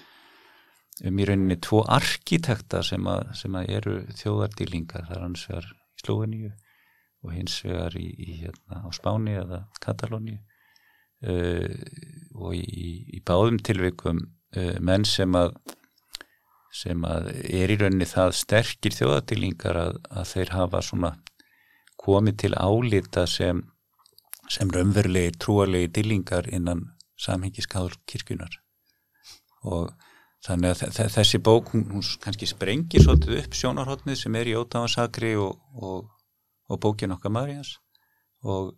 um 1.06 1.18
í 1.20 1.26
rauninni 1.28 1.58
tvo 1.62 1.82
arkitekta 1.94 2.82
sem 2.86 3.04
að, 3.10 3.28
sem 3.38 3.54
að 3.58 3.72
eru 3.78 3.96
þjóðardýlingar. 4.18 5.06
Þar 5.10 5.24
hans 5.26 5.44
vegar 5.48 5.68
í 5.68 6.02
Slóveníu 6.02 6.52
og 7.24 7.34
hins 7.34 7.58
vegar 7.66 7.96
í, 7.98 8.06
í 8.06 8.38
hérna 8.42 8.82
á 8.86 8.88
Spáni 8.94 9.36
eða 9.38 9.64
Katalóni 9.82 10.38
uh, 10.38 11.74
og 12.38 12.54
í, 12.58 12.92
í 13.18 13.22
báðum 13.26 13.58
tilvikum 13.62 14.22
uh, 14.22 14.76
menn 14.80 15.06
sem 15.08 15.34
að 15.38 15.54
sem 16.78 17.00
að 17.08 17.30
er 17.48 17.72
í 17.72 17.78
rauninni 17.80 18.06
það 18.06 18.34
sterkir 18.36 18.94
þjóðatilingar 18.94 19.78
að, 19.80 19.94
að 20.12 20.26
þeir 20.34 20.50
hafa 20.52 20.82
svona 20.84 21.14
komið 21.98 22.38
til 22.44 22.52
álita 22.54 23.26
sem 23.26 23.64
sem 24.48 24.70
raunverulegi 24.72 25.34
trúarlegi 25.36 25.90
dilingar 25.98 26.48
innan 26.48 26.86
samhengiskál 27.20 27.90
kirkunar 28.08 28.54
og 29.68 29.90
þannig 30.46 30.84
að 30.86 31.10
þessi 31.12 31.40
bók 31.44 31.74
hún, 31.74 31.84
hún 31.92 32.04
kannski 32.22 32.46
sprengir 32.48 33.02
svolítið 33.04 33.42
upp 33.42 33.58
sjónarhóttnið 33.58 34.22
sem 34.22 34.38
er 34.38 34.48
í 34.48 34.54
ótáðansakri 34.56 35.34
og, 35.42 35.58
og 35.74 36.06
og 36.68 36.80
bókin 36.80 37.12
okkar 37.12 37.32
Marjans 37.32 37.78
og, 38.42 38.74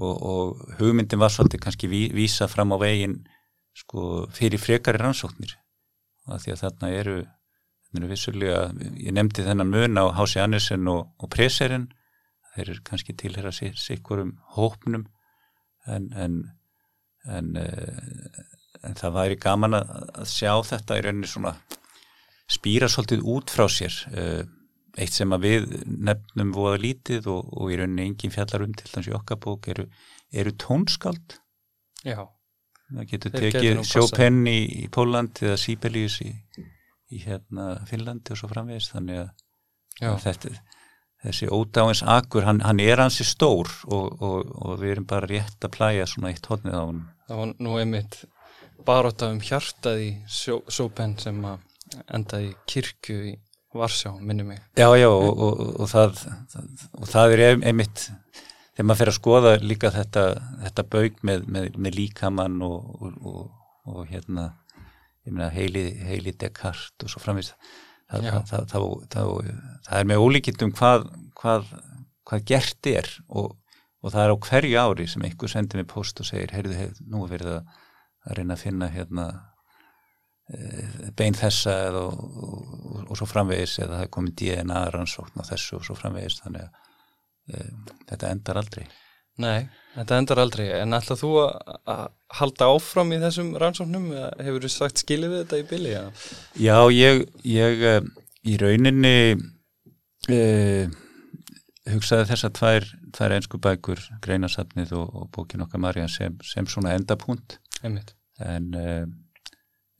og, 0.00 0.60
hugmyndin 0.78 1.20
var 1.20 1.32
svolítið 1.32 1.62
kannski 1.66 1.90
ví, 1.90 2.02
vísa 2.14 2.48
fram 2.48 2.72
á 2.74 2.78
veginn 2.80 3.20
sko, 3.76 4.26
fyrir 4.34 4.58
frekari 4.58 4.98
rannsóknir. 4.98 5.54
Og 6.26 6.40
því 6.40 6.54
að 6.54 6.62
þarna 6.62 6.90
eru, 6.94 7.16
þarna 7.84 8.00
eru 8.00 8.10
vissulega, 8.10 8.62
ég 8.96 9.14
nefndi 9.14 9.44
þennan 9.46 9.70
mun 9.70 10.00
á 10.00 10.04
Hási 10.16 10.40
Annesen 10.42 10.88
og, 10.90 11.12
Preserinn 11.30 11.90
þeir 12.54 12.70
eru 12.70 12.84
kannski 12.86 13.16
tilhera 13.18 13.52
sikkurum 13.54 14.34
hópnum 14.56 15.06
en, 15.90 16.10
en, 16.16 16.36
en, 17.28 17.54
eh, 17.60 18.42
en 18.82 18.98
það 19.00 19.16
væri 19.18 19.40
gaman 19.42 19.78
að, 19.80 19.94
að 20.14 20.28
sjá 20.32 20.52
þetta 20.70 20.98
í 20.98 21.06
rauninni 21.06 21.30
svona 21.30 21.54
spýra 22.50 22.90
svolítið 22.92 23.24
út 23.34 23.52
frá 23.52 23.66
sér 23.72 23.96
eh, 24.12 24.42
eitt 25.00 25.16
sem 25.16 25.32
að 25.34 25.46
við 25.48 25.70
nefnum 25.86 26.52
voða 26.54 26.78
lítið 26.84 27.30
og, 27.32 27.48
og 27.58 27.72
í 27.72 27.78
rauninni 27.80 28.10
engin 28.10 28.34
fjallar 28.34 28.66
um 28.66 28.76
til 28.76 28.90
þess 28.90 29.10
að 29.10 29.18
okkar 29.18 29.40
bók 29.42 29.68
eru, 29.72 29.88
eru 30.32 30.54
tónskald 30.60 31.40
Já. 32.04 32.20
Það 32.94 33.06
getur 33.10 33.32
tekið 33.32 33.80
Chopin 33.88 34.42
í, 34.46 34.58
í 34.84 34.88
Póland 34.92 35.40
eða 35.40 35.56
Sibelius 35.58 36.18
í, 36.22 36.30
í 37.10 37.22
hérna 37.24 37.78
Finnlandi 37.88 38.34
og 38.34 38.40
svo 38.40 38.50
framvegist 38.50 38.92
þannig 38.92 39.22
að 40.04 40.18
þetta, 40.26 40.52
þessi 41.24 41.48
ódáins 41.52 42.02
akkur, 42.04 42.44
hann, 42.46 42.60
hann 42.64 42.82
er 42.84 43.00
hansi 43.02 43.26
stór 43.26 43.70
og, 43.88 44.20
og, 44.20 44.52
og 44.60 44.78
við 44.82 44.96
erum 44.96 45.08
bara 45.08 45.30
rétt 45.30 45.64
að 45.64 45.74
plæja 45.76 46.08
svona 46.10 46.32
eitt 46.32 46.48
hodnið 46.50 46.76
á 46.76 46.84
hann 46.84 47.02
Það 47.24 47.40
var 47.40 47.54
nú 47.64 47.78
einmitt 47.80 48.18
baróta 48.84 49.30
um 49.32 49.40
hjartað 49.40 50.02
í 50.04 50.10
Chopin 50.28 51.16
sem 51.20 51.40
endaði 52.12 52.52
kirkju 52.68 53.18
í 53.30 53.34
Varsjá, 53.74 54.12
minni 54.22 54.44
mig. 54.46 54.60
Já, 54.78 54.86
já, 54.94 55.08
og, 55.10 55.40
og 55.82 55.88
það, 55.90 56.20
það, 56.52 56.66
það 57.10 57.32
er 57.34 57.40
einmitt 57.56 58.04
þegar 58.04 58.86
maður 58.86 59.00
fer 59.00 59.10
að 59.10 59.16
skoða 59.16 59.54
líka 59.62 59.90
þetta, 59.94 60.22
þetta 60.62 60.84
baug 60.92 61.16
með, 61.26 61.48
með, 61.56 61.66
með 61.82 61.98
líkamann 61.98 62.60
og, 62.62 62.92
og, 63.00 63.16
og, 63.32 63.48
og 63.90 64.12
hérna 64.12 64.52
meina, 65.24 65.48
heili, 65.54 65.88
heili 66.04 66.34
Descartes 66.38 67.08
og 67.08 67.12
svo 67.12 67.22
framvist 67.24 67.54
það, 67.54 67.74
það, 68.10 68.38
það, 68.50 68.84
það 69.86 69.98
er 69.98 70.08
með 70.10 70.24
ólíkittum 70.24 70.72
hvað, 70.76 71.08
hvað, 71.40 71.72
hvað 72.28 72.46
gert 72.50 72.90
er 72.90 73.10
og 73.28 74.12
það 74.12 74.20
er 74.24 74.34
á 74.34 74.44
hverju 74.48 74.78
ári 74.82 75.08
sem 75.08 75.24
einhver 75.24 75.50
sendir 75.50 75.80
mig 75.80 75.88
post 75.90 76.20
og 76.20 76.28
segir 76.28 76.52
heyrðu, 76.52 76.76
heyrðu, 76.76 77.08
nú 77.08 77.24
verður 77.30 77.58
það 77.58 77.82
að 78.24 78.38
reyna 78.38 78.56
að 78.56 78.64
finna 78.64 78.88
hérna 78.92 79.26
e, 80.48 80.58
bein 81.16 81.36
þessa 81.36 81.76
eða, 81.88 82.04
og 83.04 83.14
svo 83.16 83.28
framvegis 83.28 83.78
eða 83.80 83.98
það 83.98 84.06
er 84.06 84.12
komið 84.16 84.36
DNA 84.40 84.82
rannsókn 84.94 85.40
á 85.40 85.48
þessu 85.48 85.78
og 85.78 85.88
svo 85.88 85.96
framvegis 85.98 86.40
þannig 86.42 86.68
að 86.68 86.82
þetta 88.08 88.30
endar 88.32 88.60
aldrei 88.60 88.86
Nei, 89.42 89.66
þetta 89.96 90.18
endar 90.20 90.40
aldrei. 90.44 90.66
En 90.78 90.94
ætlað 90.94 91.22
þú 91.24 91.30
að 91.42 92.04
halda 92.38 92.68
áfram 92.70 93.14
í 93.14 93.20
þessum 93.22 93.54
rannsóknum? 93.58 94.10
Hefur 94.38 94.66
þú 94.66 94.70
sagt 94.72 95.02
skilið 95.02 95.32
við 95.32 95.42
þetta 95.42 95.60
í 95.60 95.66
bylli? 95.72 95.94
Já, 96.62 96.76
ég, 96.94 97.24
ég 97.48 97.88
eh, 97.90 98.12
í 98.46 98.58
rauninni 98.60 99.16
eh, 100.30 100.92
hugsaði 101.90 102.28
þess 102.30 102.48
að 102.48 102.54
tvær, 102.58 102.88
tvær 103.16 103.34
einsku 103.36 103.60
bækur 103.62 104.02
greinasafnið 104.24 104.94
og, 104.98 105.10
og 105.18 105.30
bókin 105.34 105.64
okkar 105.64 105.82
Marja 105.82 106.08
sem, 106.12 106.36
sem 106.46 106.68
svona 106.70 106.94
endapunkt. 106.96 107.58
En, 107.84 108.70
eh, 108.78 109.04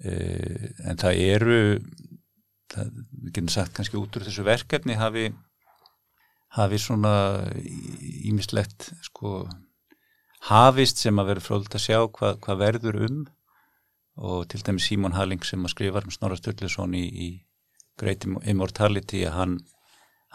eh, 0.04 0.68
en 0.88 1.00
það 1.00 1.20
eru 1.26 1.58
það, 2.72 2.94
við 3.24 3.32
getum 3.32 3.52
sagt 3.52 3.74
kannski 3.76 4.00
út 4.00 4.16
úr 4.16 4.26
þessu 4.28 4.46
verkefni 4.46 4.96
hafi 4.98 5.28
hafi 6.54 6.78
svona 6.78 7.14
ímislegt 8.24 8.92
sko 9.02 9.44
hafist 10.48 11.00
sem 11.02 11.18
að 11.18 11.32
vera 11.32 11.44
fróðilegt 11.44 11.78
að 11.78 11.84
sjá 11.86 11.98
hvað, 12.18 12.38
hvað 12.44 12.60
verður 12.60 13.00
um. 13.08 13.22
Og 14.14 14.44
til 14.46 14.60
dæmi 14.62 14.82
Símón 14.82 15.16
Halling 15.16 15.42
sem 15.42 15.64
að 15.66 15.72
skrifa 15.72 16.04
um 16.04 16.12
Snorra 16.14 16.38
Sturluson 16.38 16.94
í, 16.94 17.02
í 17.02 17.28
Great 17.98 18.26
Immortality 18.26 19.24
að 19.26 19.34
hann, 19.38 19.56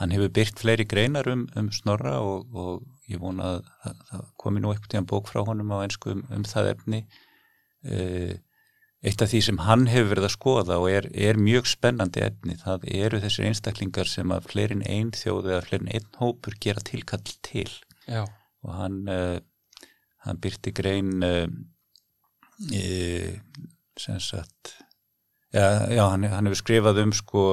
hann 0.01 0.11
hefur 0.11 0.33
byrt 0.35 0.59
fleiri 0.59 0.87
greinar 0.89 1.29
um, 1.31 1.45
um 1.55 1.69
Snorra 1.71 2.17
og, 2.19 2.49
og 2.51 2.83
ég 3.07 3.21
vona 3.23 3.53
að 3.55 4.03
það 4.09 4.27
komi 4.43 4.63
nú 4.63 4.73
eitthvað 4.73 4.91
tíðan 4.95 5.09
bók 5.13 5.31
frá 5.31 5.45
honum 5.47 5.71
á 5.71 5.83
einsku 5.85 6.17
um, 6.17 6.25
um 6.35 6.43
það 6.47 6.73
efni. 6.73 7.03
Eða 7.87 8.35
eitt 8.99 9.21
af 9.23 9.31
því 9.31 9.39
sem 9.45 9.59
hann 9.63 9.85
hefur 9.87 10.09
verið 10.13 10.27
að 10.27 10.33
skoða 10.33 10.77
og 10.81 10.89
er, 10.91 11.07
er 11.15 11.39
mjög 11.39 11.69
spennandi 11.71 12.23
efni, 12.25 12.57
það 12.59 12.87
eru 12.99 13.21
þessir 13.23 13.47
einstaklingar 13.47 14.11
sem 14.11 14.33
að 14.35 14.49
fleirin 14.51 14.83
einn 14.83 15.13
þjóð 15.15 15.53
eða 15.53 15.61
fleirin 15.69 15.93
einn 15.95 16.09
hópur 16.19 16.57
gera 16.59 16.83
tilkall 16.83 17.23
til 17.45 17.69
já. 18.09 18.25
og 18.65 18.75
hann 18.75 18.99
uh, 19.07 19.37
hann 20.27 20.41
byrti 20.43 20.73
grein 20.75 21.23
uh, 21.23 21.47
e, 22.75 23.39
sem 23.95 24.19
sagt 24.19 24.75
já, 25.55 25.87
já 25.95 26.03
hann, 26.11 26.27
hann 26.27 26.49
hefur 26.49 26.63
skrifað 26.65 27.03
um 27.05 27.15
sko 27.15 27.45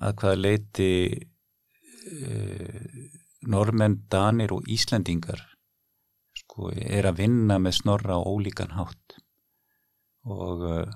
að 0.00 0.16
hvaða 0.16 0.40
leiti 0.40 0.92
uh, 2.08 2.80
normenn, 3.52 4.00
danir 4.08 4.56
og 4.56 4.64
íslendingar 4.70 5.44
sko 6.40 6.72
er 6.72 7.04
að 7.10 7.20
vinna 7.20 7.60
með 7.60 7.82
snorra 7.82 8.16
á 8.16 8.20
ólíkan 8.24 8.72
hátt 8.78 9.01
og 10.28 10.66
uh, 10.68 10.92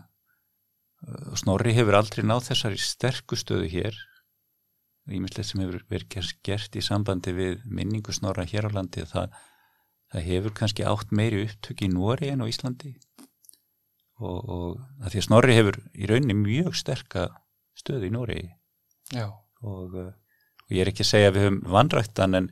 Snorri 1.39 1.74
hefur 1.77 1.99
aldrei 1.99 2.24
náð 2.27 2.49
þessari 2.51 2.79
sterkustöðu 2.81 3.68
hér. 3.70 3.99
Ímislegt 5.07 5.51
sem 5.51 5.62
hefur 5.62 5.85
verið 5.91 6.33
gert 6.47 6.77
í 6.79 6.83
sambandi 6.83 7.35
við 7.37 7.61
minningu 7.70 8.14
Snorra 8.14 8.47
hér 8.49 8.66
á 8.66 8.70
landi 8.74 9.05
það, 9.07 9.35
það 10.11 10.27
hefur 10.31 10.57
kannski 10.57 10.87
átt 10.89 11.12
meiri 11.14 11.45
upptök 11.47 11.85
í 11.87 11.91
Nóri 11.93 12.33
en 12.33 12.43
á 12.43 12.51
Íslandi. 12.51 12.97
Og, 14.16 14.39
og 14.49 15.05
að 15.05 15.12
því 15.12 15.20
að 15.20 15.27
Snorri 15.29 15.57
hefur 15.59 15.81
í 15.93 16.09
rauninni 16.09 16.39
mjög 16.41 16.79
sterka 16.81 17.29
stöðu 17.77 18.09
í 18.09 18.14
Nóri 18.14 18.41
og, 19.61 19.93
uh, 19.93 20.09
og 20.64 20.72
ég 20.72 20.83
er 20.83 20.91
ekki 20.91 21.05
að 21.05 21.12
segja 21.12 21.31
að 21.31 21.37
við 21.37 21.47
höfum 21.47 21.59
vanræktan 21.74 22.39
en, 22.41 22.49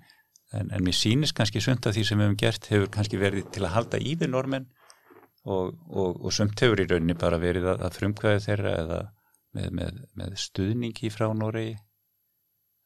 en, 0.53 0.69
en 0.69 0.85
mér 0.85 0.99
sýnist 0.99 1.35
kannski 1.35 1.63
sund 1.65 1.89
af 1.89 1.97
því 1.97 2.05
sem 2.05 2.21
við 2.21 2.29
höfum 2.29 2.41
gert 2.45 2.69
hefur 2.71 2.93
kannski 2.93 3.19
verið 3.19 3.49
til 3.57 3.65
að 3.65 3.75
halda 3.79 4.03
í 4.03 4.13
við 4.21 4.35
normenn 4.35 4.69
og, 5.45 5.75
og, 5.91 6.21
og 6.25 6.33
sumt 6.33 6.61
hefur 6.63 6.81
í 6.81 6.87
rauninni 6.89 7.17
bara 7.19 7.41
verið 7.41 7.69
að, 7.75 7.83
að 7.85 7.99
frumkvæði 7.99 8.45
þeirra 8.47 8.77
eða 8.83 9.01
með, 9.55 9.67
með, 9.79 9.99
með 10.21 10.37
stuðningi 10.41 11.11
frá 11.13 11.27
Noregi. 11.37 11.75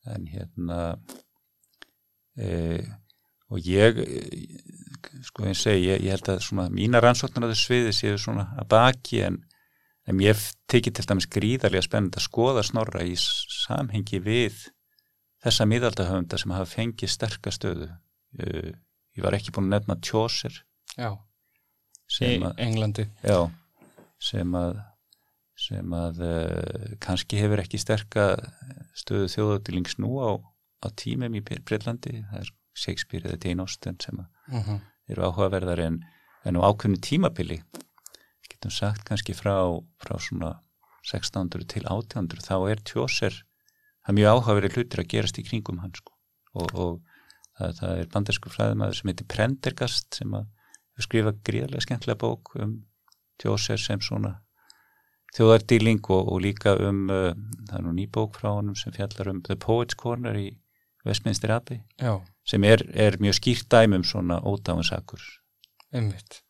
En 0.09 0.25
hérna 0.31 0.79
e, 2.39 2.49
og 3.53 3.67
ég 3.67 4.01
sko 5.27 5.47
eins 5.49 5.63
segi, 5.67 5.89
ég, 5.91 6.03
ég 6.07 6.17
held 6.17 6.33
að 6.33 6.43
svona 6.47 6.69
mína 6.73 7.03
rannsóknar 7.03 7.49
á 7.49 7.51
þessu 7.53 7.69
sviði 7.69 7.95
séu 7.97 8.19
svona 8.21 8.49
að 8.61 8.71
baki 8.73 9.23
en, 9.27 9.39
en 10.09 10.25
ég 10.25 10.43
tekið 10.71 10.99
til 10.99 11.07
dæmis 11.11 11.29
gríðarlega 11.35 11.87
spennend 11.87 12.19
að 12.19 12.27
skoða 12.27 12.65
snorra 12.67 13.05
í 13.05 13.15
samhengi 13.19 14.23
við 14.25 14.67
þessa 15.45 15.69
miðaldahöfunda 15.71 16.41
sem 16.41 16.55
hafa 16.57 16.71
fengið 16.73 17.15
sterkastöðu 17.15 17.91
ég 18.39 19.25
var 19.25 19.37
ekki 19.37 19.55
búin 19.55 19.69
að 19.71 19.79
nefna 19.79 19.99
tjósir. 20.05 20.63
Já 20.97 21.15
í 22.09 22.37
Englandi 22.65 23.09
já, 23.23 23.51
sem 24.19 24.55
að 24.59 24.79
sem 25.59 25.95
að 25.95 26.21
uh, 26.23 26.93
kannski 27.03 27.41
hefur 27.41 27.59
ekki 27.65 27.81
sterka 27.83 28.29
stöðu 28.97 29.27
þjóðatilings 29.33 29.99
nú 29.99 30.21
á, 30.23 30.39
á 30.87 30.89
tímum 30.95 31.35
í 31.35 31.43
Breitlandi, 31.43 32.23
það 32.31 32.45
er 32.45 32.53
Shakespeare 32.79 33.27
eða 33.27 33.41
Jane 33.43 33.65
Austen 33.65 33.99
sem 33.99 34.21
uh 34.21 34.27
mhm. 34.47 34.63
-huh. 34.63 34.81
eru 35.11 35.27
áhugaverðar 35.27 35.81
en, 35.83 36.05
en 36.45 36.57
á 36.57 36.61
ákveðinu 36.63 37.01
tímabili 37.03 37.63
getum 38.49 38.71
sagt 38.71 39.05
kannski 39.05 39.35
frá, 39.35 39.55
frá 39.99 40.19
svona 40.19 40.61
1600 41.03 41.67
til 41.67 41.85
1800 41.87 42.43
þá 42.43 42.71
er 42.71 42.83
tjóser 42.83 43.35
það 44.03 44.11
er 44.13 44.19
mjög 44.19 44.33
áhugaverið 44.33 44.75
hlutir 44.77 45.01
að 45.01 45.11
gerast 45.13 45.39
í 45.39 45.47
kringum 45.47 45.79
hans 45.83 45.99
sko. 45.99 46.13
og, 46.55 46.75
og 46.75 47.01
það, 47.59 47.75
það 47.81 47.99
er 47.99 48.13
bandersku 48.13 48.51
fræðumæður 48.51 48.99
sem 48.99 49.11
heitir 49.11 49.27
Prendergast 49.27 50.21
sem 50.21 50.35
að 50.35 50.47
skrifa 51.07 51.35
gríðarlega 51.47 51.85
skemmtilega 51.85 52.21
bók 52.23 52.55
um 52.59 52.79
tjóser 53.39 53.81
sem 53.81 54.01
svona 54.03 54.39
þjóðardýling 55.37 56.03
og, 56.09 56.33
og 56.33 56.41
líka 56.43 56.75
um 56.89 57.05
uh, 57.13 57.35
það 57.69 57.77
er 57.79 57.85
nú 57.87 57.95
ný 57.97 58.09
bók 58.11 58.39
frá 58.39 58.51
honum 58.55 58.77
sem 58.79 58.95
fjallar 58.95 59.33
um 59.35 59.43
The 59.45 59.59
Poets 59.61 59.99
Corner 59.99 60.39
í 60.39 60.49
Westminster 61.07 61.53
Abbey 61.55 61.83
Já. 62.01 62.19
sem 62.47 62.65
er, 62.65 62.83
er 62.95 63.21
mjög 63.23 63.39
skýrt 63.41 63.69
dæmum 63.73 64.05
svona 64.05 64.41
ódáðansakur 64.43 65.23
Umvitt 65.95 66.43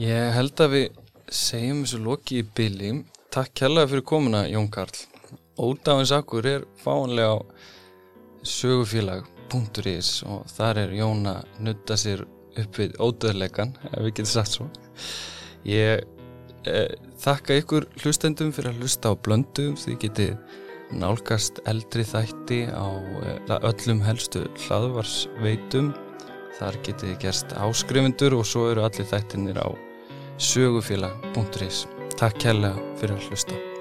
Ég 0.00 0.32
held 0.34 0.58
að 0.60 0.72
við 0.74 1.02
segjum 1.30 1.84
þessu 1.84 2.00
loki 2.02 2.40
í 2.42 2.46
bylli 2.56 2.94
Takk 3.34 3.50
kærlega 3.58 3.88
fyrir 3.90 4.04
komuna 4.06 4.44
Jón 4.46 4.68
Karl. 4.70 4.94
Ódáðansakur 5.58 6.46
er 6.46 6.66
fáanlega 6.78 7.32
á 7.34 7.38
sögufélag.is 8.46 10.10
og 10.22 10.44
þar 10.54 10.78
er 10.84 10.94
Jón 10.94 11.26
að 11.26 11.56
nutta 11.66 11.96
sér 11.98 12.22
upp 12.60 12.80
við 12.80 12.98
ódöðleikan 13.02 13.74
ef 13.90 13.98
við 14.00 14.10
getum 14.12 14.30
sagt 14.32 14.56
svo. 14.56 14.68
Ég 15.68 16.04
eh, 16.68 16.92
þakka 17.22 17.58
ykkur 17.62 17.88
hlustendum 18.02 18.52
fyrir 18.54 18.72
að 18.72 18.84
hlusta 18.84 19.12
á 19.12 19.14
blöndum 19.16 19.74
því 19.80 19.96
getið 20.06 20.34
nálgast 20.94 21.60
eldri 21.70 22.04
þætti 22.06 22.60
á 22.70 22.86
eh, 23.24 23.58
öllum 23.60 24.04
helstu 24.06 24.46
hlaðvarsveitum. 24.66 25.92
Þar 26.54 26.80
getið 26.86 27.18
gerst 27.24 27.54
áskrifundur 27.58 28.38
og 28.38 28.46
svo 28.46 28.68
eru 28.70 28.86
allir 28.86 29.08
þættinir 29.10 29.58
á 29.58 29.68
sögufélag.is 30.38 31.84
Takk 32.14 32.42
kærlega 32.44 32.78
fyrir 33.00 33.18
að 33.18 33.30
hlusta 33.32 33.73